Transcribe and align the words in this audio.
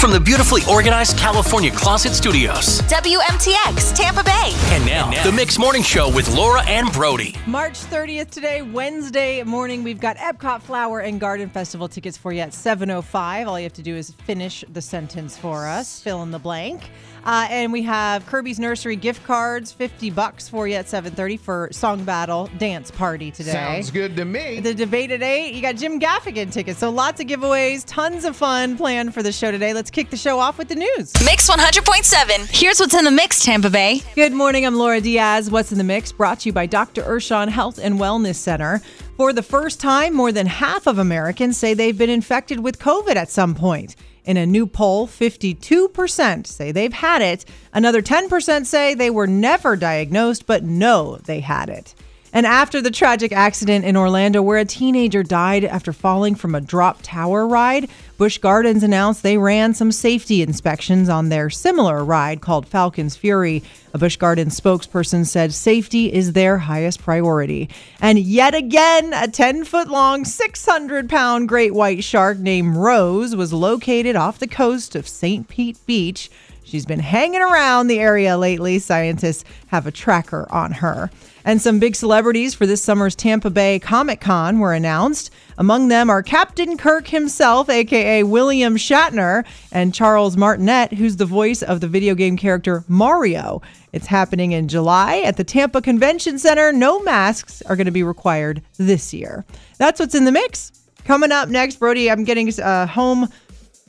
from 0.00 0.12
the 0.12 0.18
beautifully 0.18 0.62
organized 0.66 1.18
California 1.18 1.70
Closet 1.70 2.14
Studios. 2.14 2.80
WMTX, 2.82 3.94
Tampa 3.94 4.24
Bay. 4.24 4.52
And 4.72 4.86
now, 4.86 5.10
the 5.22 5.30
Mix 5.30 5.58
Morning 5.58 5.82
Show 5.82 6.10
with 6.10 6.34
Laura 6.34 6.62
and 6.66 6.90
Brody. 6.90 7.36
March 7.46 7.74
30th 7.74 8.30
today, 8.30 8.62
Wednesday 8.62 9.42
morning, 9.42 9.82
we've 9.82 10.00
got 10.00 10.16
Epcot 10.16 10.62
Flower 10.62 11.00
and 11.00 11.20
Garden 11.20 11.50
Festival 11.50 11.86
tickets 11.86 12.16
for 12.16 12.32
you 12.32 12.40
at 12.40 12.52
7.05. 12.52 13.46
All 13.46 13.58
you 13.58 13.64
have 13.64 13.74
to 13.74 13.82
do 13.82 13.94
is 13.94 14.12
finish 14.24 14.64
the 14.72 14.80
sentence 14.80 15.36
for 15.36 15.66
us, 15.66 16.00
fill 16.00 16.22
in 16.22 16.30
the 16.30 16.38
blank. 16.38 16.90
Uh, 17.24 17.46
and 17.50 17.72
we 17.72 17.82
have 17.82 18.26
Kirby's 18.26 18.58
Nursery 18.58 18.96
gift 18.96 19.24
cards, 19.24 19.72
50 19.72 20.10
bucks 20.10 20.48
for 20.48 20.66
you 20.66 20.74
at 20.74 20.86
7.30 20.86 21.38
for 21.38 21.68
Song 21.72 22.04
Battle 22.04 22.48
Dance 22.58 22.90
Party 22.90 23.30
today. 23.30 23.52
Sounds 23.52 23.90
good 23.90 24.16
to 24.16 24.24
me. 24.24 24.60
The 24.60 24.74
debate 24.74 25.10
at 25.10 25.22
8, 25.22 25.54
you 25.54 25.62
got 25.62 25.76
Jim 25.76 26.00
Gaffigan 26.00 26.52
tickets. 26.52 26.78
So 26.78 26.90
lots 26.90 27.20
of 27.20 27.26
giveaways, 27.26 27.84
tons 27.86 28.24
of 28.24 28.36
fun 28.36 28.76
planned 28.76 29.14
for 29.14 29.22
the 29.22 29.32
show 29.32 29.50
today. 29.50 29.72
Let's 29.74 29.90
kick 29.90 30.10
the 30.10 30.16
show 30.16 30.38
off 30.38 30.58
with 30.58 30.68
the 30.68 30.76
news. 30.76 31.12
Mix 31.24 31.48
100.7. 31.48 32.48
Here's 32.50 32.80
what's 32.80 32.94
in 32.94 33.04
the 33.04 33.10
mix, 33.10 33.44
Tampa 33.44 33.70
Bay. 33.70 34.00
Good 34.14 34.32
morning. 34.32 34.66
I'm 34.66 34.76
Laura 34.76 35.00
Diaz. 35.00 35.50
What's 35.50 35.72
in 35.72 35.78
the 35.78 35.84
mix? 35.84 36.12
Brought 36.12 36.40
to 36.40 36.48
you 36.48 36.52
by 36.52 36.66
Dr. 36.66 37.02
Urshan 37.02 37.48
Health 37.48 37.78
and 37.78 37.98
Wellness 37.98 38.36
Center. 38.36 38.80
For 39.16 39.34
the 39.34 39.42
first 39.42 39.80
time, 39.80 40.14
more 40.14 40.32
than 40.32 40.46
half 40.46 40.86
of 40.86 40.98
Americans 40.98 41.58
say 41.58 41.74
they've 41.74 41.96
been 41.96 42.08
infected 42.08 42.60
with 42.60 42.78
COVID 42.78 43.16
at 43.16 43.28
some 43.28 43.54
point. 43.54 43.94
In 44.24 44.36
a 44.36 44.46
new 44.46 44.66
poll, 44.66 45.06
52% 45.06 46.46
say 46.46 46.72
they've 46.72 46.92
had 46.92 47.22
it. 47.22 47.44
Another 47.72 48.02
10% 48.02 48.66
say 48.66 48.94
they 48.94 49.10
were 49.10 49.26
never 49.26 49.76
diagnosed, 49.76 50.46
but 50.46 50.62
know 50.62 51.16
they 51.24 51.40
had 51.40 51.68
it. 51.68 51.94
And 52.32 52.46
after 52.46 52.80
the 52.80 52.92
tragic 52.92 53.32
accident 53.32 53.84
in 53.84 53.96
Orlando 53.96 54.40
where 54.40 54.58
a 54.58 54.64
teenager 54.64 55.22
died 55.22 55.64
after 55.64 55.92
falling 55.92 56.36
from 56.36 56.54
a 56.54 56.60
drop 56.60 57.00
tower 57.02 57.46
ride, 57.46 57.88
Busch 58.18 58.38
Gardens 58.38 58.84
announced 58.84 59.22
they 59.22 59.36
ran 59.36 59.74
some 59.74 59.90
safety 59.90 60.40
inspections 60.40 61.08
on 61.08 61.28
their 61.28 61.50
similar 61.50 62.04
ride 62.04 62.40
called 62.40 62.68
Falcon's 62.68 63.16
Fury. 63.16 63.64
A 63.92 63.98
Busch 63.98 64.16
Gardens 64.16 64.60
spokesperson 64.60 65.26
said 65.26 65.52
safety 65.52 66.12
is 66.12 66.32
their 66.32 66.58
highest 66.58 67.02
priority. 67.02 67.68
And 68.00 68.18
yet 68.18 68.54
again, 68.54 69.12
a 69.12 69.26
10 69.26 69.64
foot 69.64 69.88
long, 69.88 70.24
600 70.24 71.08
pound 71.08 71.48
great 71.48 71.74
white 71.74 72.04
shark 72.04 72.38
named 72.38 72.76
Rose 72.76 73.34
was 73.34 73.52
located 73.52 74.14
off 74.14 74.38
the 74.38 74.46
coast 74.46 74.94
of 74.94 75.08
St. 75.08 75.48
Pete 75.48 75.78
Beach. 75.84 76.30
She's 76.70 76.86
been 76.86 77.00
hanging 77.00 77.42
around 77.42 77.88
the 77.88 77.98
area 77.98 78.38
lately. 78.38 78.78
Scientists 78.78 79.44
have 79.66 79.88
a 79.88 79.90
tracker 79.90 80.46
on 80.52 80.70
her. 80.70 81.10
And 81.44 81.60
some 81.60 81.80
big 81.80 81.96
celebrities 81.96 82.54
for 82.54 82.64
this 82.64 82.80
summer's 82.80 83.16
Tampa 83.16 83.50
Bay 83.50 83.80
Comic 83.80 84.20
Con 84.20 84.60
were 84.60 84.72
announced. 84.72 85.32
Among 85.58 85.88
them 85.88 86.08
are 86.08 86.22
Captain 86.22 86.78
Kirk 86.78 87.08
himself, 87.08 87.68
aka 87.68 88.22
William 88.22 88.76
Shatner, 88.76 89.44
and 89.72 89.92
Charles 89.92 90.36
Martinet, 90.36 90.92
who's 90.92 91.16
the 91.16 91.26
voice 91.26 91.60
of 91.60 91.80
the 91.80 91.88
video 91.88 92.14
game 92.14 92.36
character 92.36 92.84
Mario. 92.86 93.62
It's 93.92 94.06
happening 94.06 94.52
in 94.52 94.68
July 94.68 95.22
at 95.24 95.36
the 95.36 95.42
Tampa 95.42 95.82
Convention 95.82 96.38
Center. 96.38 96.70
No 96.70 97.02
masks 97.02 97.62
are 97.62 97.74
going 97.74 97.86
to 97.86 97.90
be 97.90 98.04
required 98.04 98.62
this 98.76 99.12
year. 99.12 99.44
That's 99.78 99.98
what's 99.98 100.14
in 100.14 100.24
the 100.24 100.30
mix. 100.30 100.70
Coming 101.04 101.32
up 101.32 101.48
next, 101.48 101.80
Brody, 101.80 102.08
I'm 102.08 102.22
getting 102.22 102.48
a 102.60 102.86
home 102.86 103.28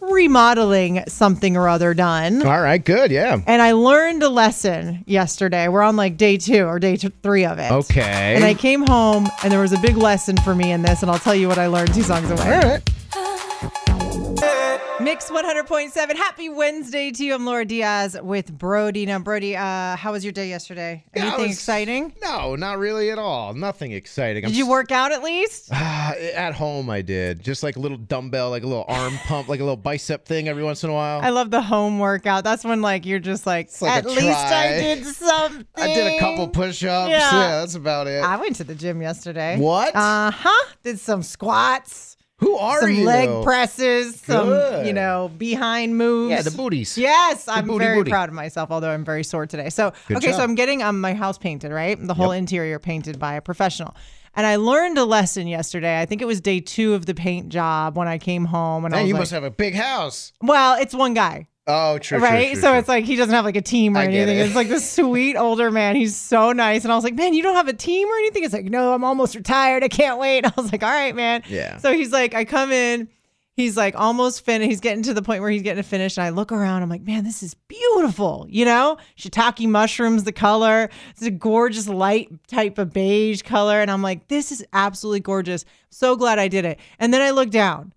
remodeling 0.01 1.03
something 1.07 1.55
or 1.55 1.69
other 1.69 1.93
done. 1.93 2.45
All 2.45 2.61
right, 2.61 2.83
good. 2.83 3.11
Yeah. 3.11 3.39
And 3.45 3.61
I 3.61 3.71
learned 3.73 4.23
a 4.23 4.29
lesson 4.29 5.03
yesterday. 5.05 5.67
We're 5.67 5.83
on 5.83 5.95
like 5.95 6.17
day 6.17 6.37
two 6.37 6.65
or 6.65 6.79
day 6.79 6.97
t- 6.97 7.11
three 7.21 7.45
of 7.45 7.59
it. 7.59 7.71
Okay. 7.71 8.35
And 8.35 8.43
I 8.43 8.53
came 8.53 8.85
home 8.85 9.29
and 9.43 9.51
there 9.51 9.61
was 9.61 9.73
a 9.73 9.79
big 9.79 9.97
lesson 9.97 10.37
for 10.37 10.55
me 10.55 10.71
in 10.71 10.81
this, 10.81 11.01
and 11.01 11.11
I'll 11.11 11.19
tell 11.19 11.35
you 11.35 11.47
what 11.47 11.57
I 11.57 11.67
learned 11.67 11.93
two 11.93 12.03
songs 12.03 12.29
away. 12.29 12.41
All 12.41 12.61
right. 12.69 12.89
Mix 15.01 15.31
100.7. 15.31 16.15
Happy 16.15 16.47
Wednesday 16.49 17.09
to 17.11 17.23
you. 17.25 17.33
I'm 17.33 17.43
Laura 17.45 17.65
Diaz 17.65 18.15
with 18.21 18.55
Brody. 18.55 19.05
Now, 19.07 19.17
Brody, 19.19 19.55
uh, 19.57 19.95
how 19.95 20.11
was 20.11 20.23
your 20.23 20.31
day 20.31 20.47
yesterday? 20.49 21.03
Yeah, 21.15 21.23
Anything 21.23 21.47
was- 21.47 21.51
exciting? 21.57 22.13
No, 22.21 22.55
not 22.55 22.77
really 22.77 23.09
at 23.09 23.17
all. 23.17 23.53
Nothing 23.55 23.93
exciting. 23.93 24.43
Did 24.43 24.55
you 24.55 24.67
work 24.69 24.91
out 24.91 25.11
at 25.11 25.23
least? 25.23 25.69
Uh, 26.11 26.13
at 26.35 26.53
home, 26.53 26.89
I 26.89 27.01
did. 27.01 27.41
Just 27.41 27.63
like 27.63 27.77
a 27.77 27.79
little 27.79 27.95
dumbbell, 27.97 28.49
like 28.49 28.63
a 28.63 28.67
little 28.67 28.83
arm 28.87 29.13
pump, 29.27 29.47
like 29.47 29.59
a 29.61 29.63
little 29.63 29.77
bicep 29.77 30.25
thing 30.25 30.49
every 30.49 30.63
once 30.63 30.83
in 30.83 30.89
a 30.89 30.93
while. 30.93 31.21
I 31.21 31.29
love 31.29 31.51
the 31.51 31.61
home 31.61 31.99
workout. 31.99 32.43
That's 32.43 32.65
when 32.65 32.81
like 32.81 33.05
you're 33.05 33.19
just 33.19 33.45
like, 33.45 33.69
like 33.81 33.91
at 33.91 34.05
least 34.05 34.23
I 34.27 34.67
did 34.79 35.05
something. 35.05 35.65
I 35.77 35.87
did 35.87 36.07
a 36.15 36.19
couple 36.19 36.49
push-ups. 36.49 37.09
Yeah. 37.09 37.17
Yeah, 37.31 37.59
that's 37.61 37.75
about 37.75 38.07
it. 38.07 38.23
I 38.23 38.35
went 38.37 38.57
to 38.57 38.63
the 38.65 38.75
gym 38.75 39.01
yesterday. 39.01 39.57
What? 39.57 39.95
Uh 39.95 40.31
huh. 40.31 40.73
Did 40.83 40.99
some 40.99 41.23
squats, 41.23 42.17
Who 42.41 42.57
are 42.57 42.81
you? 42.89 42.95
some 42.95 42.99
you? 43.01 43.05
leg 43.05 43.43
presses, 43.43 44.19
some 44.19 44.47
Good. 44.47 44.87
you 44.87 44.93
know 44.93 45.31
behind 45.37 45.97
moves. 45.97 46.31
Yeah, 46.31 46.41
the 46.41 46.51
booties. 46.51 46.97
Yes, 46.97 47.47
I'm 47.47 47.67
booty, 47.67 47.85
very 47.85 47.97
booty. 47.99 48.11
proud 48.11 48.29
of 48.29 48.35
myself, 48.35 48.71
although 48.71 48.89
I'm 48.91 49.05
very 49.05 49.23
sore 49.23 49.45
today. 49.47 49.69
So, 49.69 49.93
Good 50.07 50.17
okay, 50.17 50.31
so. 50.33 50.39
I'm 50.43 50.55
getting 50.55 50.81
um, 50.83 50.99
my 50.99 51.13
house 51.13 51.37
painted, 51.37 51.71
right? 51.71 51.97
The 51.99 52.13
whole 52.13 52.31
interior 52.31 52.79
painted 52.79 53.17
by 53.19 53.35
a 53.35 53.41
professional. 53.41 53.95
And 54.33 54.45
I 54.47 54.55
learned 54.55 54.97
a 54.97 55.03
lesson 55.05 55.45
yesterday. 55.47 55.99
I 55.99 56.05
think 56.05 56.21
it 56.21 56.25
was 56.25 56.39
day 56.39 56.61
two 56.61 56.93
of 56.93 57.05
the 57.05 57.13
paint 57.13 57.49
job 57.49 57.97
when 57.97 58.07
I 58.07 58.17
came 58.17 58.45
home. 58.45 58.85
And 58.85 58.93
I 58.93 58.97
Man, 58.97 59.03
was 59.03 59.07
you 59.09 59.13
like, 59.15 59.21
must 59.21 59.31
have 59.31 59.43
a 59.43 59.51
big 59.51 59.75
house. 59.75 60.31
well, 60.41 60.79
it's 60.81 60.95
one 60.95 61.13
guy, 61.13 61.47
Oh, 61.71 61.97
true, 61.97 62.19
true, 62.19 62.27
right? 62.27 62.51
true, 62.53 62.61
so 62.61 62.69
true. 62.71 62.79
it's 62.79 62.87
like 62.87 63.05
he 63.05 63.15
doesn't 63.15 63.33
have 63.33 63.45
like 63.45 63.55
a 63.55 63.61
team 63.61 63.95
or 63.95 63.99
I 64.01 64.05
anything. 64.05 64.37
it. 64.37 64.45
It's 64.45 64.55
like 64.55 64.67
this 64.67 64.89
sweet 64.89 65.37
older 65.37 65.71
man. 65.71 65.95
He's 65.95 66.15
so 66.15 66.51
nice. 66.51 66.83
And 66.83 66.91
I 66.91 66.95
was 66.95 67.03
like, 67.03 67.15
man, 67.15 67.33
you 67.33 67.41
don't 67.43 67.55
have 67.55 67.67
a 67.67 67.73
team 67.73 68.07
or 68.07 68.15
anything? 68.17 68.43
It's 68.43 68.53
like, 68.53 68.65
no, 68.65 68.93
I'm 68.93 69.03
almost 69.03 69.35
retired. 69.35 69.83
I 69.83 69.87
can't 69.87 70.19
wait. 70.19 70.45
I 70.45 70.51
was 70.55 70.71
like, 70.71 70.83
all 70.83 70.89
right, 70.89 71.15
man. 71.15 71.43
Yeah. 71.47 71.77
So 71.77 71.93
he's 71.93 72.11
like, 72.11 72.33
I 72.33 72.45
come 72.45 72.71
in. 72.71 73.07
He's 73.53 73.75
like 73.75 73.95
almost 73.95 74.45
finished. 74.45 74.69
He's 74.69 74.79
getting 74.79 75.03
to 75.03 75.13
the 75.13 75.21
point 75.21 75.41
where 75.41 75.51
he's 75.51 75.61
getting 75.61 75.83
to 75.83 75.87
finish. 75.87 76.17
And 76.17 76.25
I 76.25 76.29
look 76.29 76.51
around. 76.51 76.83
I'm 76.83 76.89
like, 76.89 77.03
man, 77.03 77.23
this 77.23 77.43
is 77.43 77.53
beautiful. 77.53 78.47
You 78.49 78.65
know, 78.65 78.97
shiitake 79.17 79.67
mushrooms, 79.67 80.23
the 80.23 80.31
color. 80.31 80.89
It's 81.11 81.21
a 81.21 81.31
gorgeous 81.31 81.87
light 81.87 82.29
type 82.47 82.77
of 82.77 82.91
beige 82.93 83.41
color. 83.41 83.81
And 83.81 83.91
I'm 83.91 84.01
like, 84.01 84.27
this 84.29 84.51
is 84.51 84.65
absolutely 84.73 85.19
gorgeous. 85.19 85.65
So 85.89 86.15
glad 86.15 86.39
I 86.39 86.47
did 86.47 86.65
it. 86.65 86.79
And 86.97 87.13
then 87.13 87.21
I 87.21 87.31
look 87.31 87.49
down 87.49 87.93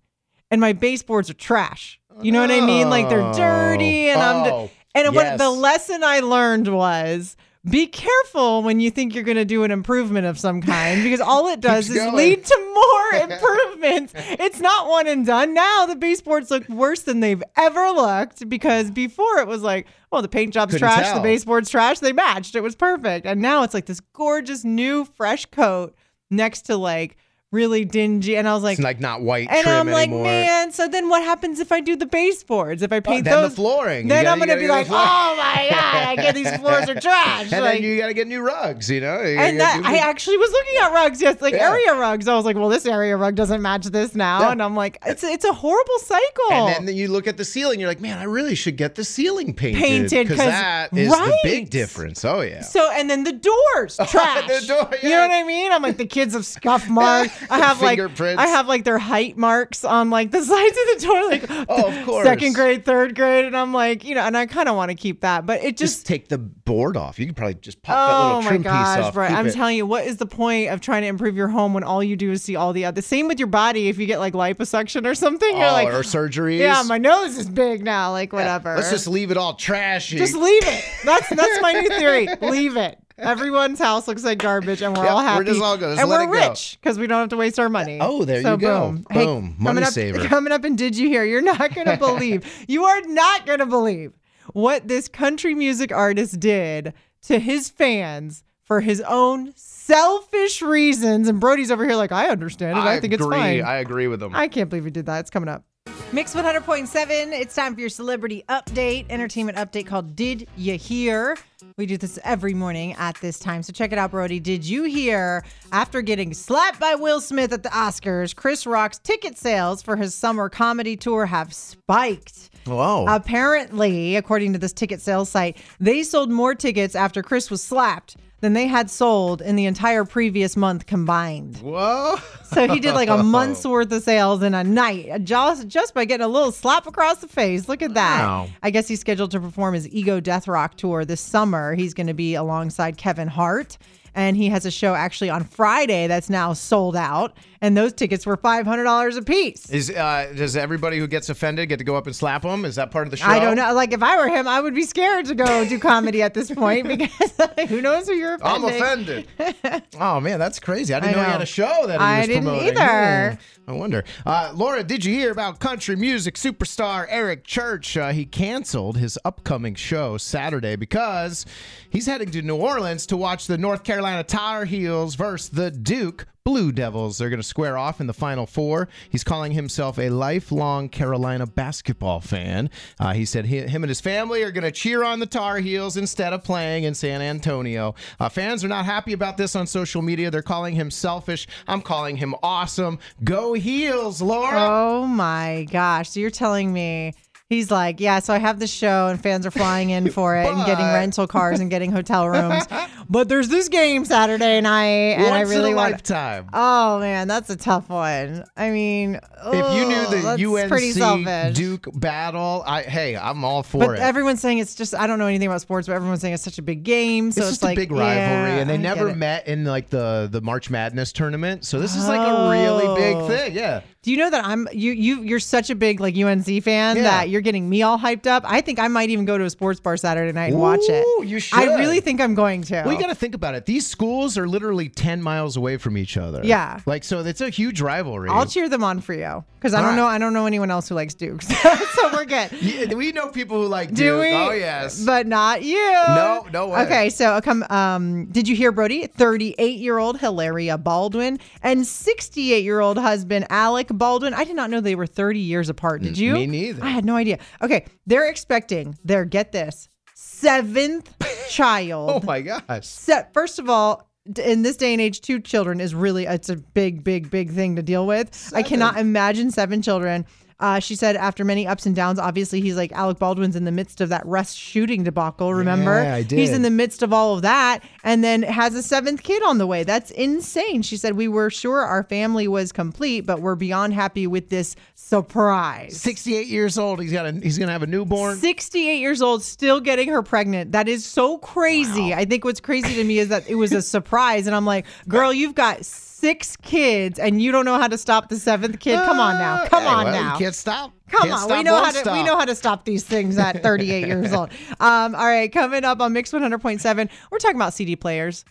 and 0.51 0.61
my 0.61 0.73
baseboards 0.73 1.29
are 1.29 1.33
trash. 1.35 1.99
You 2.21 2.31
know 2.31 2.41
what 2.41 2.51
I 2.51 2.61
mean? 2.65 2.89
Like 2.89 3.09
they're 3.09 3.33
dirty 3.33 4.09
and 4.09 4.21
I'm. 4.21 4.51
Oh, 4.51 4.71
And 4.93 5.15
what 5.15 5.37
the 5.37 5.49
lesson 5.49 6.03
I 6.03 6.21
learned 6.21 6.67
was 6.73 7.35
be 7.69 7.87
careful 7.87 8.61
when 8.61 8.79
you 8.79 8.91
think 8.91 9.15
you're 9.15 9.23
going 9.23 9.37
to 9.37 9.45
do 9.45 9.63
an 9.63 9.71
improvement 9.71 10.27
of 10.27 10.37
some 10.39 10.61
kind 10.61 11.03
because 11.03 11.19
all 11.21 11.47
it 11.47 11.59
does 11.61 11.89
is 11.89 11.95
going. 11.95 12.15
lead 12.15 12.45
to 12.45 12.71
more 12.73 13.21
improvements. 13.23 14.13
It's 14.15 14.59
not 14.59 14.87
one 14.87 15.07
and 15.07 15.25
done. 15.25 15.53
Now 15.55 15.87
the 15.87 15.95
baseboards 15.95 16.51
look 16.51 16.67
worse 16.69 17.01
than 17.01 17.21
they've 17.21 17.41
ever 17.57 17.89
looked 17.89 18.47
because 18.47 18.91
before 18.91 19.39
it 19.39 19.47
was 19.47 19.63
like, 19.63 19.87
oh, 20.11 20.21
the 20.21 20.27
paint 20.27 20.53
job's 20.53 20.73
Couldn't 20.73 20.87
trash, 20.87 21.11
the 21.11 21.21
baseboard's 21.21 21.69
trash. 21.69 21.99
They 21.99 22.13
matched. 22.13 22.55
It 22.55 22.61
was 22.61 22.75
perfect. 22.75 23.25
And 23.25 23.41
now 23.41 23.63
it's 23.63 23.73
like 23.73 23.87
this 23.87 23.99
gorgeous 24.13 24.63
new 24.63 25.03
fresh 25.03 25.45
coat 25.47 25.95
next 26.29 26.63
to 26.63 26.77
like 26.77 27.17
really 27.55 27.85
dingy. 27.85 28.35
And 28.37 28.47
I 28.47 28.53
was 28.53 28.63
like, 28.63 28.77
It's 28.77 28.83
like 28.83 28.99
not 28.99 29.21
white 29.21 29.49
and 29.49 29.67
I'm 29.67 29.87
like, 29.87 30.09
anymore. 30.09 30.23
man, 30.25 30.71
so 30.71 30.87
then 30.87 31.09
what 31.09 31.23
happens 31.23 31.59
if 31.59 31.71
I 31.71 31.79
do 31.79 31.95
the 31.95 32.05
baseboards? 32.05 32.81
If 32.83 32.91
I 32.91 32.97
Oh, 32.97 33.01
paint 33.01 33.25
then 33.25 33.41
those 33.41 33.51
the 33.51 33.55
flooring. 33.55 34.07
Then 34.07 34.23
gotta- 34.25 34.33
I'm 34.33 34.39
gonna 34.39 34.59
be 34.59 34.67
like, 34.67 34.87
floor- 34.87 34.99
oh 35.01 35.35
my 35.37 35.67
god, 35.69 36.07
I 36.07 36.15
get 36.15 36.35
these 36.35 36.51
floors 36.57 36.89
are 36.89 36.99
trash. 36.99 37.51
And 37.55 37.63
like, 37.63 37.75
then 37.75 37.83
you 37.83 37.97
got 37.97 38.07
to 38.07 38.13
get 38.13 38.27
new 38.27 38.41
rugs, 38.41 38.89
you 38.89 38.99
know? 39.01 39.21
You 39.21 39.37
and 39.39 39.59
that 39.59 39.81
I 39.85 39.97
actually 39.97 40.37
was 40.37 40.51
looking 40.51 40.75
at 40.81 40.91
rugs, 40.93 41.21
yes, 41.21 41.41
like 41.41 41.53
Yeah. 41.53 41.69
area 41.71 41.95
rugs. 41.95 42.27
I 42.27 42.35
was 42.35 42.43
like, 42.45 42.55
well, 42.57 42.69
this 42.69 42.85
area 42.85 43.15
rug 43.15 43.35
doesn't 43.35 43.61
match 43.61 43.85
this 43.85 44.13
now, 44.15 44.41
Yeah. 44.41 44.51
and 44.51 44.61
I'm 44.61 44.75
like, 44.75 44.97
it's 45.05 45.23
it's 45.23 45.45
a 45.45 45.53
horrible 45.53 45.99
cycle. 45.99 46.51
And 46.51 46.87
then 46.87 46.95
you 46.95 47.07
look 47.07 47.27
at 47.27 47.37
the 47.37 47.45
ceiling, 47.45 47.79
you're 47.79 47.89
like, 47.89 48.01
man, 48.01 48.17
I 48.17 48.23
really 48.23 48.55
should 48.55 48.75
get 48.77 48.95
the 48.95 49.03
ceiling 49.05 49.53
painted. 49.53 49.81
Painted 49.81 50.27
because 50.27 50.45
that 50.45 50.89
is 50.93 51.09
right. 51.09 51.27
the 51.43 51.49
big 51.49 51.69
difference. 51.69 52.25
Oh, 52.25 52.41
yeah. 52.41 52.61
so 52.61 52.91
and 52.91 53.09
then 53.09 53.23
the 53.23 53.31
doors 53.33 53.97
trash. 54.07 54.47
The 54.61 54.67
door, 54.67 54.89
You 55.01 55.09
know 55.09 55.21
what 55.21 55.31
I 55.31 55.43
mean? 55.43 55.71
I'm 55.71 55.81
like 55.81 55.97
the 55.97 56.05
kids 56.07 56.33
have 56.33 56.45
scuff 56.45 56.87
marks. 56.89 57.31
I 57.49 57.59
have 57.59 57.81
like 57.81 57.99
I 58.21 58.47
have 58.47 58.67
like 58.67 58.83
their 58.83 58.97
height 58.97 59.37
marks 59.37 59.83
on 59.83 60.09
like 60.09 60.31
the 60.31 60.41
sides 60.43 60.77
of 60.77 61.01
the 61.01 61.05
door, 61.07 61.29
like 61.29 61.45
Oh, 61.69 61.87
of 61.87 62.05
course. 62.05 62.25
second 62.25 62.53
grade, 62.53 62.85
third 62.85 63.15
grade, 63.15 63.45
and 63.45 63.55
I'm 63.55 63.73
like, 63.73 64.03
you 64.03 64.15
know, 64.15 64.21
and 64.21 64.35
I 64.37 64.45
kind 64.45 64.69
of 64.69 64.75
want 64.75 64.89
to 64.91 64.95
keep 64.95 65.21
that, 65.21 65.45
but 65.45 65.63
it 65.63 65.77
just 65.77 65.95
just 65.95 66.05
take 66.07 66.29
the 66.29 66.37
board 66.37 66.97
off. 66.97 67.19
You 67.19 67.27
could 67.27 67.35
probably 67.35 67.55
just 67.55 67.81
pop 67.81 67.95
that 67.95 68.15
Oh 68.15 68.27
little 68.27 68.41
my 68.41 68.47
trim 68.49 68.63
piece 68.63 68.71
gosh, 68.71 68.99
off. 68.99 69.13
bro! 69.13 69.27
keep 69.27 69.37
I'm 69.37 69.47
it. 69.47 69.53
telling 69.53 69.77
you, 69.77 69.85
what 69.85 70.05
is 70.05 70.17
the 70.17 70.25
point 70.25 70.71
of 70.71 70.81
trying 70.81 71.03
to 71.03 71.07
improve 71.07 71.35
your 71.35 71.47
home 71.47 71.73
when 71.73 71.83
all 71.83 72.03
you 72.03 72.15
do 72.15 72.31
is 72.31 72.41
see 72.43 72.55
all 72.55 72.73
the 72.73 72.85
other? 72.85 72.95
The 72.95 73.01
same 73.01 73.27
with 73.27 73.39
your 73.39 73.47
body. 73.47 73.87
If 73.87 73.97
you 73.97 74.05
get 74.07 74.19
like 74.19 74.33
liposuction 74.33 75.05
or 75.05 75.13
something, 75.15 75.57
you're 75.57 75.67
oh, 75.67 75.73
like, 75.73 75.87
or 75.89 76.01
surgeries. 76.01 76.59
yeah, 76.59 76.83
my 76.85 76.97
nose 76.97 77.37
is 77.37 77.49
big 77.49 77.83
now. 77.83 78.11
Like 78.11 78.33
whatever. 78.33 78.75
Let's 78.75 78.89
just 78.89 79.07
leave 79.07 79.31
it 79.31 79.37
all 79.37 79.53
trashy. 79.53 80.17
just 80.17 80.35
leave 80.35 80.63
it. 80.65 80.83
That's 81.03 81.29
that's 81.29 81.61
my 81.61 81.73
new 81.73 81.89
theory. 81.89 82.27
Leave 82.41 82.77
it. 82.77 82.99
Everyone's 83.17 83.79
house 83.79 84.07
looks 84.07 84.23
like 84.25 84.39
garbage, 84.39 84.81
and 84.81 84.95
we're 84.95 85.03
Yep, 85.03 85.11
all 85.11 85.17
we're 85.19 85.23
happy. 85.23 85.45
just 85.45 85.61
all 85.61 85.77
good. 85.77 85.95
Just 85.97 86.01
and 86.01 86.09
we're 86.09 86.29
rich 86.29 86.77
because 86.81 86.99
we 86.99 87.07
don't 87.07 87.19
have 87.21 87.29
to 87.29 87.37
waste 87.37 87.59
our 87.59 87.69
money. 87.69 87.97
Oh, 88.01 88.25
there 88.25 88.41
so 88.41 88.51
you 88.53 88.57
go. 88.57 88.91
Boom, 88.91 89.05
Boom. 89.09 89.55
Money 89.57 89.57
coming 89.67 89.83
up, 89.85 89.93
saver. 89.93 90.25
Coming 90.25 90.51
up, 90.51 90.63
and 90.65 90.77
did 90.77 90.97
you 90.97 91.07
hear? 91.07 91.23
You're 91.23 91.41
not 91.41 91.73
gonna 91.73 91.97
believe. 91.99 92.65
you 92.67 92.83
are 92.83 93.01
not 93.03 93.45
gonna 93.45 93.65
believe 93.65 94.11
what 94.53 94.87
this 94.87 95.07
country 95.07 95.55
music 95.55 95.91
artist 95.93 96.39
did 96.39 96.93
to 97.23 97.39
his 97.39 97.69
fans 97.69 98.43
for 98.63 98.81
his 98.81 98.99
own 99.01 99.53
selfish 99.55 100.61
reasons. 100.61 101.27
And 101.27 101.39
Brody's 101.39 101.71
over 101.71 101.85
here 101.85 101.95
like, 101.95 102.11
I 102.11 102.27
understand 102.29 102.77
it. 102.77 102.81
I, 102.81 102.99
think 102.99 103.13
it's 103.13 103.23
fine. 103.25 103.61
I 103.63 103.75
agree 103.77 104.07
with 104.07 104.21
him. 104.21 104.35
I 104.35 104.47
can't 104.47 104.69
believe 104.69 104.85
he 104.85 104.91
did 104.91 105.05
that. 105.05 105.19
It's 105.21 105.29
coming 105.29 105.49
up. 105.49 105.63
Mix 106.11 106.33
100.7. 106.35 107.31
It's 107.33 107.55
time 107.55 107.73
for 107.73 107.81
your 107.81 107.89
celebrity 107.89 108.43
update, 108.47 109.05
entertainment 109.09 109.57
update 109.57 109.87
called 109.87 110.15
Did 110.15 110.47
You 110.55 110.77
Hear? 110.77 111.35
We 111.77 111.87
do 111.87 111.97
this 111.97 112.19
every 112.23 112.53
morning 112.53 112.93
at 112.93 113.15
this 113.21 113.39
time. 113.39 113.63
So 113.63 113.73
check 113.73 113.91
it 113.91 113.97
out, 113.97 114.11
Brody. 114.11 114.39
Did 114.39 114.63
you 114.63 114.83
hear 114.83 115.43
after 115.71 116.01
getting 116.01 116.33
slapped 116.33 116.79
by 116.79 116.95
Will 116.95 117.19
Smith 117.19 117.51
at 117.51 117.63
the 117.63 117.69
Oscars, 117.69 118.35
Chris 118.35 118.65
Rock's 118.67 118.99
ticket 118.99 119.37
sales 119.37 119.81
for 119.81 119.95
his 119.97 120.13
summer 120.13 120.47
comedy 120.47 120.95
tour 120.95 121.25
have 121.25 121.53
spiked? 121.53 122.51
Whoa. 122.65 123.05
Apparently, 123.07 124.15
according 124.15 124.53
to 124.53 124.59
this 124.59 124.73
ticket 124.73 125.01
sales 125.01 125.29
site, 125.29 125.57
they 125.79 126.03
sold 126.03 126.29
more 126.29 126.55
tickets 126.55 126.95
after 126.95 127.23
Chris 127.23 127.49
was 127.51 127.63
slapped 127.63 128.15
than 128.41 128.53
they 128.53 128.67
had 128.67 128.89
sold 128.89 129.41
in 129.41 129.55
the 129.55 129.65
entire 129.65 130.05
previous 130.05 130.55
month 130.55 130.85
combined. 130.85 131.57
Whoa. 131.57 132.17
So 132.43 132.67
he 132.67 132.79
did 132.79 132.93
like 132.93 133.09
a 133.09 133.17
month's 133.23 133.65
worth 133.65 133.91
of 133.91 134.03
sales 134.03 134.43
in 134.43 134.53
a 134.53 134.63
night 134.63 135.23
just, 135.23 135.67
just 135.67 135.93
by 135.93 136.05
getting 136.05 136.25
a 136.25 136.29
little 136.29 136.51
slap 136.51 136.85
across 136.87 137.17
the 137.17 137.27
face. 137.27 137.67
Look 137.67 137.81
at 137.81 137.93
that. 137.95 138.23
Wow. 138.23 138.47
I 138.61 138.69
guess 138.69 138.87
he's 138.87 138.99
scheduled 138.99 139.31
to 139.31 139.39
perform 139.39 139.73
his 139.73 139.87
Ego 139.89 140.19
Death 140.19 140.47
Rock 140.47 140.75
tour 140.77 141.05
this 141.05 141.21
summer. 141.21 141.75
He's 141.75 141.93
going 141.93 142.07
to 142.07 142.13
be 142.13 142.35
alongside 142.35 142.97
Kevin 142.97 143.27
Hart. 143.27 143.77
And 144.17 144.37
he 144.37 144.47
has 144.47 144.65
a 144.65 144.71
show 144.71 144.95
actually 144.95 145.29
on 145.29 145.43
Friday 145.43 146.07
that's 146.07 146.29
now 146.29 146.53
sold 146.53 146.95
out. 146.95 147.35
And 147.61 147.75
those 147.75 147.93
tickets 147.93 148.25
were 148.25 148.37
$500 148.37 149.17
a 149.17 149.21
piece. 149.21 149.69
Is 149.69 149.89
uh, 149.89 150.31
does 150.35 150.55
everybody 150.57 150.99
who 150.99 151.07
gets 151.07 151.29
offended 151.29 151.69
get 151.69 151.77
to 151.77 151.83
go 151.85 151.95
up 151.95 152.05
and 152.05 152.15
slap 152.15 152.41
them? 152.41 152.65
Is 152.65 152.75
that 152.75 152.91
part 152.91 153.07
of 153.07 153.11
the 153.11 153.17
show? 153.17 153.27
I 153.27 153.39
don't 153.39 153.55
know. 153.55 153.73
Like, 153.73 153.93
if 153.93 154.03
I 154.03 154.17
were 154.17 154.27
him, 154.27 154.47
I 154.47 154.59
would 154.61 154.75
be 154.75 154.83
scared 154.83 155.25
to 155.27 155.35
go 155.35 155.67
do 155.67 155.79
comedy 155.79 156.21
at 156.21 156.33
this 156.33 156.51
point 156.51 156.87
because 156.87 157.33
who 157.69 157.81
knows 157.81 158.07
who 158.07 158.13
you're 158.15 158.37
I'm 158.43 158.63
offended. 158.63 159.27
oh 159.99 160.19
man, 160.19 160.39
that's 160.39 160.59
crazy. 160.59 160.93
I 160.93 160.99
didn't 160.99 161.15
I 161.15 161.17
know, 161.17 161.21
he 161.23 161.27
know. 161.27 161.31
had 161.33 161.41
a 161.41 161.45
show 161.45 161.87
that 161.87 161.99
he 161.99 162.05
I 162.05 162.17
was 162.19 162.27
didn't 162.27 162.43
promoting. 162.43 162.67
either. 162.77 163.39
Hmm, 163.65 163.71
I 163.71 163.73
wonder. 163.73 164.03
Uh, 164.25 164.51
Laura, 164.53 164.83
did 164.83 165.05
you 165.05 165.13
hear 165.13 165.31
about 165.31 165.59
country 165.59 165.95
music 165.95 166.35
superstar 166.35 167.05
Eric 167.09 167.45
Church? 167.45 167.95
Uh, 167.97 168.11
he 168.11 168.25
canceled 168.25 168.97
his 168.97 169.17
upcoming 169.25 169.75
show 169.75 170.17
Saturday 170.17 170.75
because 170.75 171.45
he's 171.89 172.05
heading 172.05 172.29
to 172.31 172.41
New 172.41 172.57
Orleans 172.57 173.05
to 173.07 173.17
watch 173.17 173.47
the 173.47 173.57
North 173.57 173.83
Carolina 173.83 174.23
Tar 174.23 174.65
Heels 174.65 175.15
versus 175.15 175.49
the 175.49 175.71
Duke 175.71 176.27
Blue 176.45 176.71
Devils. 176.71 177.17
They're 177.17 177.31
going 177.31 177.41
to 177.41 177.47
square 177.47 177.75
off 177.75 177.99
in 177.99 178.05
the 178.05 178.13
Final 178.13 178.45
Four. 178.45 178.87
He's 179.09 179.23
calling 179.23 179.53
himself 179.53 179.97
a 179.97 180.09
lifelong 180.09 180.89
Carolina 180.89 181.47
basketball 181.47 182.21
fan. 182.21 182.69
Uh, 182.99 183.13
he 183.13 183.25
said 183.25 183.45
he, 183.47 183.61
him 183.61 183.83
and 183.83 183.89
his 183.89 183.99
family 183.99 184.43
are 184.43 184.51
going 184.51 184.63
to 184.63 184.71
cheer 184.71 185.03
on 185.03 185.19
the 185.19 185.25
Tar 185.25 185.57
Heels 185.57 185.97
instead 185.97 186.33
of 186.33 186.43
playing 186.43 186.83
in 186.83 186.93
San 186.93 187.23
Antonio. 187.23 187.95
Uh, 188.19 188.29
fans 188.29 188.63
are 188.63 188.67
not 188.67 188.85
happy 188.85 189.11
about 189.11 189.37
this 189.37 189.55
on 189.55 189.65
social 189.65 190.03
media. 190.03 190.29
They're 190.29 190.43
calling 190.43 190.75
him 190.75 190.91
selfish. 190.91 191.47
I'm 191.67 191.81
calling 191.81 192.15
him 192.15 192.35
awesome. 192.43 192.99
Go 193.23 193.53
Heels, 193.53 194.21
Laura. 194.21 194.67
Oh 194.69 195.07
my 195.07 195.65
gosh. 195.71 196.11
So 196.11 196.19
you're 196.19 196.29
telling 196.29 196.71
me 196.71 197.13
he's 197.49 197.69
like, 197.71 197.99
yeah, 197.99 198.19
so 198.19 198.33
I 198.33 198.39
have 198.39 198.59
the 198.59 198.67
show 198.67 199.07
and 199.07 199.21
fans 199.21 199.45
are 199.45 199.51
flying 199.51 199.89
in 199.91 200.09
for 200.11 200.35
it 200.35 200.47
and 200.47 200.65
getting 200.65 200.85
rental 200.85 201.27
cars 201.27 201.59
and 201.59 201.69
getting 201.69 201.91
hotel 201.91 202.27
rooms. 202.27 202.65
but 203.09 203.29
there's 203.29 203.47
this 203.49 203.69
game 203.69 204.03
Saturday 204.05 204.61
night 204.61 205.13
and 205.17 205.33
I 205.33 205.41
really 205.41 205.69
in 205.71 205.73
a 205.73 205.75
want 205.77 205.91
lifetime. 205.93 206.49
Oh 206.53 206.99
man, 206.99 207.27
that's 207.27 207.49
a 207.49 207.55
tough 207.55 207.89
one. 207.89 208.43
I 208.57 208.71
mean, 208.71 209.15
if 209.47 209.75
you 209.75 209.85
knew 209.85 210.05
the 210.07 210.35
that's 210.37 210.69
pretty 210.69 210.91
selfish. 210.91 211.27
UNC 211.27 211.55
Duke 211.55 211.87
battle, 211.93 212.63
I 212.65 212.81
hey, 212.83 213.15
I'm 213.15 213.43
all 213.43 213.63
for 213.63 213.79
But 213.85 213.99
it. 213.99 214.01
everyone's 214.01 214.41
saying 214.41 214.57
it's 214.57 214.75
just 214.75 214.95
I 214.95 215.07
don't 215.07 215.19
know 215.19 215.27
anything 215.27 215.47
about 215.47 215.61
sports, 215.61 215.87
but 215.87 215.93
everyone's 215.93 216.21
saying 216.21 216.33
it's 216.33 216.43
such 216.43 216.57
a 216.57 216.63
big 216.63 216.83
game. 216.83 217.31
So 217.31 217.41
it's 217.41 217.49
it's, 217.49 217.57
just 217.57 217.63
like 217.63 217.77
a 217.77 217.81
big 217.81 217.91
rivalry, 217.91 218.15
yeah, 218.15 218.57
and 218.59 218.69
they 218.69 218.73
I 218.75 218.77
never 218.77 219.13
met 219.13 219.47
in 219.47 219.65
like 219.65 219.89
the 219.89 220.27
the 220.31 220.41
March 220.41 220.69
Madness 220.69 221.11
tournament. 221.13 221.65
So 221.65 221.79
this 221.79 221.95
is 221.95 222.07
like 222.07 222.27
a 222.27 222.49
really 222.49 222.95
big 222.99 223.15
Oh. 223.15 223.27
thing. 223.27 223.53
Yeah. 223.55 223.81
Do 224.05 224.11
you 224.11 224.17
know 224.17 224.29
that 224.29 224.45
I'm 224.45 224.67
you 224.71 224.91
you 224.91 225.23
you're 225.23 225.39
such 225.39 225.71
a 225.71 225.75
big 225.75 225.99
like 225.99 226.15
UNC 226.15 226.45
fan 226.63 226.95
Yeah. 226.95 227.01
that 227.01 227.29
you're 227.29 227.41
getting 227.41 227.67
me 227.67 227.81
all 227.81 227.97
hyped 227.97 228.27
up? 228.27 228.43
I 228.45 228.61
think 228.61 228.77
I 228.77 228.87
might 228.87 229.09
even 229.09 229.25
go 229.25 229.35
to 229.35 229.45
a 229.45 229.49
sports 229.49 229.79
bar 229.79 229.97
Saturday 229.97 230.31
night 230.31 230.51
and 230.51 230.61
watch 230.61 230.81
it. 230.87 231.27
You 231.27 231.39
should. 231.39 231.57
I 231.57 231.75
really 231.79 232.01
think 232.01 232.21
I'm 232.21 232.35
going 232.35 232.61
to. 232.65 232.83
Well, 232.85 232.93
you 232.93 232.99
got 232.99 233.07
to 233.07 233.15
think 233.15 233.33
about 233.33 233.55
it. 233.55 233.65
These 233.65 233.87
schools 233.87 234.37
are 234.37 234.47
literally 234.47 234.89
10 234.89 235.23
miles 235.23 235.57
away 235.57 235.77
from 235.77 235.97
each 235.97 236.17
other. 236.17 236.41
Yeah. 236.43 236.81
Like, 236.85 237.03
so 237.03 237.21
it's 237.21 237.41
a 237.41 237.49
huge 237.49 237.81
rivalry. 237.81 238.29
I'll 238.29 238.45
cheer 238.45 238.69
them 238.69 238.83
on 238.83 239.01
for 239.01 239.13
you 239.15 239.43
because 239.55 239.73
I 239.73 239.77
All 239.77 239.83
don't 239.85 239.89
right. 239.93 239.95
know 239.95 240.05
I 240.05 240.17
don't 240.19 240.33
know 240.33 240.45
anyone 240.45 240.69
else 240.69 240.87
who 240.87 240.93
likes 240.93 241.15
Dukes, 241.15 241.47
so 241.95 242.11
we're 242.13 242.25
good. 242.25 242.51
Yeah, 242.61 242.93
we 242.93 243.11
know 243.11 243.29
people 243.29 243.59
who 243.61 243.67
like 243.67 243.91
Do 243.91 244.19
we? 244.19 244.31
Oh, 244.33 244.51
yes. 244.51 245.03
But 245.03 245.25
not 245.25 245.63
you. 245.63 245.77
No, 246.07 246.45
no 246.53 246.67
way. 246.67 246.81
Okay, 246.81 247.09
so 247.09 247.31
uh, 247.31 247.41
come. 247.41 247.65
Um, 247.71 248.25
did 248.25 248.47
you 248.47 248.55
hear 248.55 248.71
Brody? 248.71 249.07
Thirty-eight-year-old 249.07 250.19
Hilaria 250.19 250.77
Baldwin 250.77 251.39
and 251.63 251.87
sixty-eight-year-old 251.87 252.97
husband 252.99 253.47
Alec 253.49 253.87
Baldwin. 253.97 254.33
I 254.33 254.43
did 254.43 254.55
not 254.55 254.69
know 254.69 254.81
they 254.81 254.95
were 254.95 255.07
thirty 255.07 255.39
years 255.39 255.69
apart. 255.69 256.01
Did 256.01 256.15
mm, 256.15 256.17
you? 256.17 256.33
me 256.33 256.45
neither. 256.47 256.83
I 256.83 256.89
had 256.89 257.05
no 257.05 257.15
idea. 257.15 257.39
Okay, 257.61 257.85
they're 258.05 258.27
expecting 258.27 258.97
their 259.03 259.25
get 259.25 259.51
this 259.51 259.89
seventh 260.13 261.13
child. 261.49 262.23
oh, 262.23 262.25
my 262.25 262.41
gosh. 262.41 262.85
Se- 262.85 263.27
first 263.33 263.59
of 263.59 263.69
all, 263.69 264.09
in 264.43 264.63
this 264.63 264.77
day 264.77 264.93
and 264.93 265.01
age, 265.01 265.21
two 265.21 265.39
children 265.39 265.79
is 265.79 265.93
really 265.93 266.25
it's 266.25 266.49
a 266.49 266.55
big, 266.55 267.03
big, 267.03 267.29
big 267.29 267.51
thing 267.51 267.75
to 267.75 267.83
deal 267.83 268.07
with. 268.07 268.51
I 268.55 268.63
cannot 268.63 268.97
imagine 268.97 269.51
seven 269.51 269.81
children. 269.81 270.25
Uh, 270.57 270.79
she 270.79 270.95
said 270.95 271.17
after 271.17 271.43
many 271.43 271.67
ups 271.67 271.85
and 271.85 271.93
downs, 271.95 272.17
obviously 272.17 272.61
he's 272.61 272.77
like 272.77 272.91
Alec 272.93 273.19
Baldwin's 273.19 273.57
in 273.57 273.65
the 273.65 273.71
midst 273.73 273.99
of 273.99 274.07
that 274.09 274.25
Rust 274.25 274.57
shooting 274.57 275.03
debacle. 275.03 275.53
Remember, 275.53 276.01
Yeah, 276.01 276.15
I 276.15 276.21
did. 276.23 276.39
he's 276.39 276.51
in 276.51 276.61
the 276.61 276.69
midst 276.69 277.03
of 277.03 277.11
all 277.11 277.35
of 277.35 277.41
that, 277.41 277.81
and 278.05 278.23
then 278.23 278.41
has 278.43 278.73
a 278.73 278.81
seventh 278.81 279.21
kid 279.23 279.43
on 279.43 279.57
the 279.57 279.67
way. 279.67 279.83
That's 279.83 280.11
insane. 280.11 280.81
She 280.81 280.95
said 280.95 281.15
we 281.17 281.27
were 281.27 281.49
sure 281.49 281.81
our 281.81 282.03
family 282.03 282.47
was 282.47 282.71
complete, 282.71 283.21
but 283.25 283.41
we're 283.41 283.55
beyond 283.55 283.93
happy 283.93 284.27
with 284.27 284.49
this 284.49 284.77
surprise. 284.93 285.99
68 285.99 286.47
years 286.47 286.77
old. 286.77 287.01
He's 287.01 287.11
got 287.11 287.25
a, 287.25 287.31
he's 287.33 287.57
going 287.57 287.67
to 287.67 287.73
have 287.73 287.83
a 287.83 287.87
newborn. 287.87 288.37
68 288.37 288.97
years 288.99 289.21
old, 289.21 289.43
still 289.43 289.79
getting 289.81 290.07
her 290.09 290.23
pregnant. 290.23 290.71
That 290.71 290.87
is 290.87 291.05
so 291.05 291.37
crazy. 291.39 292.13
I 292.13 292.25
think 292.25 292.45
what's 292.45 292.59
crazy 292.61 292.95
to 292.95 293.03
me 293.03 293.19
is 293.19 293.29
that 293.29 293.49
it 293.49 293.55
was 293.55 293.73
a 293.73 293.81
surprise. 293.95 294.47
And 294.47 294.55
I'm 294.55 294.65
like, 294.65 294.85
girl, 295.07 295.33
you've 295.33 295.55
got 295.55 295.85
six 296.25 296.57
kids 296.57 297.19
and 297.19 297.39
you 297.39 297.51
don't 297.51 297.65
know 297.65 297.77
how 297.79 297.87
to 297.87 297.99
stop 297.99 298.29
the 298.29 298.35
seventh 298.35 298.79
kid. 298.79 298.97
Come 299.05 299.19
on 299.19 299.37
now. 299.37 299.67
Come 299.67 299.83
Hey, 299.83 299.89
on 299.89 300.05
well, 300.05 300.13
now. 300.23 300.33
You 300.33 300.39
can't 300.39 300.55
stop. 300.55 300.91
Come 301.07 301.21
Can't 301.21 301.33
on, 301.33 301.39
stop, 301.41 301.57
we 301.57 301.63
know 301.63 301.75
how 301.75 301.91
to 301.91 301.97
we 301.97 302.01
stop. 302.01 302.25
know 302.25 302.37
how 302.37 302.45
to 302.45 302.55
stop 302.55 302.83
these 302.83 303.03
things 303.03 303.37
at 303.37 303.61
38 303.61 304.07
years 304.07 304.33
old. 304.33 304.49
Um, 304.79 305.13
all 305.13 305.25
right, 305.27 305.51
coming 305.51 305.83
up 305.83 306.01
on 306.01 306.13
Mix 306.13 306.31
100.7, 306.31 307.09
we're 307.29 307.37
talking 307.37 307.57
about 307.57 307.75
CD 307.75 307.95
players. 307.95 308.43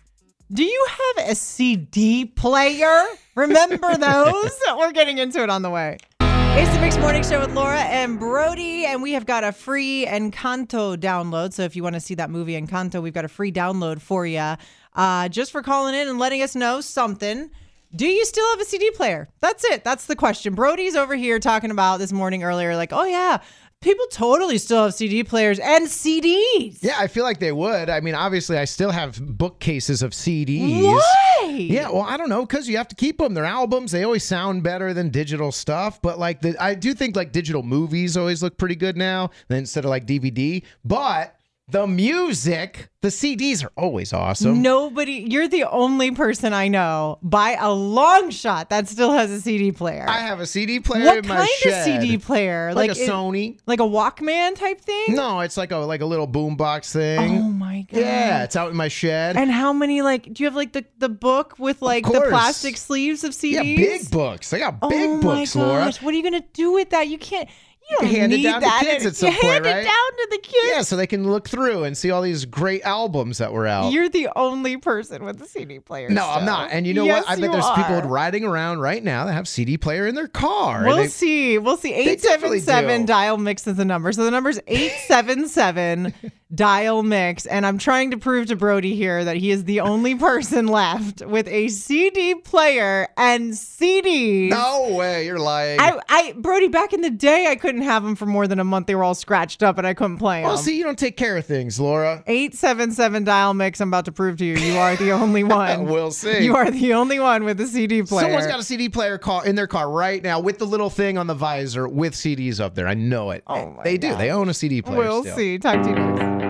Do 0.52 0.62
you 0.62 0.86
have 1.16 1.30
a 1.30 1.34
CD 1.34 2.26
player? 2.26 3.02
Remember 3.34 3.96
those? 3.98 4.52
we're 4.76 4.92
getting 4.92 5.18
into 5.18 5.42
it 5.42 5.50
on 5.50 5.62
the 5.62 5.70
way. 5.70 5.98
It's 6.20 6.72
the 6.72 6.80
Mix 6.80 6.96
Morning 6.98 7.24
Show 7.24 7.40
with 7.40 7.52
Laura 7.54 7.80
and 7.80 8.20
Brody, 8.20 8.86
and 8.86 9.02
we 9.02 9.14
have 9.14 9.26
got 9.26 9.42
a 9.42 9.50
free 9.50 10.06
Encanto 10.06 10.96
download. 10.96 11.52
So 11.52 11.62
if 11.64 11.74
you 11.74 11.82
want 11.82 11.94
to 11.96 12.00
see 12.00 12.14
that 12.14 12.30
movie 12.30 12.52
Encanto, 12.52 13.02
we've 13.02 13.12
got 13.12 13.24
a 13.24 13.28
free 13.28 13.50
download 13.50 14.00
for 14.00 14.24
you, 14.24 14.54
uh, 14.94 15.28
just 15.28 15.50
for 15.50 15.60
calling 15.62 15.96
in 15.96 16.06
and 16.06 16.20
letting 16.20 16.40
us 16.42 16.54
know 16.54 16.80
something. 16.80 17.50
Do 17.94 18.06
you 18.06 18.24
still 18.24 18.48
have 18.50 18.60
a 18.60 18.64
CD 18.64 18.90
player? 18.90 19.28
That's 19.40 19.64
it. 19.64 19.84
That's 19.84 20.06
the 20.06 20.16
question. 20.16 20.54
Brody's 20.54 20.96
over 20.96 21.14
here 21.14 21.38
talking 21.38 21.70
about 21.70 21.98
this 21.98 22.12
morning 22.12 22.42
earlier, 22.42 22.74
like, 22.74 22.92
oh 22.92 23.04
yeah, 23.04 23.38
people 23.80 24.04
totally 24.10 24.58
still 24.58 24.82
have 24.84 24.94
CD 24.94 25.22
players 25.22 25.58
and 25.60 25.86
CDs. 25.86 26.78
Yeah, 26.80 26.96
I 26.98 27.06
feel 27.06 27.22
like 27.22 27.38
they 27.38 27.52
would. 27.52 27.90
I 27.90 28.00
mean, 28.00 28.14
obviously, 28.14 28.58
I 28.58 28.64
still 28.64 28.90
have 28.90 29.20
bookcases 29.20 30.02
of 30.02 30.12
CDs. 30.12 30.82
Why? 30.82 31.50
Yeah, 31.50 31.90
well, 31.90 32.02
I 32.02 32.16
don't 32.16 32.30
know, 32.30 32.46
because 32.46 32.68
you 32.68 32.78
have 32.78 32.88
to 32.88 32.96
keep 32.96 33.18
them. 33.18 33.34
They're 33.34 33.44
albums. 33.44 33.92
They 33.92 34.02
always 34.02 34.24
sound 34.24 34.62
better 34.62 34.94
than 34.94 35.10
digital 35.10 35.52
stuff. 35.52 36.00
But 36.00 36.18
like, 36.18 36.40
the, 36.40 36.56
I 36.58 36.74
do 36.74 36.94
think 36.94 37.14
like 37.14 37.30
digital 37.30 37.62
movies 37.62 38.16
always 38.16 38.42
look 38.42 38.56
pretty 38.56 38.76
good 38.76 38.96
now 38.96 39.30
instead 39.50 39.84
of 39.84 39.90
like 39.90 40.06
DVD. 40.06 40.64
But 40.84 41.33
the 41.66 41.86
music, 41.86 42.90
the 43.00 43.08
CDs 43.08 43.64
are 43.64 43.72
always 43.76 44.12
awesome. 44.12 44.60
Nobody, 44.60 45.26
you're 45.30 45.48
the 45.48 45.64
only 45.64 46.10
person 46.10 46.52
I 46.52 46.68
know 46.68 47.18
by 47.22 47.56
a 47.58 47.72
long 47.72 48.28
shot 48.30 48.68
that 48.68 48.86
still 48.86 49.12
has 49.12 49.30
a 49.30 49.40
CD 49.40 49.72
player. 49.72 50.04
I 50.06 50.18
have 50.18 50.40
a 50.40 50.46
CD 50.46 50.80
player 50.80 51.06
what 51.06 51.18
in 51.18 51.26
my 51.26 51.36
kind 51.36 51.48
shed. 51.60 51.72
of 51.96 52.02
CD 52.02 52.18
player? 52.18 52.74
Like, 52.74 52.90
a 52.90 52.92
it- 52.92 53.08
Sony. 53.08 53.58
like 53.66 53.80
a 53.80 53.84
Walkman 53.84 54.56
type 54.56 54.80
thing? 54.82 55.14
No, 55.14 55.40
it's 55.40 55.56
like 55.56 55.72
a 55.72 55.78
like 55.78 56.02
a 56.02 56.06
little 56.06 56.28
boombox 56.28 56.92
thing. 56.92 57.38
Oh 57.38 57.42
my 57.48 57.86
god. 57.90 57.98
yeah, 58.00 58.44
it's 58.44 58.56
out 58.56 58.70
in 58.70 58.76
my 58.76 58.88
shed. 58.88 59.36
And 59.38 59.50
how 59.50 59.72
many 59.72 60.02
like 60.02 60.24
do 60.34 60.42
you 60.42 60.46
have 60.46 60.54
like 60.56 60.72
the 60.72 60.84
the 60.98 61.08
book 61.08 61.58
with 61.58 61.80
like 61.80 62.04
the 62.04 62.26
plastic 62.28 62.76
sleeves 62.76 63.24
of 63.24 63.32
CDs? 63.32 63.52
yeah, 63.52 63.62
big 63.62 64.10
books. 64.10 64.52
I 64.52 64.58
got 64.58 64.74
oh 64.82 64.90
big 64.90 65.08
oh 65.10 65.20
books, 65.22 65.56
Laura. 65.56 65.90
what 66.02 66.12
are 66.12 66.16
you 66.16 66.22
gonna 66.22 66.44
do 66.52 66.72
with 66.72 66.90
that? 66.90 67.08
You 67.08 67.16
can't. 67.18 67.48
You 67.90 67.96
don't 68.00 68.08
Hand 68.10 68.32
it 68.32 68.42
down 68.42 68.62
to 68.62 68.70
kids 68.80 69.04
at 69.06 69.14
some 69.16 69.28
you 69.32 69.34
point, 69.40 69.52
hand 69.52 69.64
right? 69.66 69.76
it 69.76 69.84
down 69.84 69.92
to 69.94 70.28
the 70.30 70.38
kids. 70.38 70.68
Yeah, 70.70 70.80
so 70.82 70.96
they 70.96 71.06
can 71.06 71.30
look 71.30 71.48
through 71.48 71.84
and 71.84 71.96
see 71.96 72.10
all 72.10 72.22
these 72.22 72.46
great 72.46 72.82
albums 72.82 73.38
that 73.38 73.52
were 73.52 73.66
out. 73.66 73.92
You're 73.92 74.08
the 74.08 74.28
only 74.36 74.78
person 74.78 75.22
with 75.24 75.40
a 75.42 75.46
CD 75.46 75.80
player. 75.80 76.08
no, 76.08 76.26
I'm 76.26 76.46
not. 76.46 76.70
And 76.72 76.86
you 76.86 76.94
know 76.94 77.04
Yes, 77.04 77.24
what? 77.26 77.36
I 77.38 77.40
bet 77.40 77.52
there's 77.52 77.70
people 77.72 78.00
riding 78.08 78.42
around 78.44 78.78
right 78.80 79.04
now 79.04 79.26
that 79.26 79.34
have 79.34 79.46
CD 79.46 79.76
player 79.76 80.06
in 80.06 80.14
their 80.14 80.28
car. 80.28 80.84
We'll 80.84 80.96
they- 80.96 81.08
see. 81.08 81.58
We'll 81.58 81.76
see. 81.76 81.90
definitely 81.90 82.58
877 82.58 83.04
dial 83.06 83.36
mix 83.36 83.66
is 83.66 83.76
the 83.76 83.84
number. 83.84 84.12
So 84.12 84.24
the 84.24 84.30
number's 84.30 84.58
877 84.66 86.14
dial 86.54 87.02
mix. 87.02 87.46
And 87.46 87.66
I'm 87.66 87.78
trying 87.78 88.10
to 88.12 88.16
prove 88.16 88.46
to 88.46 88.56
Brody 88.56 88.94
here 88.94 89.24
that 89.24 89.36
he 89.36 89.50
is 89.50 89.64
the 89.64 89.80
only 89.80 90.14
person 90.14 90.66
left 90.68 91.22
with 91.24 91.48
a 91.48 91.68
CD 91.68 92.34
player 92.34 93.08
and 93.16 93.52
CDs. 93.52 94.50
No 94.50 94.94
way, 94.96 95.26
you're 95.26 95.38
lying. 95.38 95.80
I, 95.80 95.98
I, 96.08 96.34
Brody, 96.36 96.68
back 96.68 96.92
in 96.92 97.00
the 97.00 97.10
day, 97.10 97.48
I 97.48 97.56
couldn't 97.56 97.82
have 97.82 98.02
them 98.02 98.14
for 98.14 98.26
more 98.26 98.46
than 98.46 98.58
a 98.60 98.64
month. 98.64 98.86
They 98.86 98.94
were 98.94 99.04
all 99.04 99.14
scratched 99.14 99.62
up 99.62 99.78
and 99.78 99.86
I 99.86 99.94
couldn't 99.94 100.18
play 100.18 100.40
them. 100.40 100.48
well, 100.48 100.58
see, 100.58 100.76
you 100.76 100.84
don't 100.84 100.98
take 100.98 101.16
care 101.16 101.36
of 101.36 101.46
things, 101.46 101.78
Laura. 101.80 102.22
877 102.26 103.24
dial 103.24 103.54
mix. 103.54 103.80
I'm 103.80 103.88
about 103.88 104.04
to 104.06 104.12
prove 104.12 104.36
to 104.38 104.44
you, 104.44 104.56
you 104.56 104.78
are 104.78 104.96
the 104.96 105.12
only 105.12 105.44
one. 105.44 105.84
We'll 105.86 106.10
see. 106.10 106.44
You 106.44 106.56
are 106.56 106.70
the 106.70 106.94
only 106.94 107.20
one 107.20 107.44
with 107.44 107.60
a 107.60 107.66
CD 107.66 108.02
player. 108.02 108.26
Someone's 108.26 108.46
got 108.46 108.60
a 108.60 108.64
CD 108.64 108.88
player 108.88 109.18
car 109.18 109.44
in 109.46 109.56
their 109.56 109.66
car 109.66 109.90
right 109.90 110.22
now 110.22 110.40
with 110.40 110.58
the 110.58 110.66
little 110.66 110.90
thing 110.90 111.18
on 111.18 111.26
the 111.26 111.34
visor 111.34 111.88
with 111.88 112.14
CDs 112.14 112.60
up 112.60 112.74
there. 112.74 112.88
I 112.88 112.94
know 112.94 113.30
it. 113.30 113.42
Oh 113.46 113.70
my 113.70 113.82
they 113.82 113.98
do. 113.98 114.14
They 114.16 114.30
own 114.30 114.48
a 114.48 114.54
CD 114.54 114.82
player. 114.82 114.98
We'll 114.98 115.22
still. 115.22 115.36
see. 115.36 115.58
Talk 115.58 115.82
to 115.82 115.88
you 115.90 115.94
next. 115.94 116.43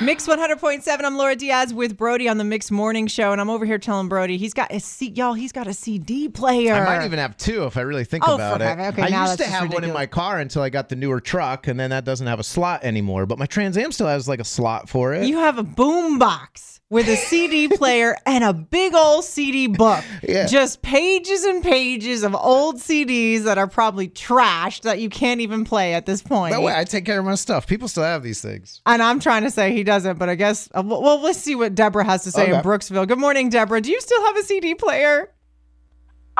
Mix 0.00 0.26
100.7. 0.26 1.04
I'm 1.04 1.16
Laura 1.16 1.36
Diaz 1.36 1.72
with 1.72 1.96
Brody 1.96 2.28
on 2.28 2.38
the 2.38 2.44
Mix 2.44 2.70
Morning 2.72 3.06
Show, 3.06 3.30
and 3.30 3.40
I'm 3.40 3.48
over 3.48 3.64
here 3.64 3.78
telling 3.78 4.08
Brody 4.08 4.36
he's 4.36 4.52
got 4.52 4.72
a 4.72 4.80
C- 4.80 5.10
y'all. 5.10 5.34
He's 5.34 5.52
got 5.52 5.68
a 5.68 5.72
CD 5.74 6.28
player. 6.28 6.74
I 6.74 6.84
might 6.98 7.04
even 7.04 7.18
have 7.20 7.36
two 7.36 7.64
if 7.64 7.76
I 7.76 7.82
really 7.82 8.04
think 8.04 8.24
Oh, 8.26 8.34
about 8.34 8.60
it. 8.60 8.64
okay, 8.64 9.02
I 9.14 9.24
used 9.26 9.38
to 9.38 9.46
have 9.46 9.72
one 9.72 9.84
in 9.84 9.92
my 9.92 10.06
car 10.06 10.38
until 10.40 10.62
I 10.62 10.70
got 10.70 10.88
the 10.88 10.96
newer 10.96 11.20
truck, 11.20 11.68
and 11.68 11.78
then 11.78 11.90
that 11.90 12.04
doesn't 12.04 12.26
have 12.26 12.40
a 12.40 12.44
slot 12.44 12.82
anymore. 12.82 13.26
But 13.26 13.38
my 13.38 13.46
Trans 13.46 13.76
Am 13.76 13.92
still 13.92 14.08
has 14.08 14.26
like 14.28 14.40
a 14.40 14.44
slot 14.44 14.88
for 14.88 15.14
it. 15.14 15.24
You 15.26 15.38
have 15.38 15.56
a 15.58 15.62
boom 15.62 16.18
box 16.18 16.79
with 16.90 17.08
a 17.08 17.16
CD 17.16 17.68
player 17.68 18.16
and 18.26 18.42
a 18.42 18.52
big 18.52 18.94
old 18.94 19.24
CD 19.24 19.68
book. 19.68 20.04
Yeah. 20.22 20.46
Just 20.46 20.82
pages 20.82 21.44
and 21.44 21.62
pages 21.62 22.24
of 22.24 22.34
old 22.34 22.76
CDs 22.76 23.44
that 23.44 23.58
are 23.58 23.68
probably 23.68 24.08
trashed 24.08 24.82
that 24.82 24.98
you 24.98 25.08
can't 25.08 25.40
even 25.40 25.64
play 25.64 25.94
at 25.94 26.04
this 26.04 26.20
point. 26.20 26.52
no 26.52 26.60
way. 26.60 26.74
I 26.76 26.84
take 26.84 27.04
care 27.04 27.20
of 27.20 27.24
my 27.24 27.36
stuff. 27.36 27.66
People 27.66 27.88
still 27.88 28.02
have 28.02 28.22
these 28.22 28.42
things. 28.42 28.82
And 28.86 29.00
I'm 29.02 29.20
trying 29.20 29.44
to 29.44 29.50
say 29.50 29.72
he 29.72 29.84
doesn't, 29.84 30.18
but 30.18 30.28
I 30.28 30.34
guess, 30.34 30.68
uh, 30.74 30.82
well, 30.84 31.00
well, 31.00 31.20
let's 31.20 31.38
see 31.38 31.54
what 31.54 31.74
Deborah 31.74 32.04
has 32.04 32.24
to 32.24 32.32
say 32.32 32.50
in 32.50 32.60
Brooksville. 32.60 33.06
Good 33.06 33.18
morning, 33.18 33.48
Deborah. 33.48 33.80
Do 33.80 33.90
you 33.90 34.00
still 34.00 34.22
have 34.26 34.36
a 34.36 34.42
CD 34.42 34.74
player? 34.74 35.32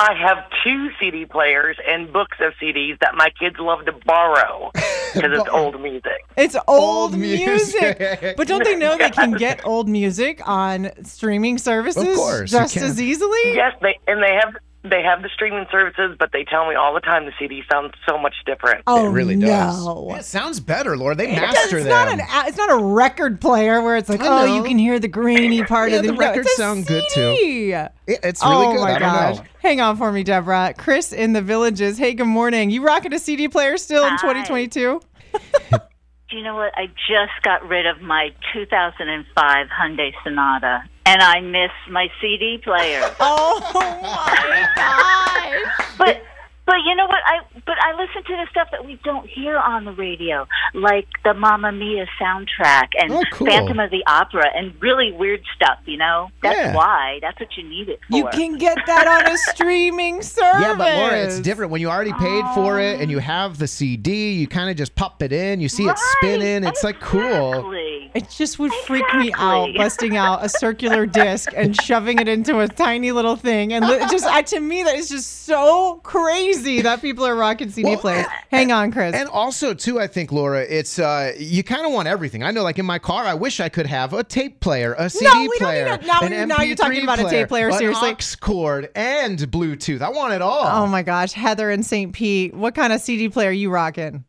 I 0.00 0.14
have 0.14 0.38
two 0.64 0.88
CD 0.98 1.26
players 1.26 1.76
and 1.86 2.10
books 2.10 2.38
of 2.40 2.54
CDs 2.54 2.98
that 3.00 3.14
my 3.16 3.28
kids 3.38 3.56
love 3.58 3.84
to 3.84 3.92
borrow 4.06 4.70
because 4.72 5.30
it's 5.38 5.48
old 5.50 5.78
music. 5.78 6.24
It's 6.38 6.56
old, 6.66 7.12
Old 7.12 7.18
music. 7.18 7.98
music. 8.00 8.34
but 8.38 8.48
don't 8.48 8.64
they 8.64 8.76
know 8.76 8.96
they 8.96 9.10
can 9.10 9.32
get 9.32 9.66
old 9.66 9.90
music 9.90 10.40
on 10.48 10.90
streaming 11.04 11.58
services 11.58 12.02
Of 12.08 12.16
course, 12.16 12.50
just 12.50 12.78
as 12.78 12.98
easily? 12.98 13.54
Yes, 13.54 13.74
they 13.82 13.98
and 14.06 14.22
they 14.22 14.32
have 14.42 14.54
they 14.82 15.02
have 15.02 15.20
the 15.22 15.28
streaming 15.34 15.66
services, 15.70 16.16
but 16.18 16.32
they 16.32 16.42
tell 16.44 16.66
me 16.68 16.74
all 16.74 16.94
the 16.94 17.00
time 17.00 17.26
the 17.26 17.32
CD 17.38 17.62
sounds 17.70 17.92
so 18.08 18.16
much 18.16 18.34
different. 18.46 18.82
Oh, 18.86 19.06
it 19.06 19.10
really 19.10 19.36
does. 19.36 19.84
no. 19.84 20.06
Yeah, 20.08 20.16
it 20.20 20.24
sounds 20.24 20.58
better, 20.58 20.96
Laura. 20.96 21.14
They 21.14 21.30
It 21.30 21.36
master 21.36 21.76
it's 21.76 21.86
them. 21.86 21.88
not 21.88 22.08
an 22.08 22.20
a- 22.20 22.48
it's 22.48 22.56
not 22.56 22.70
a 22.70 22.82
record 22.82 23.40
player 23.42 23.82
where 23.82 23.96
it's 23.96 24.08
like 24.08 24.20
oh 24.22 24.56
you 24.56 24.62
can 24.64 24.78
hear 24.78 24.98
the 24.98 25.08
grainy 25.08 25.62
part 25.64 25.90
Yeah, 25.90 25.96
of 25.98 26.02
the, 26.02 26.08
the 26.08 26.14
no, 26.14 26.18
records 26.20 26.46
it's 26.48 26.58
a 26.58 26.62
sound 26.62 26.86
good, 26.86 27.04
too. 27.12 27.36
It- 27.38 27.92
it's 28.22 28.42
really 28.42 28.66
oh 28.66 28.72
good. 28.72 28.80
my 28.80 28.94
I 28.94 28.98
don't 28.98 29.08
gosh! 29.12 29.36
know. 29.36 29.44
Hang 29.60 29.80
on 29.82 29.96
for 29.98 30.10
me, 30.10 30.24
Deborah. 30.24 30.74
Chris 30.76 31.12
in 31.12 31.34
the 31.34 31.42
villages. 31.42 31.98
Hey, 31.98 32.14
good 32.14 32.24
morning. 32.24 32.70
You 32.70 32.82
rocking 32.82 33.12
a 33.12 33.18
CD 33.18 33.48
player 33.48 33.76
still 33.76 34.04
in 34.04 34.12
2022? 34.18 35.00
Do 35.70 36.36
you 36.36 36.42
know 36.42 36.54
what? 36.54 36.72
I 36.76 36.86
just 37.08 37.42
got 37.42 37.66
rid 37.68 37.86
of 37.86 38.00
my 38.00 38.30
2005 38.54 39.66
Hyundai 39.66 40.12
Sonata, 40.24 40.84
and 41.06 41.22
I 41.22 41.40
miss 41.40 41.70
my 41.88 42.08
CD 42.20 42.58
player. 42.58 43.14
Oh 43.20 43.60
my 43.74 44.68
gosh! 44.76 45.96
but 45.98 46.22
but 46.66 46.76
you 46.84 46.94
know 46.94 47.06
what? 47.06 47.22
I 47.24 47.40
but 47.66 47.76
I 47.82 47.92
listen 47.92 48.22
to 48.24 48.36
the 48.36 48.46
stuff 48.50 48.68
that 48.72 48.84
we 48.84 48.98
don't 49.04 49.28
hear 49.28 49.56
on 49.58 49.84
the 49.84 49.92
radio, 49.92 50.46
like 50.74 51.06
the 51.24 51.34
Mamma 51.34 51.72
Mia 51.72 52.06
soundtrack 52.20 52.88
and 53.00 53.12
Oh, 53.12 53.22
cool. 53.32 53.46
Phantom 53.46 53.78
of 53.80 53.90
the 53.90 54.02
Opera, 54.06 54.46
and 54.54 54.72
really 54.80 55.12
weird 55.12 55.42
stuff. 55.56 55.78
You 55.86 55.96
know, 55.98 56.28
that's 56.42 56.56
Yeah. 56.58 56.74
why. 56.74 57.18
That's 57.22 57.38
what 57.40 57.56
you 57.56 57.68
need 57.68 57.88
it 57.88 58.00
for. 58.08 58.16
You 58.16 58.28
can 58.32 58.56
get 58.58 58.78
that 58.86 59.06
on 59.06 59.32
a 59.32 59.36
streaming 59.52 60.22
service. 60.22 60.60
Yeah, 60.62 60.74
but 60.76 60.94
Laura, 60.94 61.16
it's 61.18 61.40
different 61.40 61.70
when 61.70 61.80
you 61.80 61.88
already 61.88 62.12
paid 62.14 62.44
for 62.54 62.78
it 62.80 63.00
and 63.00 63.10
you 63.10 63.18
have 63.18 63.58
the 63.58 63.66
CD. 63.66 64.32
You 64.32 64.46
kind 64.46 64.70
of 64.70 64.76
just 64.76 64.94
pop 64.94 65.22
it 65.22 65.32
in. 65.32 65.60
You 65.60 65.68
see 65.68 65.84
it 65.86 65.98
spinning. 65.98 66.64
It's 66.64 66.84
like 66.84 67.00
cool. 67.00 67.72
It 68.12 68.28
just 68.28 68.58
would 68.58 68.72
freak 68.86 69.04
me 69.14 69.32
out 69.36 69.68
busting 69.76 70.16
out 70.16 70.44
a 70.44 70.48
circular 70.48 71.06
disc 71.06 71.52
and 71.56 71.80
shoving 71.80 72.18
it 72.18 72.26
into 72.26 72.58
a 72.58 72.66
tiny 72.66 73.12
little 73.12 73.36
thing. 73.36 73.72
And 73.72 73.84
just, 74.10 74.24
I, 74.26 74.42
to 74.42 74.58
me, 74.58 74.82
that 74.82 74.96
is 74.96 75.08
just 75.08 75.44
so 75.44 76.00
crazy 76.02 76.82
that 76.82 77.00
people 77.02 77.24
are 77.24 77.36
rocking 77.50 77.70
CD 77.70 77.90
Well, 77.90 77.98
players. 77.98 78.26
Hang 78.50 78.72
on, 78.72 78.92
Chris. 78.92 79.14
And 79.14 79.28
also, 79.28 79.74
too, 79.74 79.98
I 80.00 80.06
think 80.06 80.32
Laura, 80.32 80.60
it's 80.62 80.98
uh, 80.98 81.32
you 81.38 81.62
kind 81.62 81.84
of 81.86 81.92
want 81.92 82.08
everything. 82.08 82.42
I 82.42 82.50
know, 82.50 82.62
like 82.62 82.78
in 82.78 82.86
my 82.86 82.98
car, 82.98 83.24
I 83.24 83.34
wish 83.34 83.60
I 83.60 83.68
could 83.68 83.86
have 83.86 84.12
a 84.12 84.22
tape 84.24 84.60
player, 84.60 84.94
a 84.98 85.10
CD 85.10 85.26
we 85.48 85.58
don't 85.58 85.58
player, 85.58 85.84
need 85.96 86.04
a- 86.04 86.06
now 86.06 86.20
an 86.20 86.32
you're- 86.32 86.46
now 86.46 86.62
you're 86.62 86.76
talking 86.76 87.00
MP3 87.00 87.02
about 87.04 87.18
a 87.20 87.28
tape 87.30 87.48
player, 87.48 87.68
an 87.68 87.74
seriously. 87.74 88.10
aux 88.10 88.36
cord, 88.40 88.88
and 88.94 89.38
Bluetooth. 89.38 90.00
I 90.02 90.10
want 90.10 90.32
it 90.34 90.42
all. 90.42 90.66
oh 90.84 90.86
my 90.86 91.02
gosh, 91.02 91.32
Heather 91.32 91.70
in 91.70 91.82
St. 91.82 92.12
Pete, 92.12 92.54
what 92.54 92.74
kind 92.74 92.92
of 92.92 93.00
CD 93.00 93.28
player 93.28 93.50
are 93.50 93.52
you 93.52 93.70
rocking? 93.70 94.24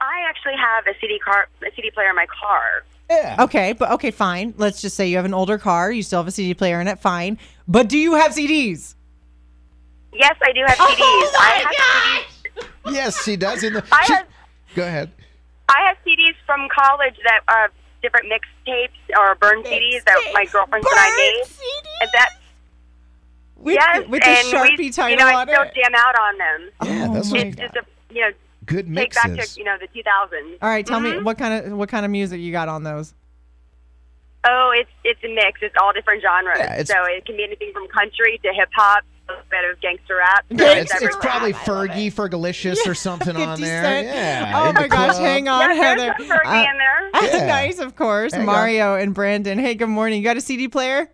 I 0.00 0.26
actually 0.28 0.54
have 0.56 0.86
a 0.86 0.98
CD 1.00 1.18
car, 1.18 1.48
a 1.62 1.70
CD 1.76 1.90
player 1.90 2.08
in 2.10 2.16
my 2.16 2.26
car. 2.40 2.62
yeah. 3.10 3.36
Okay, 3.40 3.72
but 3.74 3.90
okay, 3.92 4.10
fine. 4.10 4.54
Let's 4.56 4.80
just 4.80 4.96
say 4.96 5.08
you 5.08 5.16
have 5.16 5.24
an 5.26 5.34
older 5.34 5.58
car, 5.58 5.92
you 5.92 6.02
still 6.02 6.20
have 6.20 6.26
a 6.28 6.30
CD 6.30 6.54
player 6.54 6.80
in 6.80 6.88
it, 6.88 6.98
fine. 6.98 7.38
But 7.68 7.88
do 7.88 7.98
you 7.98 8.14
have 8.14 8.32
CDs? 8.32 8.94
Yes, 10.12 10.36
I 10.42 10.52
do 10.52 10.60
have 10.66 10.76
Oh 10.80 10.94
CDs. 10.98 11.38
I 11.38 11.50
have 11.62 12.64
CDs. 12.64 12.92
Yes, 12.94 13.24
she 13.24 13.36
does. 13.36 13.62
In 13.62 13.74
the. 13.74 13.84
I 13.92 14.04
she- 14.04 14.12
have- 14.14 14.26
Go 14.74 14.82
ahead. 14.86 15.10
I 15.68 15.86
have 15.86 15.96
CDs 16.06 16.34
from 16.46 16.68
college 16.74 17.14
that 17.24 17.40
are 17.48 17.70
different 18.02 18.26
mixtapes 18.26 19.16
or 19.18 19.34
burn 19.36 19.62
CDs 19.62 20.02
that 20.04 20.16
my 20.32 20.44
girlfriends 20.46 20.86
and 20.90 20.98
I 20.98 21.16
made, 21.16 21.44
and 22.00 22.10
that 22.14 22.28
With, 23.56 23.74
yes, 23.74 24.02
the, 24.04 24.08
with 24.08 24.22
the 24.22 24.28
and 24.28 24.46
Sharpie 24.48 24.78
we, 24.78 24.90
title 24.90 25.10
you 25.10 25.16
know, 25.16 25.26
I 25.26 25.34
on 25.42 25.46
still 25.48 25.62
it? 25.62 25.74
jam 25.74 25.92
out 25.94 26.14
on 26.18 26.38
them. 26.38 26.70
Yeah, 26.84 27.06
Oh 27.10 27.14
that's 27.14 27.30
what, 27.30 27.40
It's 27.46 27.56
just 27.56 27.76
a 27.76 27.84
you 28.12 28.20
know 28.22 28.30
good 28.66 28.86
take 28.86 28.94
mixes. 28.94 29.22
back 29.22 29.46
to 29.46 29.58
you 29.58 29.64
know 29.64 29.76
the 29.78 29.86
2000s. 29.88 30.58
All 30.62 30.68
right, 30.68 30.84
tell 30.86 30.98
me 31.00 31.10
Mhm. 31.12 31.24
what 31.24 31.36
kind 31.38 31.66
of 31.66 31.72
what 31.76 31.88
kind 31.88 32.04
of 32.04 32.10
music 32.10 32.40
you 32.40 32.52
got 32.52 32.68
on 32.68 32.82
those? 32.84 33.14
Oh, 34.48 34.72
it's 34.74 34.90
it's 35.04 35.22
a 35.22 35.28
mix. 35.34 35.60
It's 35.62 35.74
all 35.80 35.92
different 35.92 36.22
genres. 36.22 36.58
Yeah, 36.58 36.82
so 36.84 37.04
it 37.04 37.26
can 37.26 37.36
be 37.36 37.44
anything 37.44 37.72
from 37.74 37.86
country 37.88 38.40
to 38.42 38.52
hip 38.54 38.70
hop, 38.74 39.02
a 39.02 39.04
little 39.04 39.19
bit 39.50 39.70
of 39.70 39.80
gangster 39.80 40.16
rap. 40.16 40.44
Yeah, 40.50 40.72
it's, 40.74 40.92
it's 40.92 41.02
everything. 41.02 41.20
probably 41.20 41.52
Fergie, 41.52 42.12
Fergalicious, 42.12 42.86
or 42.86 42.94
something 42.94 43.36
on 43.36 43.56
50 43.58 43.64
there. 43.64 43.82
Cent. 43.82 44.06
Yeah. 44.08 44.52
Oh 44.54 44.72
my 44.72 44.82
the 44.82 44.88
gosh, 44.88 45.16
hang 45.18 45.48
on, 45.48 45.60
Yeah, 45.60 45.74
Heather. 45.74 46.14
there's 46.18 46.28
some 46.28 46.38
Fergie 46.38 46.66
Uh, 46.66 46.70
in 46.70 46.78
there. 46.78 47.10
Yeah. 47.40 47.46
nice, 47.46 47.78
of 47.78 47.96
course. 47.96 48.32
There. 48.32 48.42
Mario 48.42 48.94
and 48.94 49.14
Brandon. 49.14 49.58
Hey, 49.58 49.74
good 49.74 49.88
morning. 49.88 50.18
You 50.18 50.24
got 50.24 50.36
a 50.36 50.40
CD 50.40 50.68
player? 50.68 51.10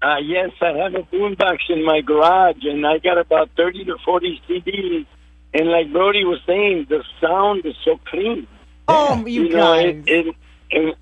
Uh, 0.00 0.16
yes, 0.22 0.50
I 0.60 0.68
have 0.78 0.94
a 0.94 1.02
boombox 1.12 1.58
in 1.70 1.84
my 1.84 2.00
garage, 2.02 2.62
and 2.62 2.86
I 2.86 2.98
got 2.98 3.18
about 3.18 3.50
30 3.56 3.84
to 3.86 3.96
40 4.04 4.40
CDs. 4.48 5.06
And 5.54 5.68
like 5.70 5.90
Brody 5.92 6.24
was 6.24 6.40
saying, 6.46 6.86
the 6.88 7.02
sound 7.20 7.64
is 7.66 7.74
so 7.84 7.98
clean. 8.06 8.46
Oh, 8.86 9.24
you, 9.26 9.48
know, 9.48 9.56
guys. 9.74 10.04
it, 10.06 10.26
it, 10.28 10.34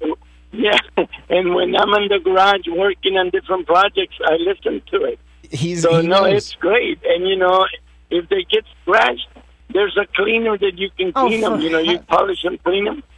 and, 0.00 0.14
yeah. 0.52 0.78
And 1.28 1.54
when 1.54 1.76
I'm 1.76 1.92
in 2.02 2.08
the 2.08 2.20
garage 2.24 2.66
working 2.68 3.16
on 3.18 3.30
different 3.30 3.66
projects, 3.66 4.16
I 4.24 4.36
listen 4.36 4.80
to 4.92 5.04
it. 5.04 5.18
He's 5.50 5.82
So 5.82 6.00
he 6.00 6.06
no, 6.06 6.24
knows. 6.24 6.32
it's 6.34 6.52
great. 6.54 6.98
And 7.04 7.26
you 7.26 7.36
know, 7.36 7.66
if 8.10 8.28
they 8.28 8.44
get 8.50 8.64
scratched, 8.82 9.28
there's 9.72 9.96
a 9.96 10.06
cleaner 10.14 10.56
that 10.58 10.78
you 10.78 10.90
can 10.96 11.12
Oh, 11.16 11.26
clean 11.26 11.40
them. 11.40 11.60
You 11.60 11.70
know, 11.70 11.78
you 11.78 11.98
polish 12.00 12.44
and 12.44 12.62
clean 12.62 12.84
them. 12.84 13.02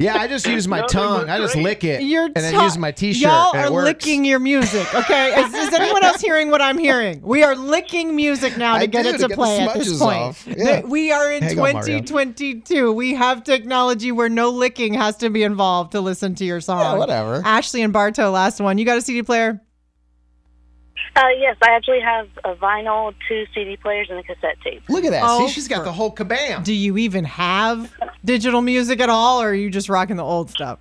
Yeah, 0.00 0.16
I 0.16 0.26
just 0.26 0.46
use 0.46 0.66
my 0.66 0.80
No, 0.80 0.86
tongue. 0.86 1.28
I 1.30 1.38
just 1.38 1.54
lick 1.54 1.84
it 1.84 2.02
You're 2.02 2.24
and 2.24 2.34
then 2.34 2.54
use 2.64 2.76
my 2.78 2.90
T-shirt. 2.90 3.22
Y'all 3.22 3.52
and 3.54 3.60
it 3.66 3.68
are 3.68 3.72
works. 3.72 3.84
licking 3.84 4.24
your 4.24 4.40
music, 4.40 4.92
okay? 4.94 5.38
Is, 5.40 5.54
is 5.54 5.72
anyone 5.78 6.02
else 6.02 6.20
hearing 6.20 6.50
what 6.50 6.60
I'm 6.62 6.78
hearing? 6.78 7.20
We 7.22 7.44
are 7.44 7.54
licking 7.54 8.16
music 8.16 8.56
now 8.56 8.74
to 8.78 8.80
I 8.82 8.86
get 8.86 9.02
do, 9.04 9.10
it 9.10 9.12
to 9.12 9.18
to 9.18 9.28
get 9.28 9.36
play 9.36 9.60
at 9.60 9.74
this 9.74 9.98
point. 9.98 10.18
off. 10.18 10.48
Yeah. 10.48 10.80
We 10.80 11.12
are 11.12 11.30
in 11.30 11.42
Hang 11.44 11.58
on, 11.60 11.66
2022. 11.84 12.90
We 12.92 13.14
have 13.14 13.44
technology 13.44 14.10
where 14.10 14.30
no 14.30 14.48
licking 14.48 14.94
has 14.94 15.16
to 15.18 15.30
be 15.30 15.42
involved 15.44 15.92
to 15.92 16.00
listen 16.00 16.34
to 16.36 16.44
your 16.44 16.60
song. 16.60 16.80
Yeah, 16.80 16.94
whatever. 16.98 17.42
Ashley 17.44 17.82
and 17.82 17.92
Bartow, 17.92 18.30
last 18.30 18.60
one. 18.60 18.78
You 18.78 18.84
got 18.86 18.96
a 18.98 19.02
CD 19.02 19.22
player? 19.22 19.60
Uh, 21.14 21.28
yes, 21.38 21.56
I 21.62 21.70
actually 21.70 22.00
have 22.00 22.28
a 22.44 22.54
vinyl, 22.54 23.14
two 23.28 23.44
CD 23.54 23.76
players, 23.76 24.08
and 24.10 24.18
a 24.18 24.22
cassette 24.22 24.58
tape. 24.62 24.82
Look 24.88 25.04
at 25.04 25.10
that. 25.10 25.22
Oh, 25.24 25.46
See, 25.46 25.52
she's 25.52 25.68
got 25.68 25.84
the 25.84 25.92
whole 25.92 26.14
kabam. 26.14 26.64
Do 26.64 26.72
you 26.72 26.96
even 26.98 27.24
have 27.24 27.92
digital 28.24 28.62
music 28.62 29.00
at 29.00 29.10
all, 29.10 29.42
or 29.42 29.50
are 29.50 29.54
you 29.54 29.70
just 29.70 29.88
rocking 29.88 30.16
the 30.16 30.24
old 30.24 30.50
stuff? 30.50 30.78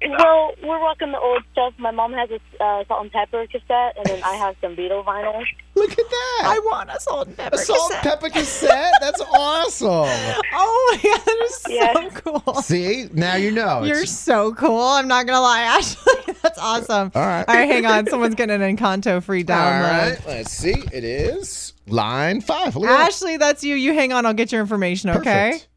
Well, 0.00 0.52
we're 0.62 0.78
rocking 0.78 1.10
the 1.10 1.18
old 1.18 1.42
stuff. 1.52 1.74
My 1.78 1.90
mom 1.90 2.12
has 2.12 2.30
a 2.30 2.62
uh, 2.62 2.84
salt 2.86 3.02
and 3.02 3.12
pepper 3.12 3.46
cassette, 3.48 3.96
and 3.96 4.06
then 4.06 4.22
I 4.22 4.34
have 4.34 4.54
some 4.60 4.76
Beatle 4.76 5.04
vinyl. 5.04 5.42
Look 5.74 5.90
at 5.90 5.96
that. 5.96 6.42
I 6.44 6.60
want 6.64 6.90
a 6.90 7.00
salt 7.00 7.26
and 7.28 7.36
pepper. 7.36 7.56
a 7.56 7.58
salt 7.58 7.92
and 7.92 8.00
cassette. 8.02 8.20
pepper 8.20 8.30
cassette. 8.30 8.92
That's 9.00 9.20
awesome. 9.34 10.42
Oh 10.54 10.98
my 11.02 11.10
god, 11.10 11.20
that 11.24 11.36
is 11.44 11.54
so 11.56 11.70
Yeah. 11.72 12.10
cool. 12.14 12.54
See, 12.62 13.08
now 13.12 13.34
you 13.34 13.50
know. 13.50 13.82
You're 13.82 13.96
It's- 13.96 14.16
so 14.16 14.54
cool. 14.54 14.80
I'm 14.80 15.08
not 15.08 15.26
gonna 15.26 15.40
lie, 15.40 15.62
Ashley. 15.78 16.34
That's 16.42 16.58
awesome. 16.58 17.10
All 17.16 17.22
right. 17.26 17.44
All 17.48 17.54
right, 17.56 17.68
hang 17.68 17.84
on. 17.86 18.06
Someone's 18.06 18.36
getting 18.36 18.62
an 18.62 18.76
Encanto 18.76 19.20
free 19.22 19.40
all 19.40 19.44
download. 19.46 20.10
right. 20.10 20.26
Let's 20.28 20.52
see. 20.52 20.74
It 20.92 21.02
is 21.04 21.72
line 21.88 22.40
five. 22.40 22.76
Look 22.76 22.88
at 22.88 22.96
that. 22.96 23.06
Ashley, 23.08 23.36
that's 23.36 23.64
you. 23.64 23.74
You 23.74 23.94
hang 23.94 24.12
on. 24.12 24.26
I'll 24.26 24.34
get 24.34 24.52
your 24.52 24.60
information. 24.60 25.10
Okay. 25.10 25.50
Perfect. 25.52 25.68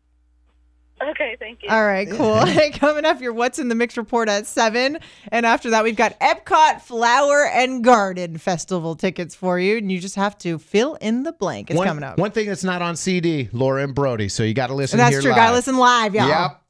Okay, 1.10 1.36
thank 1.40 1.64
you. 1.64 1.70
All 1.70 1.84
right, 1.84 2.10
cool. 2.10 2.46
Hey, 2.46 2.70
coming 2.74 3.06
up, 3.06 3.22
your 3.22 3.34
What's 3.34 3.60
in 3.60 3.68
the 3.70 3.76
Mix 3.76 3.98
report 3.98 4.30
at 4.30 4.46
7. 4.46 5.00
And 5.32 5.46
after 5.46 5.72
that, 5.72 5.84
we've 5.84 5.96
got 5.96 6.20
Epcot 6.20 6.82
Flower 6.82 7.46
and 7.46 7.84
Garden 7.84 8.38
Festival 8.38 8.96
tickets 8.96 9.34
for 9.34 9.60
you. 9.60 9.78
And 9.78 9.92
you 9.92 10.00
just 10.00 10.16
have 10.16 10.38
to 10.40 10.60
fill 10.60 10.96
in 10.96 11.24
the 11.24 11.32
blank. 11.32 11.70
It's 11.72 11.78
one, 11.78 11.88
coming 11.88 12.04
up. 12.04 12.18
One 12.18 12.32
thing 12.32 12.48
that's 12.48 12.64
not 12.64 12.82
on 12.82 12.96
CD, 12.96 13.50
Laura 13.52 13.84
and 13.84 13.96
Brody. 13.96 14.30
So 14.30 14.44
you 14.44 14.54
got 14.54 14.68
to 14.68 14.76
listen. 14.76 14.98
That's 14.98 15.12
here 15.12 15.22
true. 15.22 15.32
live. 15.32 15.38
Gotta 15.38 15.56
listen 15.56 15.78
live, 15.78 16.14
y'all. 16.14 16.28
Yep. 16.28 16.61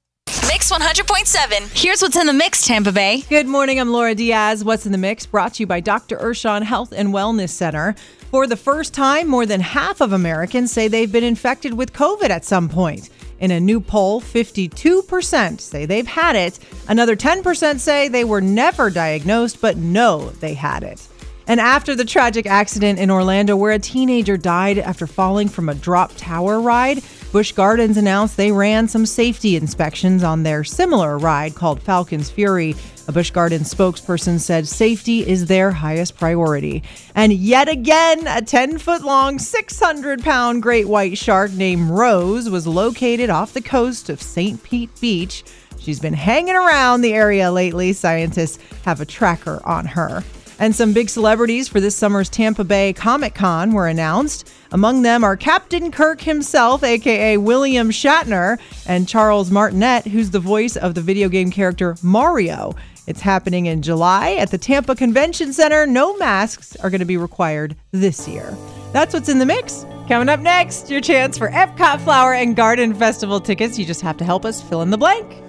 Mix 0.52 0.70
100.7. 0.70 1.82
Here's 1.82 2.02
what's 2.02 2.18
in 2.18 2.28
the 2.28 2.34
mix, 2.34 2.68
Tampa 2.68 2.92
Bay. 2.92 3.22
Good 3.30 3.48
morning. 3.48 3.80
I'm 3.80 3.90
Laura 3.90 4.14
Diaz. 4.14 4.66
What's 4.66 4.86
in 4.86 4.92
the 4.92 4.98
Mix 4.98 5.26
brought 5.26 5.54
to 5.54 5.64
you 5.64 5.66
by 5.66 5.80
Dr. 5.80 6.18
Urshon 6.18 6.64
Health 6.64 6.92
and 6.92 7.14
Wellness 7.14 7.52
Center. 7.52 7.96
For 8.32 8.46
the 8.46 8.58
first 8.58 8.94
time, 8.94 9.30
more 9.30 9.46
than 9.46 9.62
half 9.62 10.02
of 10.02 10.12
Americans 10.12 10.70
say 10.70 10.90
they've 10.90 11.10
been 11.10 11.24
infected 11.24 11.74
with 11.76 11.94
COVID 11.94 12.32
at 12.32 12.44
some 12.44 12.68
point. 12.68 13.10
In 13.40 13.52
a 13.52 13.62
new 13.62 13.80
poll, 13.80 14.20
52% 14.20 15.62
say 15.62 15.86
they've 15.86 16.06
had 16.06 16.36
it. 16.36 16.60
Another 16.90 17.16
10% 17.16 17.80
say 17.80 18.10
they 18.10 18.26
were 18.26 18.42
never 18.42 18.90
diagnosed 18.90 19.62
but 19.62 19.78
know 19.78 20.32
they 20.42 20.54
had 20.54 20.84
it. 20.84 21.08
And 21.48 21.62
after 21.62 21.96
the 21.96 22.06
tragic 22.06 22.46
accident 22.46 23.00
in 23.00 23.10
Orlando 23.10 23.56
where 23.56 23.72
a 23.72 23.80
teenager 23.80 24.36
died 24.36 24.80
after 24.80 25.08
falling 25.08 25.48
from 25.48 25.70
a 25.70 25.76
drop 25.76 26.12
tower 26.18 26.60
ride, 26.60 27.02
Busch 27.32 27.54
Gardens 27.54 27.96
announced 27.96 28.36
they 28.36 28.52
ran 28.52 28.90
some 28.90 29.06
safety 29.06 29.56
inspections 29.56 30.22
on 30.22 30.44
their 30.44 30.66
similar 30.66 31.18
ride 31.18 31.56
called 31.56 31.82
Falcon's 31.82 32.30
Fury. 32.30 32.76
A 33.08 33.14
Busch 33.14 33.32
Gardens 33.32 33.74
spokesperson 33.74 34.38
said 34.38 34.68
safety 34.68 35.26
is 35.26 35.46
their 35.46 35.72
highest 35.72 36.18
priority. 36.18 36.84
And 37.16 37.32
yet 37.32 37.70
again, 37.70 38.28
a 38.28 38.42
10 38.42 38.80
foot 38.80 39.04
long, 39.04 39.40
600 39.40 40.22
pound 40.22 40.62
great 40.62 40.90
white 40.90 41.18
shark 41.18 41.54
named 41.54 41.90
Rose 41.92 42.50
was 42.50 42.68
located 42.68 43.30
off 43.30 43.54
the 43.54 43.62
coast 43.62 44.10
of 44.10 44.22
St. 44.22 44.62
Pete 44.62 44.92
Beach. 45.00 45.46
She's 45.80 46.02
been 46.02 46.14
hanging 46.14 46.56
around 46.56 47.00
the 47.00 47.14
area 47.14 47.50
lately. 47.50 47.94
Scientists 47.94 48.60
have 48.84 49.00
a 49.00 49.06
tracker 49.06 49.62
on 49.66 49.86
her. 49.86 50.22
And 50.62 50.76
some 50.76 50.94
big 50.94 51.10
celebrities 51.10 51.68
for 51.68 51.80
this 51.80 51.96
summer's 51.96 52.30
Tampa 52.30 52.64
Bay 52.64 52.94
Comic 52.94 53.34
Con 53.34 53.72
were 53.72 53.88
announced. 53.88 54.54
Among 54.72 55.02
them 55.02 55.24
are 55.24 55.36
Captain 55.36 55.92
Kirk 55.92 56.22
himself, 56.22 56.84
aka 56.84 57.36
William 57.38 57.90
Shatner, 57.90 58.60
and 58.86 59.08
Charles 59.08 59.50
Martinet, 59.50 60.06
who's 60.06 60.30
the 60.30 60.40
voice 60.40 60.78
of 60.78 60.94
the 60.94 61.02
video 61.02 61.30
game 61.30 61.50
character 61.50 61.96
Mario. 62.04 62.76
It's 63.08 63.22
happening 63.22 63.66
in 63.66 63.82
July 63.82 64.34
at 64.34 64.52
the 64.52 64.60
Tampa 64.60 64.96
Convention 64.96 65.52
Center. 65.52 65.88
No 65.88 66.16
masks 66.18 66.76
are 66.76 66.92
going 66.92 67.00
to 67.00 67.06
be 67.06 67.18
required 67.18 67.76
this 67.90 68.28
year. 68.28 68.56
That's 68.94 69.16
what's 69.16 69.30
in 69.30 69.40
the 69.40 69.48
mix. 69.48 69.88
Coming 70.08 70.30
up 70.30 70.42
next, 70.42 70.92
your 70.92 71.02
chance 71.02 71.40
for 71.40 71.50
Epcot 71.50 72.02
Flower 72.02 72.36
and 72.36 72.56
Garden 72.56 72.94
Festival 72.94 73.40
tickets. 73.40 73.80
You 73.80 73.86
just 73.86 74.02
have 74.02 74.18
to 74.18 74.26
help 74.26 74.46
us 74.46 74.62
fill 74.62 74.84
in 74.84 74.92
the 74.92 74.98
blank. 75.00 75.41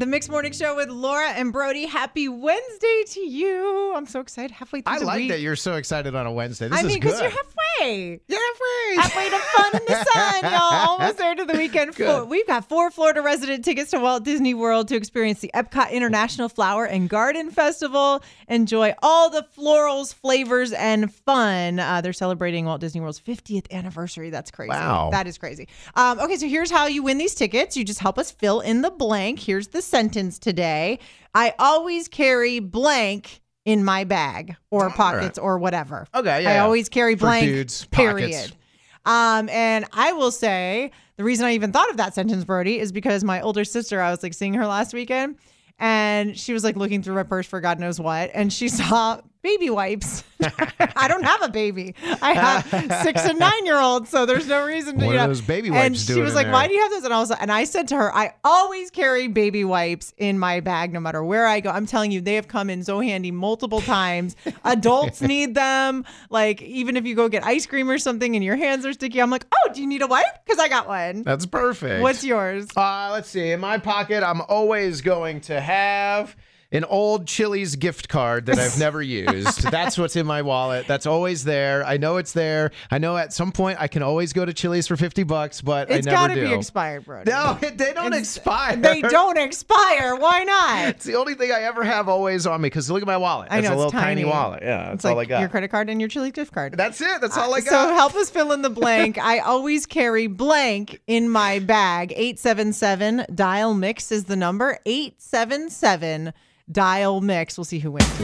The 0.00 0.06
Mix 0.06 0.30
Morning 0.30 0.52
Show 0.52 0.76
with 0.76 0.88
Laura 0.88 1.28
and 1.28 1.52
Brody. 1.52 1.84
Happy 1.84 2.26
Wednesday 2.26 3.02
to 3.08 3.20
you. 3.20 3.92
I'm 3.94 4.06
so 4.06 4.20
excited. 4.20 4.50
Halfway 4.50 4.80
through 4.80 4.94
I 4.94 4.98
the 4.98 5.04
like 5.04 5.16
week. 5.18 5.28
that 5.28 5.40
you're 5.40 5.56
so 5.56 5.74
excited 5.74 6.14
on 6.14 6.24
a 6.24 6.32
Wednesday. 6.32 6.68
This 6.68 6.78
I 6.78 6.84
mean, 6.84 6.98
because 6.98 7.20
you're 7.20 7.28
halfway. 7.28 8.18
You're 8.26 8.40
halfway. 8.40 8.96
Halfway 8.96 9.28
to 9.28 9.38
fun 9.38 9.74
in 9.74 9.86
the 9.86 10.04
sun, 10.40 10.52
y'all. 10.52 10.88
Almost 10.88 11.18
there 11.18 11.34
to 11.34 11.44
the 11.44 11.52
weekend. 11.52 11.94
Four, 11.94 12.24
we've 12.24 12.46
got 12.46 12.66
four 12.66 12.90
Florida 12.90 13.20
resident 13.20 13.62
tickets 13.62 13.90
to 13.90 13.98
Walt 14.00 14.24
Disney 14.24 14.54
World 14.54 14.88
to 14.88 14.96
experience 14.96 15.40
the 15.40 15.50
Epcot 15.54 15.90
International 15.90 16.48
Flower 16.48 16.86
and 16.86 17.06
Garden 17.06 17.50
Festival. 17.50 18.22
Enjoy 18.48 18.94
all 19.02 19.28
the 19.28 19.46
florals, 19.54 20.14
flavors, 20.14 20.72
and 20.72 21.12
fun. 21.12 21.78
Uh, 21.78 22.00
they're 22.00 22.14
celebrating 22.14 22.64
Walt 22.64 22.80
Disney 22.80 23.02
World's 23.02 23.20
50th 23.20 23.70
anniversary. 23.70 24.30
That's 24.30 24.50
crazy. 24.50 24.70
Wow. 24.70 25.10
That 25.12 25.26
is 25.26 25.36
crazy. 25.36 25.68
Um, 25.94 26.18
okay, 26.20 26.36
so 26.36 26.48
here's 26.48 26.70
how 26.70 26.86
you 26.86 27.02
win 27.02 27.18
these 27.18 27.34
tickets. 27.34 27.76
You 27.76 27.84
just 27.84 28.00
help 28.00 28.18
us 28.18 28.30
fill 28.30 28.60
in 28.60 28.80
the 28.80 28.90
blank. 28.90 29.40
Here's 29.40 29.68
the 29.68 29.89
sentence 29.90 30.38
today 30.38 30.98
I 31.34 31.54
always 31.58 32.08
carry 32.08 32.58
blank 32.58 33.40
in 33.64 33.84
my 33.84 34.04
bag 34.04 34.56
or 34.70 34.90
pockets 34.90 35.38
or 35.38 35.58
whatever. 35.58 36.06
Okay, 36.14 36.42
yeah, 36.42 36.50
I 36.50 36.54
yeah. 36.54 36.64
always 36.64 36.88
carry 36.88 37.14
For 37.14 37.20
blank. 37.26 37.46
dudes, 37.46 37.84
period. 37.86 38.32
pockets. 38.32 38.52
Um, 39.06 39.48
and 39.48 39.84
I 39.92 40.12
will 40.12 40.30
say 40.32 40.90
the 41.16 41.24
reason 41.24 41.46
I 41.46 41.52
even 41.54 41.72
thought 41.72 41.90
of 41.90 41.96
that 41.98 42.14
sentence, 42.14 42.44
Brody, 42.44 42.78
is 42.78 42.92
because 42.92 43.22
my 43.24 43.40
older 43.40 43.64
sister, 43.64 44.00
I 44.00 44.10
was 44.10 44.22
like 44.22 44.34
seeing 44.34 44.54
her 44.54 44.66
last 44.66 44.92
weekend, 44.92 45.36
and 45.78 46.38
she 46.38 46.52
was 46.52 46.64
like 46.64 46.76
looking 46.76 47.02
through 47.02 47.14
my 47.14 47.22
purse 47.22 47.46
for 47.46 47.60
God 47.60 47.78
knows 47.78 48.00
what, 48.00 48.30
and 48.34 48.52
she 48.52 48.68
saw 48.80 49.20
baby 49.42 49.70
wipes. 49.70 50.24
I 50.96 51.06
don't 51.08 51.24
have 51.24 51.42
a 51.42 51.48
baby. 51.48 51.94
I 52.22 52.32
have 52.34 53.02
six 53.02 53.24
and 53.24 53.38
nine 53.38 53.66
year 53.66 53.78
olds, 53.78 54.08
so 54.08 54.26
there's 54.26 54.46
no 54.46 54.64
reason 54.64 54.98
to. 54.98 55.06
What 55.06 55.12
you 55.12 55.18
are 55.18 55.22
know. 55.22 55.26
those 55.28 55.40
baby 55.40 55.70
wipes? 55.70 55.84
And 55.84 55.96
she 55.96 56.20
was 56.20 56.34
like, 56.34 56.46
there? 56.46 56.52
"Why 56.52 56.66
do 56.66 56.74
you 56.74 56.80
have 56.80 56.90
those?" 56.90 57.04
And 57.04 57.12
I 57.12 57.20
was, 57.20 57.30
and 57.30 57.52
I 57.52 57.64
said 57.64 57.88
to 57.88 57.96
her, 57.96 58.14
"I 58.14 58.34
always 58.44 58.90
carry 58.90 59.28
baby 59.28 59.64
wipes 59.64 60.14
in 60.16 60.38
my 60.38 60.60
bag, 60.60 60.92
no 60.92 61.00
matter 61.00 61.22
where 61.22 61.46
I 61.46 61.60
go." 61.60 61.70
I'm 61.70 61.86
telling 61.86 62.10
you, 62.10 62.20
they 62.20 62.34
have 62.34 62.48
come 62.48 62.70
in 62.70 62.84
so 62.84 63.00
handy 63.00 63.30
multiple 63.30 63.80
times. 63.80 64.36
Adults 64.64 65.20
need 65.20 65.54
them. 65.54 66.04
Like 66.30 66.62
even 66.62 66.96
if 66.96 67.06
you 67.06 67.14
go 67.14 67.28
get 67.28 67.44
ice 67.44 67.66
cream 67.66 67.90
or 67.90 67.98
something 67.98 68.34
and 68.34 68.44
your 68.44 68.56
hands 68.56 68.86
are 68.86 68.92
sticky, 68.92 69.20
I'm 69.20 69.30
like, 69.30 69.46
"Oh, 69.52 69.72
do 69.72 69.80
you 69.80 69.86
need 69.86 70.02
a 70.02 70.06
wipe? 70.06 70.44
Because 70.44 70.58
I 70.58 70.68
got 70.68 70.88
one." 70.88 71.22
That's 71.22 71.46
perfect. 71.46 72.02
What's 72.02 72.24
yours? 72.24 72.68
Uh, 72.76 73.10
let's 73.12 73.28
see. 73.28 73.50
In 73.50 73.60
my 73.60 73.78
pocket, 73.78 74.22
I'm 74.22 74.40
always 74.42 75.00
going 75.00 75.40
to 75.42 75.60
have 75.60 76.34
an 76.72 76.84
old 76.84 77.26
Chili's 77.26 77.74
gift 77.74 78.08
card 78.08 78.46
that 78.46 78.58
I've 78.58 78.78
never 78.78 79.02
used. 79.02 79.62
That's 79.62 79.98
what's 79.98 80.14
in 80.14 80.24
my 80.26 80.42
wallet. 80.42 80.86
That's 80.86 81.04
always 81.04 81.42
there. 81.44 81.84
I 81.84 81.96
know 81.96 82.16
it's 82.18 82.32
there. 82.32 82.70
I 82.90 82.98
know 82.98 83.16
at 83.16 83.32
some 83.32 83.50
point 83.50 83.78
I 83.80 83.88
can 83.88 84.02
always 84.02 84.32
go 84.32 84.44
to 84.44 84.52
Chili's 84.54 84.86
for 84.86 84.96
50 84.96 85.24
bucks, 85.24 85.60
but 85.62 85.90
It's 85.90 86.06
I 86.06 86.10
never 86.12 86.28
got 86.28 86.34
to 86.34 86.40
do. 86.40 86.48
be 86.48 86.54
expired, 86.54 87.04
bro. 87.04 87.24
No, 87.26 87.58
they 87.60 87.92
don't 87.92 88.12
expire. 88.14 88.76
They 88.76 89.00
don't 89.00 89.36
expire. 89.36 90.14
Why 90.14 90.44
not? 90.44 90.88
It's 90.90 91.04
the 91.04 91.16
only 91.16 91.34
thing 91.34 91.50
I 91.50 91.62
ever 91.62 91.82
have 91.82 92.08
always 92.08 92.46
on 92.46 92.60
me 92.60 92.66
because 92.66 92.88
look 92.90 93.02
at 93.02 93.06
my 93.06 93.16
wallet. 93.16 93.48
I 93.50 93.56
know, 93.56 93.58
It's 93.60 93.68
a 93.68 93.70
little 93.76 93.84
it's 93.86 93.92
tiny. 93.92 94.24
wallet. 94.24 94.62
Yeah, 94.62 94.84
that's 94.84 94.94
It's 94.96 95.04
like 95.04 95.14
all 95.14 95.20
I 95.20 95.24
got. 95.24 95.40
your 95.40 95.48
credit 95.48 95.68
card 95.72 95.90
and 95.90 96.00
your 96.00 96.08
Chili 96.08 96.30
gift 96.30 96.52
card. 96.52 96.74
That's 96.76 97.00
it. 97.00 97.20
That's 97.20 97.36
uh, 97.36 97.40
all 97.40 97.54
I 97.54 97.60
got. 97.60 97.70
So 97.70 97.94
help 97.94 98.14
us 98.14 98.30
fill 98.30 98.52
in 98.52 98.62
the 98.62 98.70
blank. 98.70 99.18
I 99.22 99.40
always 99.40 99.86
carry 99.86 100.28
blank 100.28 101.00
in 101.08 101.28
my 101.28 101.58
bag. 101.58 102.12
877 102.12 103.26
dial 103.34 103.74
mix 103.74 104.12
is 104.12 104.24
the 104.24 104.36
number. 104.36 104.78
877 104.86 106.32
dial 106.70 107.20
mix. 107.20 107.56
We'll 107.58 107.64
see 107.64 107.78
who 107.78 107.92
wins. 107.92 108.20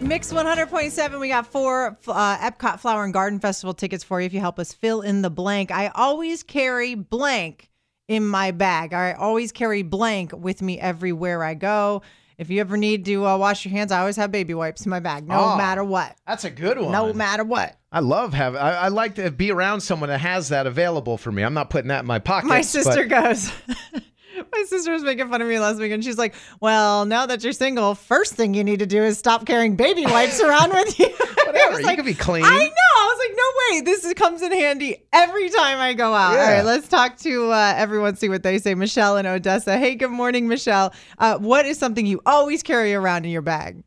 Mix 0.00 0.32
100.7. 0.32 1.20
We 1.20 1.28
got 1.28 1.46
four 1.46 1.98
uh, 2.06 2.38
Epcot 2.38 2.80
Flower 2.80 3.04
and 3.04 3.12
Garden 3.12 3.40
Festival 3.40 3.74
tickets 3.74 4.02
for 4.02 4.20
you 4.20 4.26
if 4.26 4.32
you 4.32 4.40
help 4.40 4.58
us 4.58 4.72
fill 4.72 5.02
in 5.02 5.20
the 5.22 5.28
blank. 5.30 5.70
I 5.70 5.88
always 5.88 6.42
carry 6.42 6.94
blank 6.94 7.68
in 8.08 8.26
my 8.26 8.52
bag. 8.52 8.94
I 8.94 9.12
always 9.12 9.52
carry 9.52 9.82
blank 9.82 10.32
with 10.34 10.62
me 10.62 10.80
everywhere 10.80 11.44
I 11.44 11.52
go. 11.54 12.00
If 12.38 12.48
you 12.50 12.60
ever 12.60 12.76
need 12.76 13.04
to 13.06 13.26
uh, 13.26 13.36
wash 13.36 13.64
your 13.66 13.72
hands, 13.72 13.90
I 13.92 13.98
always 13.98 14.16
have 14.16 14.30
baby 14.32 14.54
wipes 14.54 14.86
in 14.86 14.90
my 14.90 15.00
bag, 15.00 15.26
no 15.28 15.34
Oh, 15.34 15.56
matter 15.56 15.82
what. 15.84 16.16
That's 16.26 16.44
a 16.44 16.50
good 16.50 16.78
one. 16.78 16.92
No 16.92 17.12
matter 17.12 17.42
what. 17.44 17.76
I 17.90 18.00
love 18.00 18.32
having. 18.32 18.60
I, 18.60 18.74
I 18.84 18.88
like 18.88 19.16
to 19.16 19.30
be 19.30 19.50
around 19.50 19.80
someone 19.80 20.08
that 20.08 20.20
has 20.20 20.48
that 20.50 20.66
available 20.66 21.18
for 21.18 21.32
me. 21.32 21.42
I'm 21.42 21.52
not 21.54 21.68
putting 21.68 21.88
that 21.88 22.00
in 22.00 22.06
my 22.06 22.20
pocket. 22.20 22.46
My 22.46 22.60
sister 22.62 23.04
goes. 23.04 23.50
My 24.52 24.64
sister 24.66 24.92
was 24.92 25.02
making 25.02 25.28
fun 25.28 25.40
of 25.42 25.48
me 25.48 25.58
last 25.58 25.78
week, 25.78 25.92
and 25.92 26.02
she's 26.02 26.18
like, 26.18 26.34
"Well, 26.60 27.04
now 27.04 27.26
that 27.26 27.42
you're 27.44 27.52
single, 27.52 27.94
first 27.94 28.34
thing 28.34 28.54
you 28.54 28.64
need 28.64 28.78
to 28.80 28.86
do 28.86 29.02
is 29.02 29.18
stop 29.18 29.46
carrying 29.46 29.76
baby 29.76 30.04
wipes 30.06 30.40
around 30.40 30.72
with 30.72 30.98
you." 30.98 31.06
Whatever, 31.46 31.74
I 31.76 31.78
you 31.78 31.84
like, 31.86 31.96
can 31.96 32.04
be 32.04 32.14
clean. 32.14 32.44
I 32.44 32.48
know. 32.48 33.00
I 33.00 33.16
was 33.16 33.28
like, 33.28 33.36
"No 33.36 33.76
way! 33.76 33.80
This 33.82 34.04
is, 34.04 34.14
comes 34.14 34.42
in 34.42 34.52
handy 34.52 35.04
every 35.12 35.50
time 35.50 35.78
I 35.78 35.94
go 35.94 36.14
out." 36.14 36.30
All 36.30 36.36
Yeah. 36.36 36.56
right, 36.58 36.64
let's 36.64 36.88
talk 36.88 37.16
to 37.18 37.50
uh, 37.52 37.74
everyone. 37.76 38.16
See 38.16 38.28
what 38.28 38.42
they 38.42 38.58
say. 38.58 38.74
Michelle 38.74 39.16
in 39.16 39.26
Odessa. 39.26 39.78
Hey, 39.78 39.94
good 39.94 40.10
morning, 40.10 40.48
Michelle. 40.48 40.92
Uh, 41.18 41.38
what 41.38 41.66
is 41.66 41.78
something 41.78 42.06
you 42.06 42.20
always 42.26 42.62
carry 42.62 42.94
around 42.94 43.24
in 43.24 43.30
your 43.30 43.42
bag? 43.42 43.82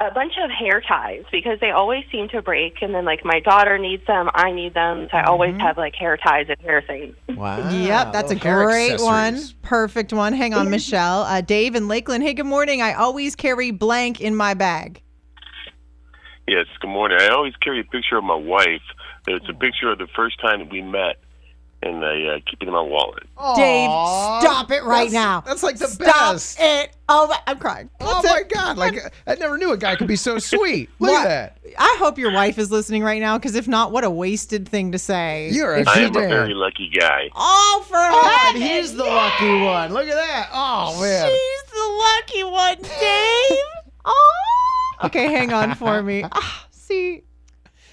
A 0.00 0.10
bunch 0.12 0.32
of 0.42 0.50
hair 0.50 0.80
ties 0.80 1.24
because 1.30 1.60
they 1.60 1.70
always 1.70 2.04
seem 2.10 2.28
to 2.30 2.40
break 2.40 2.80
and 2.80 2.94
then 2.94 3.04
like 3.04 3.22
my 3.22 3.38
daughter 3.40 3.76
needs 3.76 4.04
them 4.06 4.30
i 4.34 4.50
need 4.50 4.72
them 4.72 5.06
so 5.10 5.16
i 5.18 5.24
always 5.24 5.54
have 5.60 5.76
like 5.76 5.94
hair 5.94 6.16
ties 6.16 6.46
and 6.48 6.58
hair 6.60 6.82
things 6.86 7.14
Wow. 7.28 7.70
Yep, 7.70 8.12
that's 8.12 8.30
a 8.30 8.36
great 8.36 9.00
one. 9.00 9.40
Perfect 9.62 10.12
one. 10.12 10.34
Hang 10.34 10.52
on, 10.52 10.68
Michelle. 10.68 11.22
Uh, 11.22 11.40
Dave 11.40 11.74
in 11.74 11.88
Lakeland. 11.88 12.22
Hey, 12.22 12.34
good 12.34 12.44
morning. 12.44 12.82
I 12.82 12.92
always 12.92 13.34
carry 13.34 13.70
blank 13.70 14.20
in 14.20 14.36
my 14.36 14.52
bag. 14.52 15.02
Yes, 16.46 16.66
good 16.80 16.90
morning. 16.90 17.18
I 17.20 17.28
always 17.28 17.54
carry 17.56 17.80
a 17.80 17.84
picture 17.84 18.16
of 18.16 18.24
my 18.24 18.34
wife. 18.34 18.82
It's 19.26 19.48
a 19.48 19.54
picture 19.54 19.90
of 19.90 19.98
the 19.98 20.08
first 20.14 20.38
time 20.40 20.58
that 20.58 20.70
we 20.70 20.82
met. 20.82 21.16
And 21.82 22.04
I 22.04 22.34
uh, 22.36 22.38
keep 22.46 22.62
it 22.62 22.68
in 22.68 22.72
my 22.74 22.80
wallet. 22.82 23.22
Dave, 23.56 23.88
Aw, 23.90 24.40
stop 24.40 24.70
it 24.70 24.82
right 24.84 25.10
that's- 25.10 25.12
now. 25.12 25.40
That's 25.40 25.62
like 25.62 25.78
the 25.78 25.86
Stop 25.88 26.32
best. 26.34 26.58
it. 26.60 26.94
Oh, 27.08 27.34
I'm 27.46 27.58
crying. 27.58 27.90
Oh 28.00 28.22
my 28.22 28.38
it. 28.40 28.48
god! 28.52 28.76
Like 28.78 28.96
I 29.26 29.34
never 29.36 29.56
knew 29.58 29.72
a 29.72 29.76
guy 29.76 29.96
could 29.96 30.06
be 30.06 30.16
so 30.16 30.38
sweet. 30.52 30.90
Look 30.98 31.10
What? 31.10 31.26
at 31.26 31.62
that. 31.62 31.74
I 31.78 31.96
hope 31.98 32.18
your 32.18 32.32
wife 32.32 32.58
is 32.58 32.70
listening 32.70 33.02
right 33.02 33.20
now 33.20 33.38
because 33.38 33.54
if 33.54 33.66
not, 33.66 33.92
what 33.92 34.04
a 34.04 34.10
wasted 34.10 34.68
thing 34.68 34.92
to 34.92 34.98
say. 34.98 35.50
You're 35.52 35.74
a 35.74 35.80
If 35.80 35.88
I 35.88 35.94
she 35.94 36.00
am 36.04 36.10
a 36.10 36.20
did. 36.20 36.28
very 36.28 36.54
lucky 36.54 36.90
guy. 36.98 37.28
Oh, 37.34 37.84
for 37.88 37.96
Oh, 37.96 38.46
and 38.54 38.62
heaven's 38.62 38.90
he's 38.90 38.96
the 38.96 39.04
lucky 39.04 39.60
one. 39.62 39.92
Look 39.92 40.06
at 40.06 40.14
that. 40.14 40.50
Oh 40.52 41.00
man. 41.00 41.30
She's 41.30 41.72
the 41.72 42.04
lucky 42.04 42.44
one, 42.44 42.76
Dave. 43.00 43.58
oh. 44.04 44.92
Okay, 45.04 45.32
hang 45.32 45.52
on 45.52 45.74
for 45.76 46.02
me. 46.02 46.24
Ah, 46.30 46.66
see, 46.70 47.22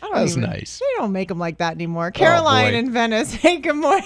I 0.08 0.16
don't 0.16 0.26
That's 0.26 0.38
even, 0.38 0.50
nice. 0.50 0.80
They 0.80 0.86
don't 0.98 1.12
make 1.12 1.28
them 1.28 1.40
like 1.40 1.58
that 1.58 1.74
anymore. 1.74 2.12
Caroline 2.12 2.74
boy. 2.74 2.78
in 2.78 2.92
Venice. 2.92 3.34
Hey, 3.48 3.58
good 3.60 3.76
morning. 3.76 4.04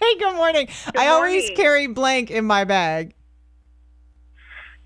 Hey, 0.00 0.18
good 0.18 0.34
morning. 0.34 0.68
I 0.96 1.08
always 1.08 1.50
carry 1.50 1.86
blank 1.86 2.30
in 2.30 2.44
my 2.44 2.64
bag. 2.64 3.14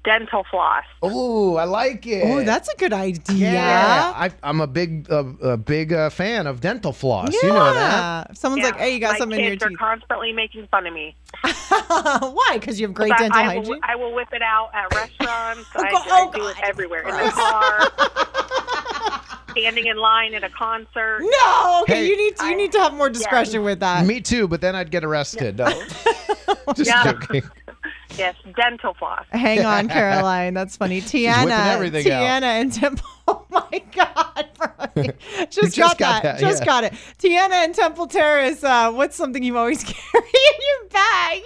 Dental 0.04 0.44
floss. 0.48 0.84
Oh, 1.02 1.56
I 1.56 1.64
like 1.64 2.06
it. 2.06 2.22
Oh, 2.24 2.44
that's 2.44 2.68
a 2.68 2.76
good 2.76 2.92
idea. 2.92 3.52
yeah. 3.52 4.12
I, 4.14 4.30
I'm 4.42 4.60
a 4.60 4.66
big, 4.68 5.10
uh, 5.10 5.24
a 5.42 5.56
big 5.56 5.92
uh, 5.92 6.10
fan 6.10 6.46
of 6.46 6.60
dental 6.60 6.92
floss. 6.92 7.32
You 7.32 7.48
know 7.48 7.74
that. 7.74 8.30
If 8.30 8.36
Someone's 8.36 8.62
like, 8.62 8.76
"Hey, 8.76 8.94
you 8.94 9.00
got 9.00 9.14
My 9.14 9.18
something 9.18 9.38
in 9.40 9.44
your 9.44 9.56
kids 9.56 9.64
are 9.64 9.76
constantly 9.76 10.32
making 10.32 10.68
fun 10.68 10.86
of 10.86 10.94
me. 10.94 11.16
Why? 11.42 12.50
Because 12.54 12.78
you 12.78 12.86
have 12.86 12.94
great 12.94 13.14
dental 13.18 13.36
I 13.40 13.44
hygiene. 13.44 13.68
will, 13.68 13.80
I 13.82 13.96
will 13.96 14.14
whip 14.14 14.28
it 14.32 14.42
out 14.42 14.70
at 14.74 14.94
restaurants. 14.94 15.68
I, 15.74 15.90
go- 15.90 15.96
I 15.96 16.02
oh, 16.08 16.32
do 16.32 16.46
it 16.46 16.54
God. 16.54 16.64
everywhere 16.64 17.02
in 17.02 17.16
the 17.16 17.32
car, 17.32 18.25
standing 19.56 19.86
in 19.86 19.96
line 19.96 20.34
at 20.34 20.44
a 20.44 20.50
concert. 20.50 21.20
no, 21.22 21.80
okay, 21.82 21.94
Hey. 22.04 22.08
you 22.08 22.16
need 22.16 22.36
to, 22.36 22.46
you 22.46 22.56
need 22.56 22.72
to 22.72 22.78
have 22.78 22.94
more 22.94 23.08
discretion 23.10 23.62
with 23.64 23.80
that. 23.80 24.04
Me 24.06 24.20
too, 24.20 24.46
but 24.48 24.60
then 24.60 24.74
I'd 24.76 24.90
get 24.90 25.04
arrested. 25.04 25.58
No. 25.58 25.66
Just 26.74 26.88
Yeah. 26.90 27.12
joking. 27.12 27.42
Yes, 28.16 28.34
dental 28.56 28.94
floss. 28.94 29.26
Hang 29.30 29.66
on, 29.66 29.88
Caroline. 29.90 30.54
That's 30.54 30.74
funny. 30.74 31.02
Tiana. 31.02 31.44
whipping 31.44 31.50
everything 31.52 32.10
out. 32.12 32.22
Tiana 32.22 32.42
and 32.44 32.72
Temple. 32.72 33.06
Oh 33.28 33.44
my 33.50 33.82
God. 33.94 34.46
Just, 35.50 35.74
just 35.74 35.76
got, 35.76 35.98
got 35.98 36.22
that. 36.22 36.38
that, 36.38 36.40
Just 36.40 36.62
yeah. 36.62 36.64
got 36.64 36.84
it. 36.84 36.92
Tiana 37.18 37.64
and 37.64 37.74
Temple 37.74 38.06
Terrace. 38.06 38.62
Uh, 38.64 38.92
what's 38.92 39.16
something 39.16 39.42
you 39.42 39.58
always 39.58 39.82
carry 39.84 40.24
in 40.24 40.60
your 40.60 40.88
bag? 40.90 41.42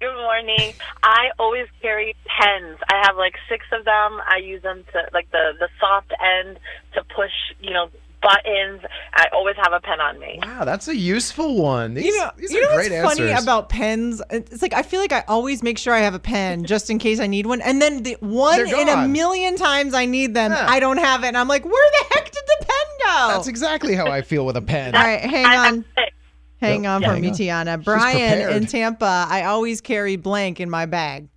Good 0.00 0.14
morning. 0.14 0.74
I 1.02 1.30
always 1.40 1.66
carry 1.82 2.14
pens. 2.24 2.78
I 2.88 3.02
have 3.06 3.16
like 3.16 3.34
six 3.48 3.64
of 3.72 3.84
them. 3.84 4.20
I 4.26 4.38
use 4.38 4.62
them 4.62 4.84
to 4.92 5.02
like 5.12 5.30
the 5.32 5.52
the 5.58 5.68
soft 5.80 6.12
end 6.20 6.58
to 6.94 7.02
push, 7.14 7.32
you 7.60 7.72
know, 7.72 7.90
buttons. 8.22 8.80
I 9.14 9.26
always 9.32 9.56
have 9.56 9.72
a 9.72 9.80
pen 9.80 10.00
on 10.00 10.20
me. 10.20 10.38
Wow, 10.40 10.64
that's 10.64 10.86
a 10.86 10.94
useful 10.94 11.56
one. 11.60 11.94
These, 11.94 12.06
You 12.06 12.16
know, 12.18 12.30
these 12.36 12.52
you 12.52 12.58
are 12.58 12.62
know 12.70 12.74
great 12.76 12.92
what's 13.02 13.18
funny 13.18 13.32
about 13.32 13.70
pens? 13.70 14.22
It's 14.30 14.62
like 14.62 14.72
I 14.72 14.82
feel 14.82 15.00
like 15.00 15.10
I 15.12 15.24
always 15.26 15.64
make 15.64 15.78
sure 15.78 15.92
I 15.94 16.00
have 16.00 16.14
a 16.14 16.20
pen 16.20 16.64
just 16.74 16.90
in 16.90 16.98
case 17.00 17.18
I 17.18 17.26
need 17.26 17.46
one, 17.46 17.60
and 17.60 17.82
then 17.82 18.04
the 18.04 18.16
one 18.20 18.60
in 18.68 18.88
a 18.88 19.08
million 19.08 19.56
times 19.56 19.94
I 19.94 20.04
need 20.06 20.32
them, 20.32 20.52
Yeah. 20.52 20.66
I 20.68 20.78
don't 20.78 20.98
have 20.98 21.24
it, 21.24 21.28
and 21.28 21.36
I'm 21.38 21.48
like, 21.48 21.64
where 21.64 21.90
the 22.00 22.14
heck 22.14 22.24
did 22.30 22.42
the 22.46 22.66
pen 22.66 23.06
go? 23.06 23.28
That's 23.34 23.48
exactly 23.48 23.96
how 23.96 24.06
I 24.06 24.22
feel 24.22 24.46
with 24.46 24.56
a 24.56 24.62
pen. 24.62 24.94
All 24.94 25.02
right, 25.02 25.20
hang 25.20 25.44
I 25.44 25.56
on. 25.56 25.64
have 25.64 25.84
six. 25.96 26.12
Hang 26.60 26.84
Yep. 26.84 26.90
on 26.92 27.02
Yeah, 27.02 27.08
for 27.08 27.12
hang 27.14 27.22
me, 27.22 27.28
on. 27.28 27.34
Tiana. 27.34 27.84
Brian 27.84 28.50
in 28.56 28.66
Tampa, 28.66 29.26
I 29.28 29.44
always 29.44 29.80
carry 29.80 30.16
blank 30.16 30.60
in 30.60 30.68
my 30.70 30.86
bag. 30.86 31.28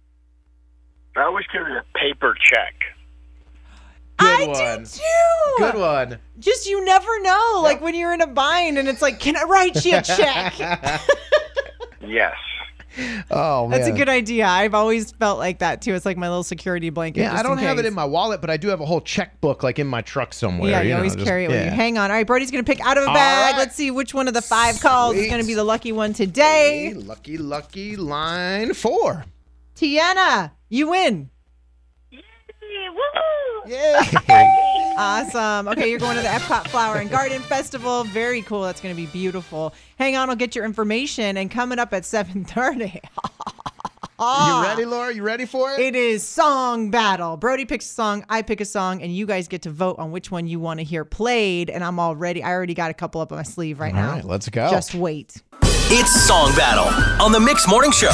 I 1.15 1.21
always 1.23 1.45
carry 1.47 1.77
a 1.77 1.84
paper 1.97 2.36
check. 2.41 2.73
Good 4.17 4.27
I 4.27 4.47
one. 4.47 4.84
do 4.84 4.86
too. 4.86 5.55
Good 5.57 5.75
one. 5.75 6.19
Just 6.39 6.67
you 6.67 6.84
never 6.86 7.21
know. 7.21 7.60
Like 7.63 7.81
when 7.81 7.95
you're 7.95 8.13
in 8.13 8.21
a 8.21 8.27
bind 8.27 8.77
and 8.77 8.88
it's 8.88 9.01
like, 9.01 9.19
can 9.19 9.36
I 9.36 9.43
write 9.43 9.84
you 9.86 9.97
a 9.97 10.01
check? 10.01 10.53
Yes. 12.03 12.34
Oh 13.30 13.67
man. 13.67 13.80
That's 13.80 13.89
a 13.89 13.97
good 13.97 14.10
idea. 14.10 14.45
I've 14.45 14.73
always 14.73 15.12
felt 15.12 15.39
like 15.39 15.60
that 15.60 15.82
too. 15.82 15.93
It's 15.93 16.06
like 16.06 16.17
my 16.17 16.27
little 16.27 16.43
security 16.43 16.89
blanket. 16.89 17.21
Yeah, 17.21 17.34
I 17.38 17.43
don't 17.43 17.58
in 17.58 17.63
have 17.63 17.80
it 17.80 17.86
in 17.86 17.93
my 17.93 18.04
wallet, 18.06 18.41
but 18.41 18.49
I 18.49 18.58
do 18.58 18.67
have 18.67 18.82
a 18.82 18.86
whole 18.86 19.01
checkbook 19.01 19.63
like 19.63 19.80
in 19.80 19.88
my 19.88 20.01
truck 20.01 20.34
somewhere. 20.34 20.71
Yeah, 20.71 20.82
you, 20.82 20.89
know, 20.89 20.97
always 20.97 21.15
just- 21.15 21.25
carry 21.25 21.45
it 21.45 21.49
with 21.49 21.63
you. 21.63 21.71
Hang 21.71 21.97
on. 21.97 22.12
All 22.12 22.17
right, 22.17 22.27
Brody's 22.27 22.51
going 22.51 22.63
to 22.63 22.69
pick 22.69 22.86
out 22.86 22.97
of 22.97 23.04
a 23.04 23.08
All 23.08 23.13
bag. 23.13 23.54
right. 23.54 23.60
Let's 23.60 23.75
see 23.75 23.91
which 23.91 24.13
one 24.13 24.27
of 24.27 24.34
the 24.34 24.41
five 24.41 24.80
calls 24.82 25.15
is 25.15 25.27
going 25.30 25.41
to 25.41 25.47
be 25.47 25.54
the 25.54 25.63
lucky 25.63 25.91
one 25.91 26.13
today. 26.13 26.89
Hey, 26.89 26.93
lucky, 26.93 27.38
lucky 27.38 27.95
line 27.95 28.73
four. 28.73 29.25
Tiana, 29.75 30.51
you 30.69 30.89
win. 30.89 31.30
Woo! 33.65 33.71
Yeah. 33.71 34.67
Awesome. 34.97 35.69
Okay, 35.69 35.89
you're 35.89 36.00
going 36.00 36.17
to 36.17 36.21
the 36.21 36.28
Epcot 36.28 36.67
Flower 36.67 36.97
and 36.97 37.10
Garden 37.10 37.41
Festival. 37.41 38.04
Very 38.04 38.41
cool. 38.41 38.63
That's 38.63 38.82
going 38.82 38.93
to 38.93 39.02
be 39.02 39.08
beautiful. 39.08 39.74
Hang 39.97 40.15
on, 40.17 40.30
I'll 40.30 40.36
get 40.36 40.54
your 40.54 40.65
information. 40.65 41.38
And 41.38 41.50
coming 41.50 41.80
up 41.80 41.93
at 41.93 42.04
7:30. 42.04 43.00
you 44.19 44.63
ready, 44.63 44.86
Laura? 44.86 45.13
You 45.13 45.24
ready 45.24 45.45
for 45.45 45.71
it? 45.71 45.80
It 45.80 45.95
is 45.95 46.28
song 46.28 46.91
battle. 46.91 47.38
Brody 47.38 47.65
picks 47.65 47.89
a 47.89 47.93
song, 47.93 48.26
I 48.30 48.41
pick 48.41 48.62
a 48.62 48.65
song, 48.65 49.02
and 49.02 49.15
you 49.15 49.26
guys 49.26 49.47
get 49.47 49.62
to 49.63 49.71
vote 49.71 49.95
on 49.97 50.12
which 50.12 50.30
one 50.30 50.45
you 50.45 50.60
want 50.60 50.80
to 50.80 50.84
hear 50.84 51.06
played. 51.06 51.69
And 51.69 51.84
I'm 51.84 52.00
already, 52.00 52.43
I 52.43 52.52
already 52.52 52.74
got 52.74 52.91
a 52.91 52.93
couple 52.93 53.21
up 53.21 53.32
on 53.32 53.38
my 53.38 53.43
sleeve 53.43 53.80
right 53.80 53.95
All 53.95 54.02
now. 54.02 54.12
right, 54.12 54.26
let's 54.26 54.50
go. 54.50 54.69
Just 54.69 54.93
wait. 54.93 55.41
It's 55.63 56.28
Song 56.28 56.56
Battle 56.56 56.86
on 57.24 57.32
the 57.32 57.39
Mix 57.39 57.67
Morning 57.67 57.91
Show. 57.91 58.12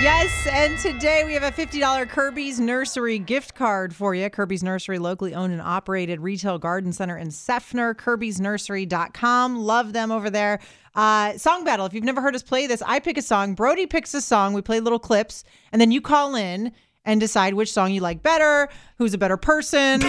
Yes, 0.00 0.46
and 0.46 0.78
today 0.78 1.24
we 1.26 1.34
have 1.34 1.42
a 1.42 1.50
$50 1.50 2.08
Kirby's 2.08 2.58
Nursery 2.58 3.18
gift 3.18 3.54
card 3.54 3.94
for 3.94 4.14
you. 4.14 4.30
Kirby's 4.30 4.62
Nursery, 4.62 4.98
locally 4.98 5.34
owned 5.34 5.52
and 5.52 5.60
operated 5.60 6.20
retail 6.20 6.58
garden 6.58 6.90
center 6.90 7.18
in 7.18 7.28
Seffner, 7.28 7.94
kirbysnursery.com. 7.94 9.58
Love 9.58 9.92
them 9.92 10.10
over 10.10 10.30
there. 10.30 10.58
Uh, 10.94 11.36
song 11.36 11.64
battle. 11.64 11.84
If 11.84 11.92
you've 11.92 12.02
never 12.02 12.22
heard 12.22 12.34
us 12.34 12.42
play 12.42 12.66
this, 12.66 12.80
I 12.86 12.98
pick 12.98 13.18
a 13.18 13.22
song, 13.22 13.54
Brody 13.54 13.86
picks 13.86 14.14
a 14.14 14.22
song, 14.22 14.54
we 14.54 14.62
play 14.62 14.80
little 14.80 14.98
clips, 14.98 15.44
and 15.70 15.78
then 15.78 15.90
you 15.90 16.00
call 16.00 16.34
in 16.34 16.72
and 17.10 17.20
decide 17.20 17.54
which 17.54 17.72
song 17.72 17.90
you 17.92 18.00
like 18.00 18.22
better, 18.22 18.68
who's 18.98 19.14
a 19.14 19.18
better 19.18 19.36
person, 19.36 20.00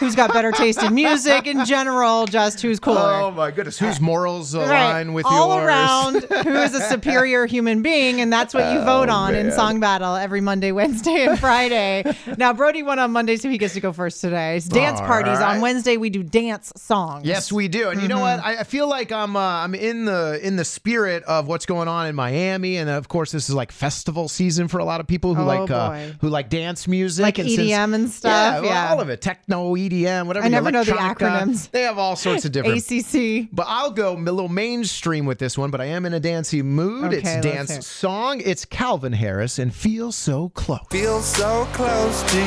who's 0.00 0.16
got 0.16 0.32
better 0.32 0.50
taste 0.50 0.82
in 0.82 0.92
music 0.94 1.46
in 1.46 1.64
general, 1.64 2.26
just 2.26 2.60
who's 2.60 2.80
cooler. 2.80 3.12
Oh 3.22 3.30
my 3.30 3.50
goodness, 3.52 3.78
whose 3.78 4.00
morals 4.00 4.54
align 4.54 4.68
Right. 5.08 5.14
with 5.14 5.24
all 5.26 5.32
yours? 5.32 5.40
All 5.48 5.66
around 5.68 6.14
who 6.44 6.54
is 6.56 6.74
a 6.74 6.80
superior 6.80 7.46
human 7.54 7.82
being 7.82 8.20
and 8.20 8.32
that's 8.32 8.54
what 8.54 8.72
you 8.72 8.80
vote 8.80 9.08
Oh, 9.08 9.12
on 9.12 9.34
in 9.36 9.52
song 9.52 9.78
battle 9.80 10.14
every 10.16 10.40
monday 10.40 10.72
wednesday 10.72 11.26
and 11.26 11.38
friday 11.38 12.04
now 12.36 12.52
brody 12.52 12.82
won 12.82 12.98
on 12.98 13.12
monday 13.12 13.36
so 13.36 13.48
he 13.48 13.58
gets 13.58 13.74
to 13.74 13.80
go 13.80 13.92
first 13.92 14.20
today 14.20 14.56
it's 14.56 14.66
dance 14.66 14.98
All 15.00 15.06
parties 15.06 15.38
on 15.38 15.60
wednesday 15.60 15.96
we 15.96 16.10
do 16.10 16.22
dance 16.22 16.72
songs 16.76 17.24
Yes, 17.24 17.52
we 17.52 17.68
do. 17.68 17.90
And 17.90 18.00
you 18.02 18.08
know 18.08 18.16
Mm-hmm. 18.18 18.42
what? 18.42 18.44
I, 18.44 18.60
I 18.60 18.64
feel 18.64 18.88
like 18.88 19.12
I'm 19.12 19.36
uh, 19.36 19.40
I'm 19.40 19.74
in 19.74 20.04
the 20.06 20.40
in 20.42 20.56
the 20.56 20.64
spirit 20.64 21.22
of 21.24 21.46
what's 21.46 21.66
going 21.66 21.86
on 21.88 22.06
in 22.08 22.14
Miami, 22.16 22.76
and 22.78 22.90
of 22.90 23.06
course, 23.08 23.30
this 23.30 23.48
is 23.48 23.54
like 23.54 23.70
festival 23.70 24.26
season 24.28 24.66
for 24.66 24.78
a 24.78 24.84
lot 24.84 25.00
of 25.00 25.06
people 25.06 25.34
who 25.36 25.42
Oh, 25.42 25.46
like 25.46 25.70
uh, 25.70 25.92
who 26.20 26.28
like 26.28 26.47
dance 26.48 26.88
music, 26.88 27.22
Like 27.22 27.38
and 27.38 27.48
since- 27.50 27.70
EDM 27.70 27.94
and 27.94 28.10
stuff, 28.10 28.64
Yeah, 28.64 28.70
yeah. 28.70 28.90
all 28.90 29.00
of 29.00 29.08
it, 29.08 29.20
techno, 29.20 29.74
EDM, 29.76 30.26
whatever. 30.26 30.46
I 30.46 30.48
never 30.48 30.70
know 30.70 30.84
the 30.84 30.92
acronyms. 30.92 31.70
They 31.70 31.82
have 31.82 31.98
all 31.98 32.16
sorts 32.16 32.44
of 32.44 32.52
different. 32.52 32.78
acc 32.78 33.48
But 33.52 33.66
I'll 33.68 33.90
go 33.90 34.14
a 34.14 34.18
little 34.18 34.48
mainstream 34.48 35.26
with 35.26 35.38
this 35.38 35.56
one, 35.58 35.70
but 35.70 35.80
I 35.80 35.86
am 35.86 36.06
in 36.06 36.14
a 36.14 36.20
dancey 36.20 36.62
mood. 36.62 37.06
Okay, 37.06 37.16
it's 37.18 37.24
let's 37.26 37.46
dance 37.46 37.70
hear 37.70 37.80
song. 37.82 38.40
It's 38.44 38.64
Calvin 38.64 39.12
Harris 39.12 39.58
and 39.58 39.74
Feel 39.74 40.12
So 40.12 40.48
Close. 40.50 40.80
Feel 40.90 41.20
so 41.20 41.66
close 41.72 42.22
to 42.32 42.36
you 42.38 42.42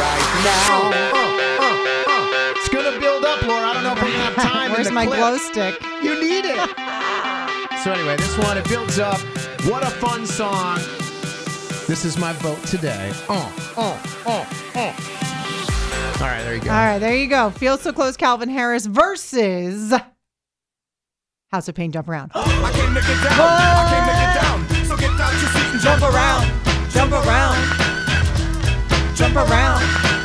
right 0.00 0.42
now. 0.44 0.66
Oh, 0.68 0.90
oh, 1.14 2.06
oh, 2.08 2.54
it's 2.56 2.68
gonna 2.68 2.98
build 3.00 3.24
up, 3.24 3.42
Laura. 3.42 3.66
I 3.68 3.72
don't 3.74 3.82
know 3.82 3.92
if 3.92 4.02
I'm 4.02 4.10
gonna 4.12 4.24
have 4.24 4.34
time. 4.36 4.72
where's 4.72 4.90
my 4.90 5.06
clip. 5.06 5.18
glow 5.18 5.36
stick 5.38 5.80
You 6.02 6.20
need 6.20 6.44
it. 6.44 6.56
so 7.84 7.92
anyway, 7.92 8.16
this 8.16 8.36
one 8.38 8.58
it 8.58 8.68
builds 8.68 8.98
up. 8.98 9.20
What 9.66 9.82
a 9.82 9.90
fun 9.90 10.26
song. 10.26 10.78
This 11.86 12.04
is 12.04 12.18
my 12.18 12.32
vote 12.34 12.62
today. 12.64 13.12
Oh, 13.28 13.74
oh, 13.76 14.02
oh, 14.26 14.46
oh. 14.74 16.20
All 16.20 16.26
right, 16.26 16.42
there 16.42 16.54
you 16.54 16.60
go. 16.60 16.70
all 16.70 16.76
right 16.76 16.98
there 16.98 17.14
you 17.14 17.26
go 17.28 17.50
feel 17.50 17.76
so 17.76 17.92
close 17.92 18.16
calvin 18.16 18.48
harris 18.48 18.86
versus 18.86 19.92
house 21.50 21.68
of 21.68 21.74
pain 21.74 21.92
jump 21.92 22.08
around 22.08 22.32
I 22.34 22.72
came 22.72 22.94
to 22.94 23.00
get 23.00 23.22
down. 23.22 23.36
I 23.38 23.84
came 23.92 24.06
to 24.08 24.16
get 24.16 24.34
down. 24.40 24.86
So 24.86 24.96
get 24.96 25.20
out 25.20 25.32
your 25.32 25.50
seat 25.50 25.72
and 25.72 25.80
jump 25.80 26.02
around. 26.02 26.90
jump 26.90 27.12
around 27.12 27.56
jump 29.14 29.36
around 29.36 29.36
Jump 29.36 29.36
around. 29.36 30.15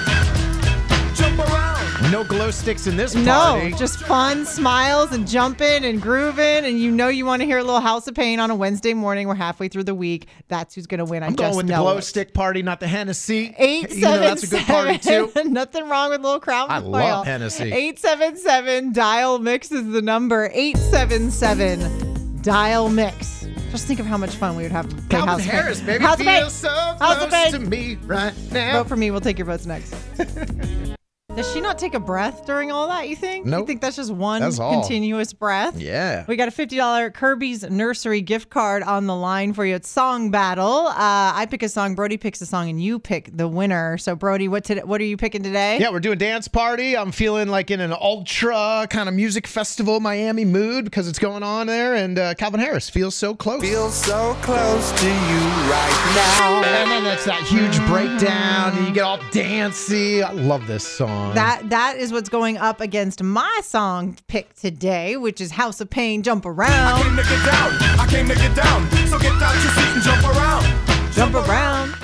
No 2.12 2.26
glow 2.26 2.52
sticks 2.52 2.88
in 2.88 2.98
this 2.98 3.14
party. 3.14 3.72
No, 3.72 3.78
just 3.78 4.00
fun, 4.00 4.46
smiles, 4.46 5.14
and 5.14 5.26
jumping 5.26 5.86
and 5.86 6.02
grooving. 6.02 6.66
And 6.66 6.78
you 6.78 6.92
know 6.92 7.08
you 7.08 7.26
want 7.26 7.42
to 7.42 7.46
hear 7.46 7.58
a 7.58 7.64
little 7.64 7.80
House 7.80 8.06
of 8.06 8.16
Pain 8.16 8.42
on 8.42 8.52
a 8.52 8.56
Wednesday 8.56 8.94
morning. 8.94 9.30
We're 9.30 9.36
halfway 9.36 9.70
through 9.70 9.86
the 9.86 9.96
week. 9.96 10.28
That's 10.50 10.76
who's 10.76 10.88
going 10.88 10.98
to 10.98 11.06
win. 11.06 11.24
I 11.24 11.28
I'm 11.28 11.38
just 11.38 11.54
going 11.54 11.56
with 11.56 11.68
the 11.68 11.76
glow 11.76 11.98
it. 11.98 12.02
stick 12.02 12.34
party, 12.34 12.64
not 12.64 12.82
the 12.82 12.88
Hennessy. 12.88 13.56
Eight 13.58 13.92
You 13.96 14.02
know 14.02 14.20
that's 14.20 14.44
a 14.44 14.48
good 14.48 14.66
party 14.66 14.98
too. 14.98 15.32
Nothing 15.46 15.88
wrong 15.88 16.10
with 16.10 16.20
a 16.20 16.24
little 16.24 16.42
crown. 16.42 16.70
I 16.70 16.82
foil. 16.82 16.92
love 16.92 17.26
Hennessy. 17.26 17.72
Eight 17.72 17.98
seven 17.98 18.36
seven 18.36 18.92
dial 18.92 19.40
mix 19.40 19.72
is 19.72 19.88
the 19.90 20.02
number. 20.02 20.50
Eight 20.54 20.78
seven 20.78 21.32
seven 21.32 22.42
dial 22.42 22.90
mix. 22.90 23.48
Just 23.70 23.88
think 23.88 24.02
of 24.02 24.06
how 24.06 24.18
much 24.18 24.36
fun 24.36 24.58
we 24.58 24.64
would 24.64 24.74
have. 24.74 24.90
to 24.90 24.96
play 24.96 25.06
Calvin 25.12 25.30
House. 25.30 25.44
Harris, 25.46 25.80
baby, 25.80 26.04
House 26.04 26.20
of 26.20 26.26
Pain. 26.26 26.42
feel 26.42 26.50
so 26.50 26.70
House 26.70 27.26
close 27.26 27.52
to 27.52 27.60
me 27.60 27.96
right 28.04 28.34
now. 28.52 28.80
Vote 28.80 28.90
for 28.90 28.98
me. 28.98 29.12
We'll 29.12 29.22
take 29.22 29.38
your 29.38 29.46
votes 29.46 29.66
next. 29.66 29.96
Does 31.36 31.50
she 31.54 31.62
not 31.62 31.80
take 31.80 31.94
a 31.94 32.00
breath 32.00 32.46
during 32.46 32.72
all 32.72 32.88
that, 32.90 33.08
you 33.08 33.16
think? 33.16 33.46
You 33.46 33.52
Nope. 33.52 33.66
think 33.66 33.80
that's 33.80 33.96
just 33.96 34.12
one 34.12 34.42
That's 34.42 34.58
continuous 34.60 35.32
breath? 35.32 35.80
Yeah. 35.80 36.26
We 36.28 36.36
got 36.36 36.50
a 36.50 36.52
$50 36.52 37.14
Kirby's 37.14 37.64
Nursery 37.64 38.20
gift 38.20 38.50
card 38.50 38.84
on 38.84 39.08
the 39.08 39.16
line 39.16 39.54
for 39.54 39.66
you. 39.66 39.76
It's 39.76 39.88
Song 39.88 40.30
Battle. 40.30 40.88
Uh, 40.88 40.94
I 41.34 41.48
pick 41.50 41.64
a 41.64 41.70
song, 41.70 41.96
Brody 41.96 42.18
picks 42.18 42.42
a 42.42 42.46
song, 42.46 42.70
and 42.70 42.84
you 42.84 43.00
pick 43.00 43.30
the 43.36 43.48
winner. 43.48 43.98
So, 43.98 44.14
Brody, 44.14 44.50
what, 44.50 44.66
today, 44.66 44.82
what 44.84 45.00
are 45.00 45.06
you 45.06 45.16
picking 45.16 45.42
today? 45.42 45.78
Yeah, 45.80 45.90
we're 45.92 46.02
doing 46.02 46.18
dance 46.18 46.50
party. 46.50 46.98
I'm 46.98 47.14
feeling 47.14 47.48
like 47.48 47.72
in 47.72 47.80
an 47.80 47.94
ultra 47.94 48.86
kind 48.90 49.08
of 49.08 49.16
music 49.16 49.48
festival 49.48 50.02
Miami 50.02 50.44
mood 50.44 50.84
because 50.84 51.08
it's 51.08 51.20
going 51.20 51.44
on 51.44 51.66
there. 51.66 51.96
And 51.96 52.20
uh, 52.20 52.34
Calvin 52.34 52.60
Harris 52.60 52.90
feels 52.90 53.16
so 53.16 53.34
close. 53.36 53.62
Feels 53.62 53.96
so 53.96 54.36
close 54.42 54.92
to 55.00 55.08
you 55.08 55.40
right 55.72 56.12
now. 56.14 56.62
And 56.62 56.92
then 56.92 57.04
that's 57.06 57.24
that 57.24 57.42
huge 57.44 57.78
breakdown, 57.88 58.78
and 58.78 58.86
you 58.86 58.94
get 58.94 59.04
all 59.06 59.20
dancey. 59.32 60.22
I 60.22 60.32
love 60.34 60.68
this 60.68 60.86
song. 60.86 61.21
That 61.34 61.70
that 61.70 61.96
is 61.98 62.12
what's 62.12 62.28
going 62.28 62.58
up 62.58 62.82
against 62.82 63.24
my 63.24 63.62
song 63.64 64.18
pick 64.28 64.54
today, 64.56 65.16
which 65.16 65.40
is 65.40 65.52
House 65.52 65.80
of 65.80 65.90
Pain, 65.90 66.24
Jump 66.24 66.46
I 66.46 66.50
Around. 66.50 67.04
came 67.04 67.16
to 67.16 67.24
get 67.24 67.46
down. 67.46 67.72
I 68.00 68.08
came 68.10 68.28
to 68.28 68.36
get 68.36 68.54
down. 68.56 68.92
So 69.08 69.18
get 69.18 69.32
out 69.42 69.54
your 69.64 69.72
seat 69.72 69.94
and 69.94 70.04
jump 70.04 70.24
around. 70.26 71.14
Jump 71.14 71.36
around. 71.36 71.96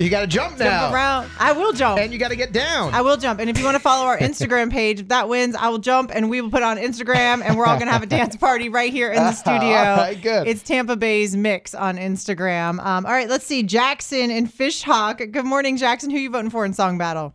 you 0.00 0.10
got 0.10 0.22
to 0.22 0.26
jump 0.26 0.58
now. 0.58 0.80
Jump 0.80 0.94
around. 0.94 1.30
I 1.38 1.52
will 1.52 1.72
jump. 1.72 2.00
And 2.00 2.12
you 2.12 2.18
got 2.18 2.30
to 2.30 2.36
get 2.36 2.52
down. 2.52 2.92
I 2.92 3.02
will 3.02 3.16
jump. 3.16 3.38
And 3.38 3.48
if 3.48 3.56
you 3.56 3.64
want 3.64 3.76
to 3.76 3.80
follow 3.80 4.06
our 4.06 4.18
Instagram 4.28 4.72
page, 4.72 4.98
if 4.98 5.08
that 5.08 5.28
wins, 5.28 5.54
I 5.54 5.68
will 5.68 5.78
jump 5.78 6.10
and 6.12 6.28
we 6.28 6.40
will 6.40 6.50
put 6.50 6.64
on 6.64 6.76
Instagram 6.76 7.42
and 7.44 7.56
we're 7.56 7.66
all 7.66 7.76
going 7.76 7.86
to 7.86 7.92
have 7.92 8.02
a 8.02 8.06
dance 8.06 8.34
party 8.40 8.68
right 8.68 8.92
here 8.92 9.10
in 9.12 9.22
the 9.22 9.32
studio. 9.44 9.76
All 9.76 9.96
right, 9.96 10.20
good. 10.20 10.48
It's 10.48 10.62
Tampa 10.64 10.96
Bay's 10.96 11.36
Mix 11.36 11.72
on 11.72 11.98
Instagram. 11.98 12.84
Um, 12.84 13.06
all 13.06 13.12
right, 13.12 13.28
let's 13.28 13.46
see. 13.46 13.62
Jackson 13.62 14.32
and 14.32 14.52
Fishhawk. 14.52 15.30
Good 15.30 15.44
morning, 15.46 15.76
Jackson. 15.76 16.10
Who 16.10 16.18
you 16.18 16.30
voting 16.30 16.50
for 16.50 16.64
in 16.64 16.72
Song 16.72 16.98
Battle? 16.98 17.34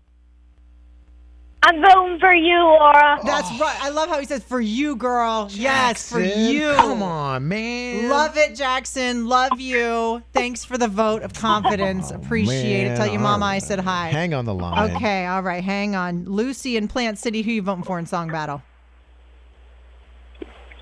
I'm 1.67 1.81
voting 1.81 2.19
for 2.19 2.31
you, 2.31 2.59
Laura. 2.59 3.19
That's 3.25 3.49
right. 3.59 3.75
I 3.81 3.89
love 3.89 4.07
how 4.07 4.19
he 4.19 4.25
says, 4.27 4.43
for 4.43 4.61
you, 4.61 4.95
girl. 4.95 5.47
Yes, 5.51 6.11
for 6.11 6.21
Jackson, 6.21 6.53
you. 6.53 6.73
Come 6.75 7.01
on, 7.01 7.47
man. 7.47 8.07
Love 8.07 8.37
it, 8.37 8.55
Jackson. 8.55 9.25
Love 9.25 9.59
you. 9.59 10.21
Thanks 10.31 10.63
for 10.63 10.77
the 10.77 10.87
vote 10.87 11.23
of 11.23 11.33
confidence. 11.33 12.11
Oh, 12.11 12.15
Appreciate 12.15 12.85
it. 12.85 12.87
man. 12.89 12.97
Tell 12.97 13.07
your 13.07 13.19
mama 13.19 13.45
All 13.45 13.51
I 13.51 13.59
said 13.59 13.79
hi. 13.79 14.09
Hang 14.09 14.33
on 14.35 14.45
the 14.45 14.53
line. 14.53 14.91
Okay, 14.91 15.25
all 15.25 15.41
right. 15.41 15.63
Hang 15.63 15.95
on. 15.95 16.25
Lucy 16.25 16.77
in 16.77 16.87
Plant 16.87 17.17
City, 17.17 17.41
who 17.41 17.51
you 17.51 17.61
voting 17.63 17.83
for 17.83 17.97
in 17.97 18.05
Song 18.05 18.27
Battle? 18.29 18.61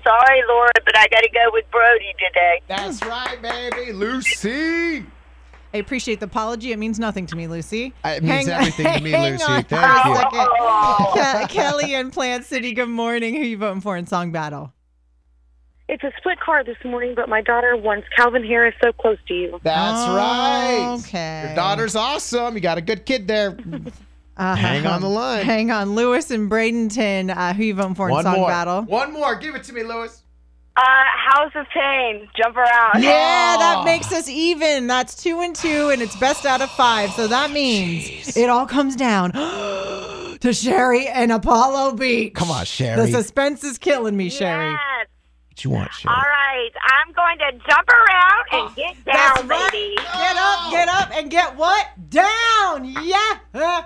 Sorry, 0.04 0.42
Laura, 0.48 0.70
but 0.84 0.98
I 0.98 1.06
got 1.08 1.20
to 1.20 1.30
go 1.30 1.48
with 1.52 1.64
Brody 1.70 2.14
today. 2.18 2.60
That's 2.68 3.02
right, 3.04 3.40
baby. 3.40 3.92
Lucy. 3.92 5.06
I 5.74 5.78
appreciate 5.78 6.20
the 6.20 6.26
apology. 6.26 6.70
It 6.70 6.78
means 6.78 7.00
nothing 7.00 7.26
to 7.26 7.34
me, 7.36 7.48
Lucy. 7.48 7.92
It 8.04 8.22
means 8.22 8.46
everything 8.46 8.86
to 8.86 9.00
me, 9.00 9.10
Lucy. 9.16 9.42
on 9.42 9.64
Thank 9.64 9.68
for 9.68 10.08
you. 10.08 10.16
second. 10.16 11.46
Ke- 11.46 11.50
Kelly 11.50 11.94
in 11.94 12.12
Plant 12.12 12.44
City, 12.44 12.72
good 12.72 12.88
morning. 12.88 13.34
Who 13.34 13.40
you 13.42 13.58
voting 13.58 13.80
for 13.80 13.96
in 13.96 14.06
Song 14.06 14.30
Battle? 14.30 14.72
It's 15.88 16.04
a 16.04 16.12
split 16.16 16.38
car 16.38 16.62
this 16.62 16.76
morning, 16.84 17.14
but 17.16 17.28
my 17.28 17.42
daughter 17.42 17.76
wants 17.76 18.06
Calvin 18.16 18.44
Harris 18.44 18.74
so 18.82 18.92
close 18.92 19.18
to 19.26 19.34
you. 19.34 19.60
That's 19.64 20.08
right. 20.08 20.96
Okay. 21.00 21.42
Your 21.48 21.56
daughter's 21.56 21.96
awesome. 21.96 22.54
You 22.54 22.60
got 22.60 22.78
a 22.78 22.80
good 22.80 23.04
kid 23.04 23.26
there. 23.26 23.58
Uh, 24.36 24.54
Hang 24.56 24.86
on 24.86 25.00
the 25.00 25.08
line. 25.08 25.44
Hang 25.44 25.70
on. 25.72 25.94
Lewis 25.96 26.30
and 26.30 26.48
Bradenton, 26.50 27.36
uh, 27.36 27.52
who 27.52 27.64
you 27.64 27.74
voting 27.74 27.94
for 27.96 28.06
in 28.08 28.12
One 28.12 28.24
Song 28.24 28.36
more. 28.36 28.48
Battle? 28.48 28.82
One 28.82 29.12
more. 29.12 29.34
Give 29.34 29.54
it 29.56 29.64
to 29.64 29.72
me, 29.72 29.82
Lewis. 29.82 30.22
Uh, 30.76 30.80
House 31.30 31.52
of 31.54 31.66
Pain, 31.72 32.28
jump 32.36 32.56
around. 32.56 33.00
Yeah, 33.02 33.56
that 33.58 33.82
makes 33.84 34.12
us 34.12 34.28
even. 34.28 34.88
That's 34.88 35.14
two 35.22 35.40
and 35.40 35.54
two, 35.54 35.90
and 35.90 36.02
it's 36.02 36.16
best 36.16 36.44
out 36.44 36.60
of 36.62 36.70
five. 36.72 37.10
So 37.12 37.28
that 37.28 37.52
means 37.52 38.36
it 38.36 38.50
all 38.50 38.66
comes 38.66 38.96
down 38.96 39.30
to 40.40 40.52
Sherry 40.52 41.06
and 41.06 41.30
Apollo 41.30 41.92
Beach. 41.92 42.34
Come 42.34 42.50
on, 42.50 42.64
Sherry. 42.64 42.96
The 42.96 43.06
suspense 43.22 43.62
is 43.62 43.78
killing 43.78 44.16
me, 44.16 44.30
Sherry. 44.30 44.70
Yes. 44.72 45.06
What 45.50 45.62
you 45.64 45.70
want, 45.70 45.92
Sherry? 45.94 46.12
All 46.12 46.20
right, 46.22 46.70
I'm 46.82 47.12
going 47.12 47.38
to 47.38 47.52
jump 47.68 47.88
around 47.88 48.44
and 48.66 48.74
get 48.76 48.96
That's 49.04 49.38
down, 49.40 49.46
right. 49.48 49.70
baby. 49.70 49.94
Get 49.96 50.36
up, 50.36 50.70
get 50.72 50.88
up, 50.88 51.10
and 51.12 51.30
get 51.30 51.56
what? 51.56 51.86
Down. 52.14 52.84
Yeah. 52.84 53.38
Down. 53.52 53.84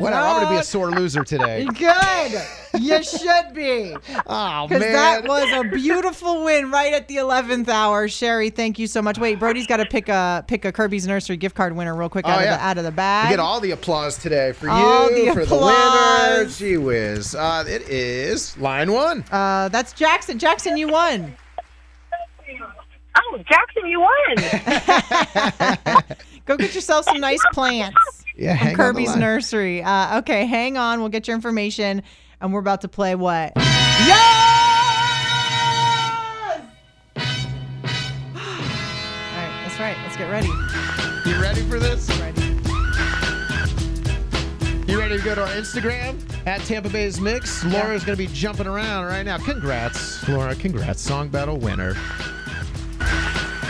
What? 0.00 0.12
I'm 0.12 0.36
going 0.36 0.44
to 0.46 0.50
be 0.50 0.56
a 0.56 0.62
sore 0.62 0.90
loser 0.90 1.24
today. 1.24 1.64
Good. 1.78 2.42
You 2.80 3.02
should 3.02 3.52
be. 3.54 3.96
Oh, 4.26 4.68
man. 4.68 4.68
Because 4.68 4.82
that 4.92 5.24
was 5.26 5.50
a 5.52 5.68
beautiful 5.74 6.44
win 6.44 6.70
right 6.70 6.92
at 6.92 7.08
the 7.08 7.16
11th 7.16 7.68
hour. 7.68 8.06
Sherry, 8.08 8.50
thank 8.50 8.78
you 8.78 8.86
so 8.86 9.02
much. 9.02 9.18
Wait, 9.18 9.38
Brody's 9.40 9.66
got 9.66 9.78
to 9.78 9.86
pick 9.86 10.08
a 10.08 10.44
pick 10.46 10.64
a 10.64 10.70
Kirby's 10.72 11.06
Nursery 11.06 11.36
gift 11.36 11.56
card 11.56 11.74
winner 11.74 11.94
real 11.96 12.08
quick 12.08 12.26
Oh, 12.26 12.30
out, 12.30 12.38
of 12.38 12.44
the, 12.44 12.64
out 12.64 12.78
of 12.78 12.84
the 12.84 12.90
We 12.90 12.96
bag. 12.96 13.30
get 13.30 13.40
all 13.40 13.60
the 13.60 13.72
applause 13.72 14.16
today 14.18 14.52
for 14.52 14.68
All 14.70 15.10
you, 15.10 15.26
the 15.26 15.32
for 15.32 15.46
the 15.46 15.54
winner. 15.56 15.66
applause. 15.66 16.58
Gee 16.58 16.76
whiz. 16.76 17.34
Uh, 17.34 17.64
it 17.66 17.82
is 17.88 18.56
line 18.58 18.92
one. 18.92 19.24
Uh, 19.32 19.68
that's 19.68 19.92
Jackson. 19.92 20.38
Jackson, 20.38 20.76
you 20.76 20.88
won. 20.88 21.34
Oh, 23.16 23.38
Jackson, 23.48 23.86
you 23.86 24.00
won. 24.00 24.36
Go 26.46 26.56
get 26.56 26.74
yourself 26.74 27.04
some 27.04 27.20
nice 27.20 27.42
plants 27.52 27.96
Yeah, 28.36 28.56
from 28.56 28.58
hang 28.58 28.66
on 28.68 28.72
the 28.72 28.76
Kirby's 28.84 29.08
line. 29.10 29.20
Nursery. 29.20 29.82
Uh, 29.82 30.18
okay, 30.20 30.46
hang 30.46 30.76
on. 30.76 31.00
We'll 31.00 31.08
get 31.10 31.26
your 31.28 31.34
information, 31.36 32.02
and 32.40 32.52
we're 32.52 32.60
about 32.60 32.80
to 32.82 32.88
play 32.88 33.14
what? 33.14 33.52
Yes! 33.56 34.30
All 37.16 37.22
right, 39.36 39.62
that's 39.64 39.78
right. 39.80 39.96
Let's 40.02 40.16
get 40.16 40.30
ready. 40.30 40.48
You 41.28 41.40
ready 41.40 41.62
for 41.62 41.78
this? 41.78 42.08
Ready. 42.20 42.40
You 44.90 44.98
ready 44.98 45.18
to 45.18 45.24
go 45.24 45.34
to 45.36 45.42
our 45.42 45.48
Instagram 45.54 46.18
at 46.46 46.60
Tampa 46.62 46.88
Bay's 46.88 47.20
Mix? 47.20 47.62
Laura's 47.64 48.02
going 48.04 48.18
to 48.18 48.24
be 48.26 48.32
jumping 48.32 48.66
around 48.66 49.04
right 49.06 49.24
now. 49.24 49.38
Congrats, 49.38 50.26
Laura. 50.28 50.54
Congrats. 50.56 51.00
Song 51.00 51.28
battle 51.28 51.58
winner. 51.58 51.94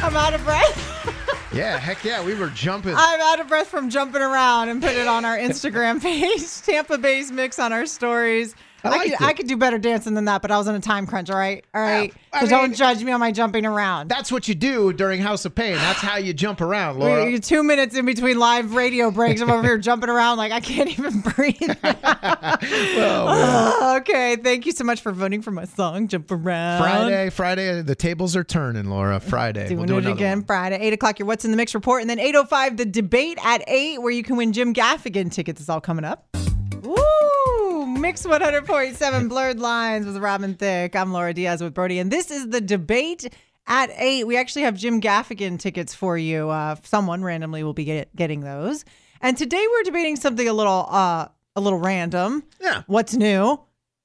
I'm 0.02 0.16
out 0.16 0.34
of 0.34 0.42
breath. 0.44 0.86
Yeah, 1.52 1.78
heck 1.78 2.04
yeah. 2.04 2.24
We 2.24 2.36
were 2.36 2.48
jumping. 2.50 2.94
I'm 2.96 3.20
out 3.20 3.40
of 3.40 3.48
breath 3.48 3.66
from 3.66 3.90
jumping 3.90 4.22
around 4.22 4.68
and 4.68 4.80
put 4.80 4.92
it 4.92 5.08
on 5.08 5.24
our 5.24 5.36
Instagram 5.36 6.00
page, 6.02 6.62
Tampa 6.62 6.96
Bay's 6.96 7.32
Mix 7.32 7.58
on 7.58 7.72
our 7.72 7.86
stories. 7.86 8.54
I 8.84 8.88
I, 8.90 8.98
could, 9.04 9.12
it. 9.12 9.20
I 9.22 9.32
could 9.32 9.46
do 9.46 9.56
better 9.56 9.78
dancing 9.78 10.14
than 10.14 10.24
that, 10.26 10.42
but 10.42 10.50
I 10.50 10.58
was 10.58 10.68
on 10.68 10.74
a 10.74 10.80
time 10.80 11.06
crunch. 11.06 11.30
All 11.30 11.36
right, 11.36 11.64
all 11.74 11.80
right. 11.82 12.12
So 12.40 12.46
don't 12.46 12.74
judge 12.74 13.02
me 13.02 13.10
on 13.12 13.20
my 13.20 13.32
jumping 13.32 13.66
around. 13.66 14.08
That's 14.08 14.30
what 14.30 14.46
you 14.48 14.54
do 14.54 14.92
during 14.92 15.20
House 15.20 15.44
of 15.44 15.54
Pain. 15.54 15.74
That's 15.74 15.98
how 15.98 16.16
you 16.16 16.32
jump 16.32 16.60
around, 16.60 16.98
Laura. 17.00 17.26
we- 17.26 17.40
two 17.40 17.62
minutes 17.62 17.96
in 17.96 18.06
between 18.06 18.38
live 18.38 18.74
radio 18.74 19.10
breaks. 19.10 19.40
I'm 19.40 19.50
over 19.50 19.62
here 19.62 19.78
jumping 19.78 20.08
around 20.10 20.38
like 20.38 20.52
I 20.52 20.60
can't 20.60 20.90
even 20.90 21.20
breathe. 21.36 21.56
Oh, 23.02 23.96
okay, 24.00 24.36
thank 24.36 24.66
you 24.66 24.72
so 24.72 24.84
much 24.84 25.00
for 25.00 25.12
voting 25.12 25.42
for 25.42 25.50
my 25.50 25.64
song, 25.64 26.08
Jump 26.08 26.30
Around. 26.30 26.80
Friday, 26.82 27.30
Friday, 27.30 27.82
the 27.82 27.94
tables 27.94 28.36
are 28.36 28.44
turning, 28.44 28.86
Laura. 28.86 29.20
Friday. 29.20 29.68
Doing 29.68 29.78
we'll 29.78 29.86
do 29.86 29.98
it 29.98 30.06
again 30.06 30.38
one. 30.38 30.44
Friday, 30.46 30.78
8 30.80 30.92
o'clock, 30.92 31.18
your 31.18 31.26
What's 31.26 31.44
in 31.44 31.50
the 31.50 31.56
Mix 31.56 31.74
report. 31.74 32.00
And 32.02 32.10
then 32.10 32.18
8.05, 32.18 32.76
the 32.76 32.84
debate 32.84 33.38
at 33.42 33.62
8, 33.66 34.02
where 34.02 34.10
you 34.12 34.22
can 34.22 34.36
win 34.36 34.52
Jim 34.52 34.74
Gaffigan 34.74 35.30
tickets 35.32 35.60
is 35.60 35.68
all 35.68 35.80
coming 35.80 36.04
up. 36.04 36.26
Woo! 36.82 36.96
Mix 38.00 38.24
100.7 38.24 39.28
Blurred 39.28 39.60
Lines 39.60 40.06
with 40.06 40.16
Robin 40.16 40.54
Thicke. 40.54 40.96
I'm 40.96 41.12
Laura 41.12 41.34
Diaz 41.34 41.62
with 41.62 41.74
Brody. 41.74 41.98
And 41.98 42.10
this 42.10 42.30
is 42.30 42.48
the 42.48 42.60
debate 42.62 43.30
at 43.66 43.90
8. 43.94 44.26
We 44.26 44.38
actually 44.38 44.62
have 44.62 44.74
Jim 44.74 45.02
Gaffigan 45.02 45.58
tickets 45.58 45.94
for 45.94 46.16
you. 46.16 46.48
Uh, 46.48 46.76
someone 46.82 47.22
randomly 47.22 47.62
will 47.62 47.74
be 47.74 47.84
get, 47.84 48.16
getting 48.16 48.40
those. 48.40 48.86
And 49.20 49.36
today 49.36 49.62
we're 49.70 49.82
debating 49.82 50.16
something 50.16 50.48
a 50.48 50.52
little 50.54 50.86
uh, 50.88 51.28
a 51.54 51.60
little 51.60 51.78
random. 51.78 52.42
Yeah. 52.58 52.84
What's 52.86 53.14
new? 53.14 53.60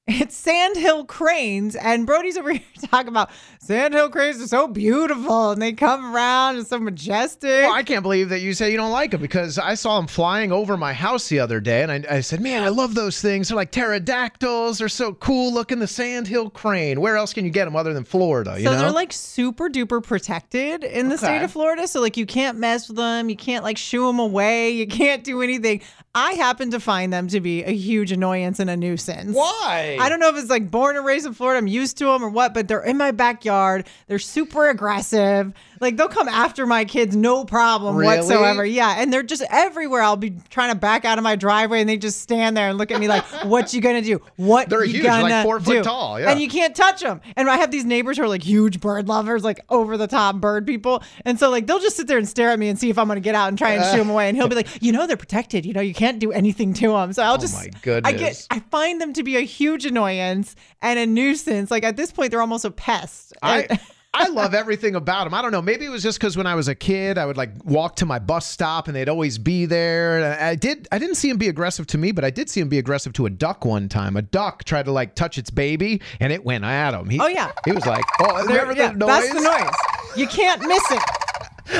It's 0.08 0.36
Sandhill 0.36 1.04
Cranes, 1.04 1.74
and 1.74 2.06
Brody's 2.06 2.36
over 2.36 2.52
here 2.52 2.62
talking 2.92 3.08
about 3.08 3.28
Sandhill 3.58 4.08
Cranes 4.08 4.40
are 4.40 4.46
so 4.46 4.68
beautiful, 4.68 5.50
and 5.50 5.60
they 5.60 5.72
come 5.72 6.14
around 6.14 6.58
and 6.58 6.64
so 6.64 6.78
majestic. 6.78 7.50
Well, 7.64 7.72
I 7.72 7.82
can't 7.82 8.04
believe 8.04 8.28
that 8.28 8.38
you 8.38 8.54
say 8.54 8.70
you 8.70 8.76
don't 8.76 8.92
like 8.92 9.10
them 9.10 9.20
because 9.20 9.58
I 9.58 9.74
saw 9.74 9.96
them 9.96 10.06
flying 10.06 10.52
over 10.52 10.76
my 10.76 10.92
house 10.92 11.28
the 11.28 11.40
other 11.40 11.58
day, 11.58 11.82
and 11.82 11.90
I, 11.90 12.04
I 12.08 12.20
said, 12.20 12.40
"Man, 12.40 12.62
I 12.62 12.68
love 12.68 12.94
those 12.94 13.20
things. 13.20 13.48
They're 13.48 13.56
like 13.56 13.72
pterodactyls. 13.72 14.78
They're 14.78 14.88
so 14.88 15.12
cool 15.14 15.52
looking." 15.52 15.80
The 15.80 15.88
sandhill 15.88 16.50
crane. 16.50 17.00
Where 17.00 17.16
else 17.16 17.34
can 17.34 17.44
you 17.44 17.50
get 17.50 17.64
them 17.64 17.74
other 17.74 17.92
than 17.92 18.04
Florida? 18.04 18.56
You 18.58 18.66
so 18.66 18.74
know, 18.74 18.78
they're 18.78 18.92
like 18.92 19.12
super 19.12 19.68
duper 19.68 20.00
protected 20.00 20.84
in 20.84 21.08
the 21.08 21.18
state 21.18 21.42
of 21.42 21.50
Florida. 21.50 21.88
So 21.88 22.00
like 22.00 22.16
you 22.16 22.26
can't 22.26 22.58
mess 22.58 22.86
with 22.86 22.96
them, 22.96 23.28
you 23.28 23.36
can't 23.36 23.64
like 23.64 23.76
shoo 23.76 24.06
them 24.06 24.20
away, 24.20 24.70
you 24.70 24.86
can't 24.86 25.24
do 25.24 25.42
anything. 25.42 25.80
I 26.14 26.32
happen 26.32 26.70
to 26.70 26.80
find 26.80 27.12
them 27.12 27.28
to 27.28 27.40
be 27.40 27.62
a 27.64 27.72
huge 27.72 28.10
annoyance 28.12 28.58
and 28.58 28.70
a 28.70 28.76
nuisance. 28.76 29.34
why? 29.36 29.95
I, 30.00 30.08
don't 30.08 30.20
know 30.20 30.28
if 30.28 30.36
it's 30.36 30.50
like 30.50 30.70
born 30.70 30.96
and 30.96 31.04
raised 31.04 31.26
in 31.26 31.34
Florida. 31.34 31.58
I'm 31.58 31.66
used 31.66 31.98
to 31.98 32.06
them 32.06 32.22
or 32.22 32.28
what, 32.28 32.54
but 32.54 32.68
they're 32.68 32.82
in 32.82 32.96
my 32.96 33.10
backyard. 33.10 33.86
They're 34.06 34.18
super 34.18 34.68
aggressive. 34.68 35.52
Like 35.80 35.96
they'll 35.96 36.08
come 36.08 36.28
after 36.28 36.66
my 36.66 36.84
kids, 36.84 37.14
no 37.16 37.44
problem 37.44 37.96
Really? 37.96 38.16
whatsoever. 38.16 38.64
Yeah, 38.64 38.96
and 38.98 39.12
they're 39.12 39.22
just 39.22 39.42
everywhere. 39.50 40.02
I'll 40.02 40.16
be 40.16 40.36
trying 40.50 40.72
to 40.72 40.78
back 40.78 41.04
out 41.04 41.18
of 41.18 41.24
my 41.24 41.36
driveway, 41.36 41.80
and 41.80 41.88
they 41.88 41.96
just 41.96 42.20
stand 42.20 42.56
there 42.56 42.68
and 42.68 42.78
look 42.78 42.90
at 42.90 43.00
me 43.00 43.08
like, 43.08 43.24
"What 43.44 43.72
you 43.74 43.80
gonna 43.80 44.02
do? 44.02 44.20
What 44.36 44.68
They're 44.68 44.84
you 44.84 44.94
huge, 44.94 45.04
like 45.06 45.22
gonna 45.22 45.42
four 45.42 45.60
foot 45.60 45.72
do?" 45.72 45.82
tall, 45.82 46.20
yeah. 46.20 46.30
And 46.30 46.40
you 46.40 46.48
can't 46.48 46.74
touch 46.74 47.00
them. 47.00 47.20
And 47.36 47.48
I 47.48 47.56
have 47.56 47.70
these 47.70 47.84
neighbors 47.84 48.16
who 48.16 48.24
are 48.24 48.28
like 48.28 48.42
huge 48.42 48.80
bird 48.80 49.08
lovers, 49.08 49.44
like 49.44 49.60
over 49.68 49.96
the 49.96 50.06
top 50.06 50.36
bird 50.36 50.66
people, 50.66 51.02
and 51.24 51.38
so 51.38 51.50
like 51.50 51.66
they'll 51.66 51.80
just 51.80 51.96
sit 51.96 52.06
there 52.06 52.18
and 52.18 52.28
stare 52.28 52.50
at 52.50 52.58
me 52.58 52.68
and 52.68 52.78
see 52.78 52.90
if 52.90 52.98
I'm 52.98 53.08
gonna 53.08 53.20
get 53.20 53.34
out 53.34 53.48
and 53.48 53.58
try 53.58 53.72
and 53.72 53.84
shoo 53.84 53.98
them 53.98 54.10
away. 54.10 54.28
And 54.28 54.36
he'll 54.36 54.48
be 54.48 54.56
like, 54.56 54.82
"You 54.82 54.92
know, 54.92 55.06
they're 55.06 55.16
protected. 55.16 55.66
You 55.66 55.72
know, 55.72 55.80
you 55.80 55.94
can't 55.94 56.18
do 56.18 56.32
anything 56.32 56.72
to 56.74 56.88
them." 56.88 57.12
So 57.12 57.22
I'll 57.22 57.34
oh 57.34 57.38
just, 57.38 57.54
Oh 57.54 57.68
my 57.86 58.00
I 58.04 58.12
get, 58.12 58.46
I 58.50 58.60
find 58.70 59.00
them 59.00 59.12
to 59.14 59.22
be 59.22 59.36
a 59.36 59.40
huge 59.40 59.86
annoyance 59.86 60.56
and 60.82 60.98
a 60.98 61.06
nuisance. 61.06 61.70
Like 61.70 61.84
at 61.84 61.96
this 61.96 62.12
point, 62.12 62.30
they're 62.30 62.40
almost 62.40 62.64
a 62.64 62.70
pest. 62.70 63.32
I 63.42 63.78
I 64.18 64.28
love 64.28 64.54
everything 64.54 64.94
about 64.94 65.26
him. 65.26 65.34
I 65.34 65.42
don't 65.42 65.52
know. 65.52 65.60
Maybe 65.62 65.84
it 65.84 65.90
was 65.90 66.02
just 66.02 66.18
because 66.18 66.36
when 66.36 66.46
I 66.46 66.54
was 66.54 66.68
a 66.68 66.74
kid, 66.74 67.18
I 67.18 67.26
would 67.26 67.36
like 67.36 67.50
walk 67.64 67.96
to 67.96 68.06
my 68.06 68.18
bus 68.18 68.46
stop 68.46 68.86
and 68.88 68.96
they'd 68.96 69.08
always 69.08 69.38
be 69.38 69.66
there. 69.66 70.16
And 70.16 70.24
I 70.42 70.54
did. 70.54 70.88
I 70.90 70.98
didn't 70.98 71.16
see 71.16 71.28
him 71.28 71.36
be 71.36 71.48
aggressive 71.48 71.86
to 71.88 71.98
me, 71.98 72.12
but 72.12 72.24
I 72.24 72.30
did 72.30 72.48
see 72.48 72.60
him 72.60 72.68
be 72.68 72.78
aggressive 72.78 73.12
to 73.14 73.26
a 73.26 73.30
duck 73.30 73.64
one 73.64 73.88
time. 73.88 74.16
A 74.16 74.22
duck 74.22 74.64
tried 74.64 74.86
to 74.86 74.92
like 74.92 75.14
touch 75.14 75.36
its 75.38 75.50
baby, 75.50 76.00
and 76.20 76.32
it 76.32 76.44
went 76.44 76.64
at 76.64 76.94
him. 76.94 77.08
He, 77.10 77.20
Oh, 77.20 77.26
yeah. 77.26 77.52
He 77.64 77.72
was 77.72 77.84
like, 77.86 78.04
"Oh, 78.20 78.46
They're- 78.46 78.72
yeah, 78.72 78.92
the 78.92 78.98
noise? 78.98 79.08
That's 79.08 79.32
the 79.34 79.40
noise. 79.40 79.74
You 80.16 80.26
can't 80.26 80.62
miss 80.66 80.90
it. 80.90 81.02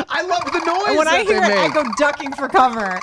I 0.09 0.23
love 0.23 0.45
the 0.53 0.59
noise. 0.65 0.89
And 0.89 0.99
when 0.99 1.09
I 1.09 1.23
hear 1.23 1.43
it, 1.43 1.51
I 1.59 1.69
go 1.73 1.85
ducking 1.97 2.33
for 2.33 2.49
cover 2.49 3.01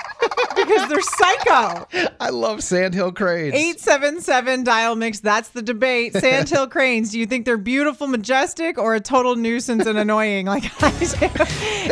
because 0.56 0.88
they're 0.88 1.00
psycho. 1.00 1.86
I 2.20 2.30
love 2.30 2.62
Sandhill 2.62 3.12
Cranes. 3.12 3.54
877 3.54 4.64
dial 4.64 4.94
mix. 4.96 5.20
That's 5.20 5.48
the 5.50 5.62
debate. 5.62 6.12
Sandhill 6.14 6.66
cranes. 6.68 7.10
Do 7.10 7.18
you 7.18 7.26
think 7.26 7.44
they're 7.46 7.56
beautiful, 7.56 8.06
majestic, 8.06 8.78
or 8.78 8.94
a 8.94 9.00
total 9.00 9.36
nuisance 9.36 9.86
and 9.86 9.98
annoying 9.98 10.46
like 10.46 10.64
I 10.82 10.90
do? 10.90 11.06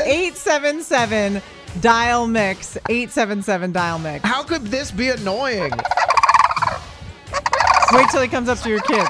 877 0.02 1.42
dial 1.80 2.26
mix. 2.26 2.76
877 2.88 3.72
dial 3.72 3.98
mix. 3.98 4.24
How 4.24 4.42
could 4.42 4.62
this 4.66 4.90
be 4.90 5.08
annoying? 5.08 5.72
Wait 7.92 8.06
till 8.10 8.22
he 8.22 8.28
comes 8.28 8.48
up 8.48 8.58
to 8.60 8.68
your 8.68 8.80
kid. 8.80 9.06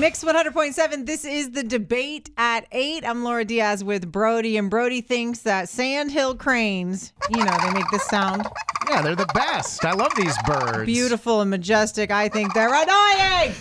Mix 0.00 0.24
100.7. 0.24 1.04
This 1.04 1.26
is 1.26 1.50
the 1.50 1.62
debate 1.62 2.30
at 2.38 2.66
8. 2.72 3.04
I'm 3.06 3.22
Laura 3.22 3.44
Diaz 3.44 3.84
with 3.84 4.10
Brody, 4.10 4.56
and 4.56 4.70
Brody 4.70 5.02
thinks 5.02 5.40
that 5.40 5.68
Sandhill 5.68 6.36
cranes, 6.36 7.12
you 7.28 7.44
know, 7.44 7.54
they 7.62 7.70
make 7.72 7.84
this 7.92 8.04
sound 8.04 8.46
Yeah, 8.88 9.02
they're 9.02 9.14
the 9.14 9.26
best. 9.34 9.84
I 9.84 9.92
love 9.92 10.12
these 10.16 10.34
birds. 10.46 10.86
beautiful 10.86 11.42
and 11.42 11.50
majestic. 11.50 12.10
I 12.10 12.30
think 12.30 12.54
they're 12.54 12.72
annoying. 12.72 13.52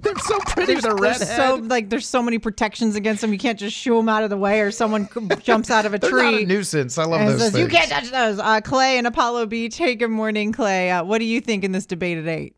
They're 0.00 0.16
so 0.18 0.38
pretty. 0.40 0.72
There's, 0.72 0.82
They're 0.84 0.94
there's 0.94 1.20
redhead. 1.20 1.36
so 1.36 1.54
like 1.56 1.90
there's 1.90 2.08
so 2.08 2.22
many 2.22 2.38
protections 2.38 2.96
against 2.96 3.20
them. 3.20 3.32
You 3.32 3.38
can't 3.38 3.58
just 3.58 3.76
shoo 3.76 3.96
them 3.96 4.08
out 4.08 4.24
of 4.24 4.30
the 4.30 4.36
way, 4.36 4.60
or 4.62 4.70
someone 4.70 5.08
jumps 5.42 5.70
out 5.70 5.84
of 5.86 5.92
a 5.94 5.98
They're 6.00 6.10
tree. 6.10 6.22
not 6.32 6.42
a 6.42 6.46
nuisance. 6.46 6.96
I 6.98 7.04
love 7.04 7.20
and 7.20 7.30
those 7.30 7.52
says. 7.52 7.58
"You 7.60 7.68
can't 7.68 7.88
touch 7.90 8.10
those." 8.10 8.38
Uh, 8.38 8.60
Clay 8.62 8.98
and 8.98 9.06
Apollo 9.06 9.46
Beach. 9.46 9.76
Hey, 9.76 9.94
good 9.94 10.10
morning, 10.10 10.52
Clay. 10.52 10.90
Uh, 10.90 11.04
what 11.04 11.18
do 11.18 11.24
you 11.24 11.40
think 11.40 11.62
in 11.64 11.70
this 11.72 11.86
debate 11.86 12.18
at 12.18 12.26
eight? 12.26 12.54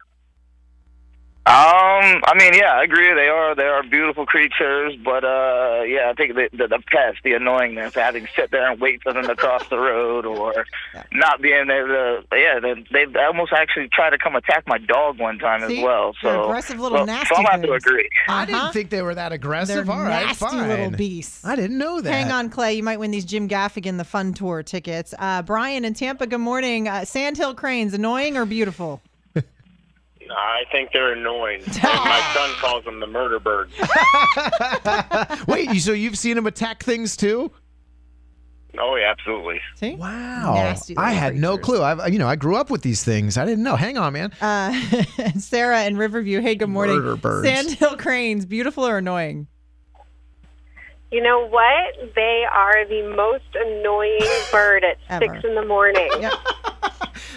Um, 1.48 2.20
I 2.26 2.34
mean, 2.36 2.52
yeah, 2.52 2.74
I 2.74 2.82
agree. 2.82 3.12
They 3.14 3.28
are 3.28 3.54
they 3.54 3.64
are 3.64 3.82
beautiful 3.82 4.26
creatures, 4.26 4.94
but 5.02 5.24
uh, 5.24 5.80
yeah, 5.86 6.10
I 6.10 6.14
think 6.14 6.34
the, 6.34 6.50
the 6.52 6.68
the 6.68 6.78
pest, 6.92 7.18
the 7.24 7.32
annoyingness, 7.32 7.94
having 7.94 8.26
to 8.26 8.32
sit 8.36 8.50
there 8.50 8.70
and 8.70 8.78
wait 8.78 9.02
for 9.02 9.14
them 9.14 9.26
to 9.26 9.34
cross 9.34 9.66
the 9.70 9.78
road, 9.78 10.26
or 10.26 10.66
not 11.12 11.40
being 11.40 11.70
able 11.70 11.88
to. 11.88 12.22
Yeah, 12.32 12.60
they 12.60 13.06
they 13.06 13.24
almost 13.24 13.52
actually 13.54 13.88
tried 13.88 14.10
to 14.10 14.18
come 14.18 14.36
attack 14.36 14.64
my 14.66 14.76
dog 14.76 15.18
one 15.18 15.38
time 15.38 15.66
See? 15.66 15.78
as 15.78 15.84
well. 15.84 16.14
So 16.20 16.44
aggressive 16.44 16.78
little 16.80 16.98
well, 16.98 17.06
nasty 17.06 17.34
So 17.34 17.40
I'm 17.40 17.46
have 17.46 17.62
to 17.62 17.72
agree. 17.72 18.10
I 18.28 18.42
Uh-huh. 18.42 18.44
didn't 18.46 18.72
think 18.74 18.90
they 18.90 19.00
were 19.00 19.14
that 19.14 19.32
aggressive. 19.32 19.86
They're 19.86 19.94
All 19.94 20.02
right, 20.02 20.26
nasty 20.26 20.44
fine. 20.44 20.68
little 20.68 20.90
beasts. 20.90 21.44
I 21.46 21.56
didn't 21.56 21.78
know 21.78 22.02
that. 22.02 22.10
Hang 22.12 22.30
on, 22.30 22.50
Clay. 22.50 22.74
You 22.74 22.82
might 22.82 22.98
win 22.98 23.10
these 23.10 23.24
Jim 23.24 23.48
Gaffigan 23.48 23.96
the 23.96 24.04
Fun 24.04 24.34
Tour 24.34 24.62
tickets. 24.62 25.14
Uh, 25.18 25.40
Brian 25.40 25.86
in 25.86 25.94
Tampa. 25.94 26.26
Good 26.26 26.38
morning. 26.40 26.88
Uh, 26.88 27.06
Sandhill 27.06 27.54
cranes, 27.54 27.94
annoying 27.94 28.36
or 28.36 28.44
beautiful? 28.44 29.00
I 30.30 30.64
think 30.72 30.90
they're 30.92 31.12
annoying. 31.12 31.62
And 31.64 31.76
my 31.82 32.30
son 32.34 32.50
calls 32.60 32.84
them 32.84 33.00
the 33.00 33.06
murder 33.06 33.38
birds. 33.40 33.72
Wait, 35.48 35.70
you- 35.72 35.80
so 35.80 35.92
you've 35.92 36.18
seen 36.18 36.36
them 36.36 36.46
attack 36.46 36.82
things 36.82 37.16
too? 37.16 37.50
Oh, 38.78 38.94
yeah, 38.96 39.10
absolutely. 39.10 39.60
See? 39.76 39.94
Wow. 39.94 40.52
Nasty 40.54 40.96
I 40.96 41.08
little 41.08 41.18
had 41.20 41.36
no 41.36 41.58
clue. 41.58 41.80
I, 41.80 42.06
you 42.08 42.18
know, 42.18 42.28
I 42.28 42.36
grew 42.36 42.54
up 42.56 42.70
with 42.70 42.82
these 42.82 43.02
things. 43.02 43.36
I 43.38 43.44
didn't 43.44 43.64
know. 43.64 43.74
Hang 43.76 43.96
on, 43.98 44.12
man. 44.12 44.30
Uh, 44.40 44.72
Sarah 45.38 45.84
in 45.84 45.96
Riverview. 45.96 46.40
Hey, 46.40 46.54
good 46.54 46.68
morning. 46.68 46.96
Murder 46.96 47.16
birds. 47.16 47.48
Sandhill 47.48 47.96
cranes, 47.96 48.44
beautiful 48.46 48.86
or 48.86 48.98
annoying? 48.98 49.48
You 51.10 51.22
know 51.22 51.48
what? 51.48 52.14
They 52.14 52.44
are 52.52 52.84
the 52.86 53.14
most 53.16 53.44
annoying 53.54 54.20
bird 54.52 54.84
at 54.84 54.98
Ever. 55.08 55.34
six 55.34 55.44
in 55.44 55.54
the 55.54 55.64
morning. 55.64 56.10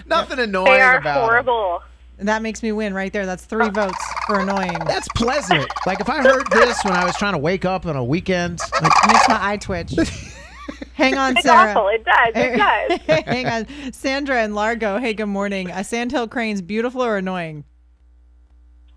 Nothing 0.05 0.39
annoying 0.39 0.65
They 0.73 0.81
are 0.81 0.97
about 0.97 1.17
'em. 1.17 1.23
horrible. 1.23 1.81
That 2.21 2.41
makes 2.41 2.61
me 2.63 2.71
win 2.71 2.93
right 2.93 3.11
there. 3.11 3.25
That's 3.25 3.45
three 3.45 3.69
votes 3.69 3.97
for 4.27 4.39
annoying. 4.39 4.77
That's 4.85 5.07
pleasant. 5.15 5.67
Like 5.85 5.99
if 5.99 6.09
I 6.09 6.21
heard 6.21 6.49
this 6.51 6.77
when 6.83 6.93
I 6.93 7.03
was 7.03 7.15
trying 7.17 7.33
to 7.33 7.39
wake 7.39 7.65
up 7.65 7.85
on 7.85 7.95
a 7.95 8.03
weekend, 8.03 8.59
like 8.81 8.91
makes 9.07 9.27
my 9.27 9.37
eye 9.39 9.57
twitch. 9.57 9.93
Hang 10.93 11.17
on, 11.17 11.35
It's 11.35 11.45
Sarah. 11.45 11.71
awful. 11.71 11.87
It 11.87 12.05
does. 12.05 12.31
It 12.35 12.57
does. 13.17 13.25
Hang 13.25 13.47
on, 13.47 13.93
Sandra 13.93 14.37
and 14.41 14.53
Largo. 14.53 14.99
Hey, 14.99 15.13
good 15.15 15.25
morning. 15.25 15.71
Uh, 15.71 15.81
Sandhill 15.83 16.27
cranes, 16.27 16.61
beautiful 16.61 17.03
or 17.03 17.17
annoying? 17.17 17.63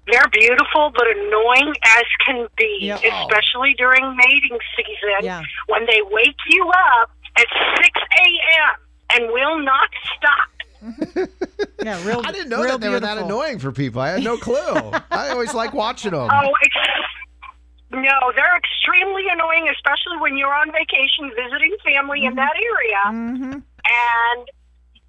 They're 0.07 0.29
beautiful 0.31 0.93
but 0.95 1.07
annoying 1.17 1.73
as 1.83 2.03
can 2.27 2.47
be, 2.59 2.79
Yeah. 2.83 2.97
especially 2.97 3.75
during 3.79 4.15
mating 4.17 4.59
season 4.77 5.23
Yeah. 5.25 5.43
when 5.67 5.87
they 5.87 6.01
wake 6.11 6.37
you 6.51 6.71
up 7.01 7.11
at 7.39 7.47
6 7.83 7.91
a.m. 8.21 8.75
and 9.15 9.33
will 9.33 9.59
not 9.61 9.89
stop. 10.15 10.49
Yeah, 11.85 12.03
real. 12.07 12.23
I 12.25 12.33
didn't 12.33 12.49
know 12.49 12.63
that 12.67 12.81
they 12.81 12.89
were 12.89 13.01
that 13.01 13.19
annoying 13.19 13.59
for 13.59 13.73
people. 13.73 14.01
I 14.01 14.09
had 14.11 14.25
no 14.25 14.37
clue. 14.37 14.57
I 15.11 15.31
always 15.31 15.53
like 15.55 15.73
watching 15.75 16.13
them. 16.13 16.29
Oh, 16.33 16.51
it's, 16.63 16.75
no, 17.93 18.33
they're 18.35 18.57
extremely 18.57 19.25
annoying, 19.31 19.69
especially 19.69 20.17
when 20.21 20.37
you're 20.37 20.53
on 20.55 20.73
vacation 20.73 21.31
visiting 21.37 21.75
family 21.85 22.25
in 22.25 22.35
that 22.37 22.53
area, 22.57 23.03
Mm-hmm. 23.07 23.53
and 23.53 24.49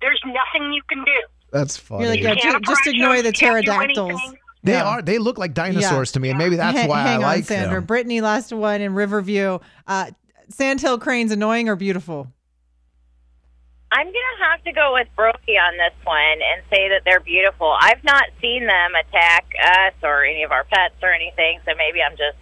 there's 0.02 0.22
nothing 0.26 0.74
you 0.74 0.82
can 0.90 1.04
do. 1.04 1.12
That's 1.52 1.78
funny. 1.78 2.04
You're 2.04 2.12
like, 2.12 2.22
yeah, 2.22 2.30
You 2.34 2.36
can't 2.42 2.66
just 2.66 2.82
approach 2.82 2.94
ignore 2.96 3.22
the 3.22 3.28
you 3.30 3.32
can't 3.34 3.66
do 3.66 3.72
pterodactyls. 3.72 4.22
They 4.64 4.74
Yeah. 4.74 4.84
are. 4.84 5.02
They 5.02 5.18
look 5.20 5.38
like 5.38 5.54
dinosaurs 5.54 6.10
Yeah. 6.10 6.14
to 6.14 6.20
me, 6.20 6.30
and 6.30 6.38
maybe 6.38 6.56
that's 6.58 6.82
Ha- 6.82 6.88
why 6.88 7.02
hang 7.04 7.12
I 7.12 7.16
on, 7.16 7.22
like 7.22 7.46
Sandra. 7.46 7.76
them. 7.80 7.86
Brittany, 7.86 8.20
last 8.22 8.52
one 8.52 8.82
in 8.82 8.94
Riverview. 8.94 9.60
Uh, 9.88 10.12
Sandhill 10.50 10.98
cranes, 11.00 11.32
annoying 11.32 11.70
or 11.70 11.76
beautiful? 11.76 12.28
I'm 13.96 14.08
gonna 14.08 14.52
have 14.52 14.62
to 14.66 14.74
go 14.74 14.92
with 14.92 15.08
Brody 15.16 15.56
on 15.56 15.78
this 15.80 15.96
one 16.04 16.44
and 16.44 16.60
say 16.70 16.90
that 16.90 17.04
they're 17.06 17.22
beautiful. 17.24 17.72
I've 17.80 18.04
not 18.04 18.26
seen 18.42 18.68
them 18.68 18.92
attack 18.92 19.48
us 19.56 19.94
or 20.04 20.26
any 20.26 20.44
of 20.44 20.52
our 20.52 20.66
pets 20.66 21.00
or 21.02 21.14
anything, 21.14 21.62
so 21.64 21.72
maybe 21.78 22.04
I'm 22.04 22.18
just 22.18 22.36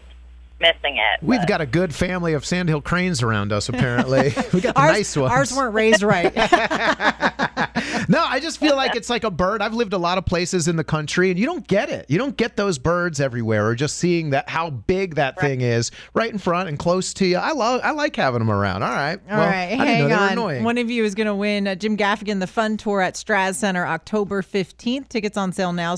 missing 0.64 0.98
it. 0.98 1.22
We've 1.22 1.46
got 1.46 1.62
a 1.62 1.66
good 1.66 1.94
family 1.94 2.34
of 2.34 2.46
sandhill 2.46 2.82
cranes 2.82 3.22
around 3.22 3.52
us. 3.52 3.70
Apparently, 3.70 4.34
we 4.54 4.62
got 4.62 4.76
the 4.76 4.82
ours, 4.82 4.92
nice 4.92 5.18
ones. 5.18 5.32
ours 5.32 5.54
weren't 5.54 5.76
raised 5.76 6.02
right. 6.02 6.34
no, 8.08 8.24
I 8.24 8.40
just 8.42 8.60
feel 8.60 8.76
like 8.76 8.96
it's 8.96 9.10
like 9.10 9.24
a 9.24 9.32
bird. 9.32 9.62
I've 9.62 9.74
lived 9.74 9.94
a 9.94 9.98
lot 9.98 10.18
of 10.18 10.26
places 10.26 10.68
in 10.68 10.78
the 10.78 10.84
country, 10.84 11.30
and 11.30 11.38
you 11.38 11.46
don't 11.46 11.68
get 11.68 11.90
it. 11.90 12.06
You 12.10 12.18
don't 12.18 12.38
get 12.38 12.56
those 12.56 12.78
birds 12.78 13.20
everywhere, 13.20 13.68
or 13.68 13.76
just 13.76 13.98
seeing 13.98 14.30
that 14.32 14.50
how 14.50 14.70
big 14.70 15.16
that 15.16 15.40
thing 15.40 15.62
is 15.62 15.92
right 16.14 16.32
in 16.32 16.40
front 16.40 16.70
and 16.70 16.80
close 16.80 17.14
to 17.16 17.26
you. 17.26 17.38
I 17.38 17.52
love. 17.52 17.82
I 17.84 17.92
like 17.92 18.16
having 18.16 18.40
them 18.40 18.50
around. 18.50 18.84
All 18.84 18.90
right. 18.90 19.20
All 19.30 19.38
well, 19.38 19.48
right, 19.48 19.78
I 19.80 19.86
didn't 19.86 20.10
know 20.10 20.16
hang 20.16 20.28
on. 20.28 20.32
annoying. 20.32 20.64
One 20.64 20.78
of 20.78 20.90
you 20.90 21.04
is 21.04 21.14
going 21.14 21.28
to 21.28 21.36
win 21.36 21.68
uh, 21.68 21.76
Jim 21.76 21.98
Gaffigan 21.98 22.40
the 22.40 22.48
Fun 22.48 22.78
Tour 22.78 23.02
at 23.02 23.16
Straz 23.16 23.56
Center 23.56 23.86
October 23.86 24.42
15th. 24.42 25.10
Tickets 25.10 25.38
on 25.38 25.52
sale 25.52 25.74
now, 25.74 25.96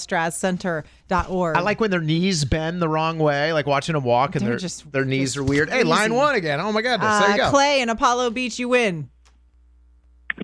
strazcenter.org. 1.09 1.57
I 1.57 1.61
like 1.61 1.79
when 1.79 1.91
their 1.91 2.01
knees 2.01 2.45
bend 2.45 2.81
the 2.81 2.89
wrong 2.89 3.19
way, 3.19 3.53
like 3.53 3.65
watching 3.65 3.93
them 3.93 4.03
walk, 4.03 4.35
and 4.35 4.41
They're 4.43 4.51
their 4.51 4.59
just- 4.59 4.91
their 4.91 5.05
knees 5.05 5.37
are 5.37 5.43
weird. 5.43 5.69
Hey, 5.69 5.83
line 5.83 6.13
one 6.13 6.35
again. 6.35 6.59
Oh 6.59 6.71
my 6.71 6.81
goodness. 6.81 7.19
there 7.19 7.35
you 7.35 7.41
uh, 7.43 7.45
go. 7.45 7.49
Clay 7.51 7.81
and 7.81 7.89
Apollo 7.91 8.31
Beach, 8.31 8.59
you 8.59 8.69
win. 8.69 9.09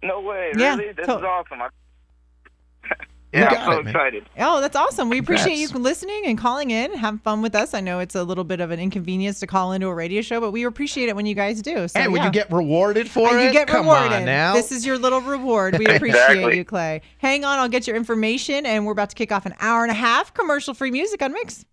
No 0.04 0.21
way, 0.21 0.52
Yeah, 0.58 0.76
really? 0.76 0.93
This 0.93 1.06
to- 1.08 1.17
is 1.17 1.24
awesome. 1.24 1.62
I- 1.62 1.67
You 2.89 2.95
yeah, 3.34 3.50
got 3.50 3.60
I'm 3.60 3.65
so 3.65 3.80
it, 3.80 3.84
man. 3.86 3.96
excited. 3.96 4.30
Oh, 4.39 4.62
that's 4.62 4.76
awesome. 4.76 5.10
We 5.10 5.20
appreciate 5.20 5.54
Congrats. 5.54 5.74
you 5.74 5.80
listening 5.80 6.24
and 6.26 6.38
calling 6.38 6.72
in. 6.72 6.94
Have 6.94 7.22
fun 7.22 7.41
with 7.41 7.56
us. 7.56 7.74
I 7.74 7.80
know 7.80 8.00
it's 8.00 8.15
a 8.15 8.24
little 8.24 8.44
bit 8.44 8.60
of 8.60 8.72
an 8.72 8.80
inconvenience 8.80 9.39
to 9.39 9.48
call 9.48 9.72
into 9.72 9.88
a 9.88 9.94
radio 9.94 10.22
show, 10.22 10.41
but 10.41 10.52
we 10.52 10.63
appreciate 10.63 11.08
it 11.10 11.15
when 11.15 11.26
you 11.26 11.36
guys 11.36 11.62
do. 11.62 11.88
So, 11.88 12.00
and 12.00 12.12
when 12.12 12.22
yeah. 12.22 12.26
you 12.28 12.32
get 12.32 12.52
rewarded 12.52 13.10
for 13.10 13.30
and 13.30 13.39
it, 13.39 13.46
you 13.46 13.52
get 13.52 13.67
come 13.67 13.86
rewarded. 13.86 14.12
on 14.12 14.26
now. 14.26 14.54
This 14.54 14.72
is 14.72 14.86
your 14.86 14.98
little 14.98 15.22
reward. 15.22 15.78
We 15.78 15.86
appreciate 15.96 16.22
Exactly. 16.22 16.58
you, 16.58 16.65
Clay. 16.65 17.02
Hang 17.20 17.46
on, 17.46 17.60
I'll 17.60 17.70
get 17.70 17.88
your 17.88 17.96
information, 17.96 18.65
and 18.65 18.86
we're 18.86 18.91
about 18.91 19.10
to 19.12 19.15
kick 19.15 19.32
off 19.32 19.46
an 19.46 19.56
hour 19.60 19.84
and 19.84 19.91
a 19.91 19.96
half 19.96 20.34
commercial 20.34 20.74
free 20.74 20.91
music 20.91 21.22
on 21.22 21.32
Mix. 21.34 21.65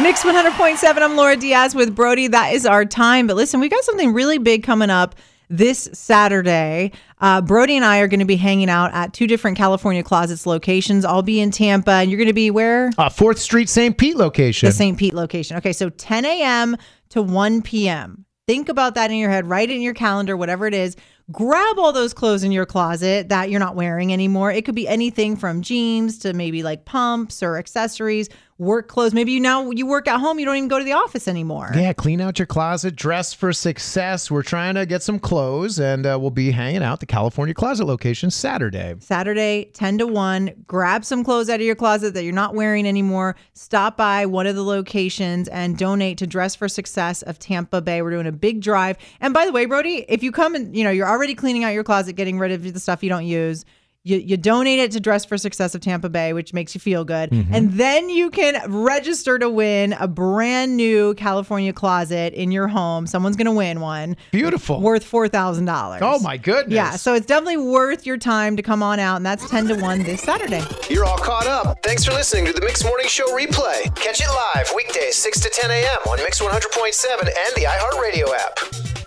Mix 0.00 0.22
100.7. 0.22 1.02
I'm 1.02 1.16
Laura 1.16 1.36
Diaz 1.36 1.74
with 1.74 1.94
Brody. 1.94 2.26
That 2.28 2.52
is 2.52 2.66
our 2.66 2.84
time. 2.84 3.26
But 3.26 3.36
listen, 3.36 3.60
we 3.60 3.68
got 3.68 3.84
something 3.84 4.12
really 4.12 4.38
big 4.38 4.62
coming 4.64 4.90
up 4.90 5.14
this 5.48 5.88
Saturday. 5.92 6.92
Uh, 7.20 7.40
Brody 7.40 7.76
and 7.76 7.84
I 7.84 7.98
are 8.00 8.08
going 8.08 8.20
to 8.20 8.26
be 8.26 8.36
hanging 8.36 8.68
out 8.68 8.92
at 8.92 9.12
two 9.12 9.26
different 9.26 9.56
California 9.56 10.02
Closets 10.02 10.46
locations. 10.46 11.04
I'll 11.04 11.22
be 11.22 11.40
in 11.40 11.50
Tampa, 11.50 11.90
and 11.92 12.10
you're 12.10 12.18
going 12.18 12.28
to 12.28 12.32
be 12.32 12.50
where? 12.50 12.90
Uh, 12.98 13.08
4th 13.08 13.38
Street, 13.38 13.68
St. 13.68 13.96
Pete 13.96 14.16
location. 14.16 14.66
The 14.68 14.72
St. 14.72 14.98
Pete 14.98 15.14
location. 15.14 15.56
Okay, 15.56 15.72
so 15.72 15.90
10 15.90 16.24
a.m. 16.24 16.76
to 17.10 17.22
1 17.22 17.62
p.m. 17.62 18.24
Think 18.46 18.68
about 18.68 18.94
that 18.96 19.10
in 19.10 19.16
your 19.16 19.30
head, 19.30 19.46
write 19.46 19.70
it 19.70 19.74
in 19.74 19.80
your 19.82 19.94
calendar, 19.94 20.36
whatever 20.36 20.66
it 20.66 20.74
is. 20.74 20.96
Grab 21.32 21.78
all 21.78 21.92
those 21.92 22.12
clothes 22.12 22.44
in 22.44 22.52
your 22.52 22.66
closet 22.66 23.30
that 23.30 23.48
you're 23.48 23.60
not 23.60 23.74
wearing 23.74 24.12
anymore. 24.12 24.52
It 24.52 24.66
could 24.66 24.74
be 24.74 24.86
anything 24.86 25.36
from 25.36 25.62
jeans 25.62 26.18
to 26.18 26.34
maybe 26.34 26.62
like 26.62 26.84
pumps 26.84 27.42
or 27.42 27.56
accessories, 27.56 28.28
work 28.58 28.88
clothes. 28.88 29.14
Maybe 29.14 29.32
you 29.32 29.40
now 29.40 29.70
you 29.70 29.86
work 29.86 30.06
at 30.06 30.20
home, 30.20 30.38
you 30.38 30.44
don't 30.44 30.56
even 30.56 30.68
go 30.68 30.78
to 30.78 30.84
the 30.84 30.92
office 30.92 31.26
anymore. 31.26 31.72
Yeah, 31.74 31.92
clean 31.92 32.20
out 32.20 32.38
your 32.38 32.46
closet, 32.46 32.94
dress 32.94 33.32
for 33.32 33.52
success. 33.52 34.30
We're 34.30 34.42
trying 34.42 34.74
to 34.76 34.86
get 34.86 35.02
some 35.02 35.18
clothes, 35.18 35.80
and 35.80 36.06
uh, 36.06 36.18
we'll 36.20 36.30
be 36.30 36.50
hanging 36.50 36.82
out 36.82 36.94
at 36.94 37.00
the 37.00 37.06
California 37.06 37.54
Closet 37.54 37.86
location 37.86 38.30
Saturday. 38.30 38.94
Saturday, 39.00 39.70
10 39.74 39.98
to 39.98 40.06
1. 40.06 40.64
Grab 40.66 41.04
some 41.04 41.24
clothes 41.24 41.48
out 41.48 41.60
of 41.60 41.66
your 41.66 41.74
closet 41.74 42.14
that 42.14 42.22
you're 42.22 42.32
not 42.32 42.54
wearing 42.54 42.86
anymore. 42.86 43.34
Stop 43.54 43.96
by 43.96 44.26
one 44.26 44.46
of 44.46 44.54
the 44.54 44.64
locations 44.64 45.48
and 45.48 45.76
donate 45.76 46.18
to 46.18 46.26
Dress 46.26 46.54
for 46.54 46.68
Success 46.68 47.22
of 47.22 47.38
Tampa 47.38 47.80
Bay. 47.80 48.02
We're 48.02 48.10
doing 48.10 48.26
a 48.26 48.32
big 48.32 48.60
drive. 48.60 48.96
And 49.20 49.34
by 49.34 49.46
the 49.46 49.52
way, 49.52 49.66
Brody, 49.66 50.04
if 50.08 50.22
you 50.22 50.30
come 50.30 50.54
and, 50.54 50.76
you 50.76 50.84
know, 50.84 50.90
you're 50.90 51.06
already 51.14 51.34
cleaning 51.34 51.64
out 51.64 51.72
your 51.72 51.84
closet, 51.84 52.14
getting 52.14 52.38
rid 52.38 52.52
of 52.52 52.72
the 52.72 52.80
stuff 52.80 53.02
you 53.02 53.08
don't 53.08 53.26
use. 53.26 53.64
You, 54.06 54.18
you 54.18 54.36
donate 54.36 54.80
it 54.80 54.90
to 54.90 55.00
Dress 55.00 55.24
for 55.24 55.38
Success 55.38 55.74
of 55.74 55.80
Tampa 55.80 56.10
Bay, 56.10 56.34
which 56.34 56.52
makes 56.52 56.74
you 56.74 56.80
feel 56.80 57.06
good. 57.06 57.30
Mm-hmm. 57.30 57.54
And 57.54 57.72
then 57.72 58.10
you 58.10 58.28
can 58.28 58.60
register 58.70 59.38
to 59.38 59.48
win 59.48 59.94
a 59.94 60.06
brand 60.06 60.76
new 60.76 61.14
California 61.14 61.72
closet 61.72 62.34
in 62.34 62.52
your 62.52 62.68
home. 62.68 63.06
Someone's 63.06 63.36
going 63.36 63.46
to 63.46 63.52
win 63.52 63.80
one. 63.80 64.18
Beautiful. 64.30 64.82
Worth 64.82 65.10
$4,000. 65.10 66.00
Oh, 66.02 66.18
my 66.18 66.36
goodness. 66.36 66.74
Yeah, 66.74 66.96
so 66.96 67.14
it's 67.14 67.24
definitely 67.24 67.56
worth 67.56 68.04
your 68.04 68.18
time 68.18 68.56
to 68.56 68.62
come 68.62 68.82
on 68.82 68.98
out, 68.98 69.16
and 69.16 69.24
that's 69.24 69.48
10 69.48 69.68
to 69.68 69.76
1 69.76 70.02
this 70.02 70.20
Saturday. 70.20 70.62
You're 70.90 71.06
all 71.06 71.16
caught 71.16 71.46
up. 71.46 71.82
Thanks 71.82 72.04
for 72.04 72.12
listening 72.12 72.44
to 72.44 72.52
the 72.52 72.60
Mix 72.60 72.84
Morning 72.84 73.08
Show 73.08 73.28
replay. 73.28 73.84
Catch 73.96 74.20
it 74.20 74.28
live 74.54 74.70
weekdays 74.76 75.16
6 75.16 75.40
to 75.40 75.48
10 75.48 75.70
a.m. 75.70 75.98
on 76.10 76.18
Mix 76.18 76.42
100.7 76.42 77.20
and 77.20 77.54
the 77.56 77.64
iHeartRadio 77.66 78.34
app. 78.34 79.03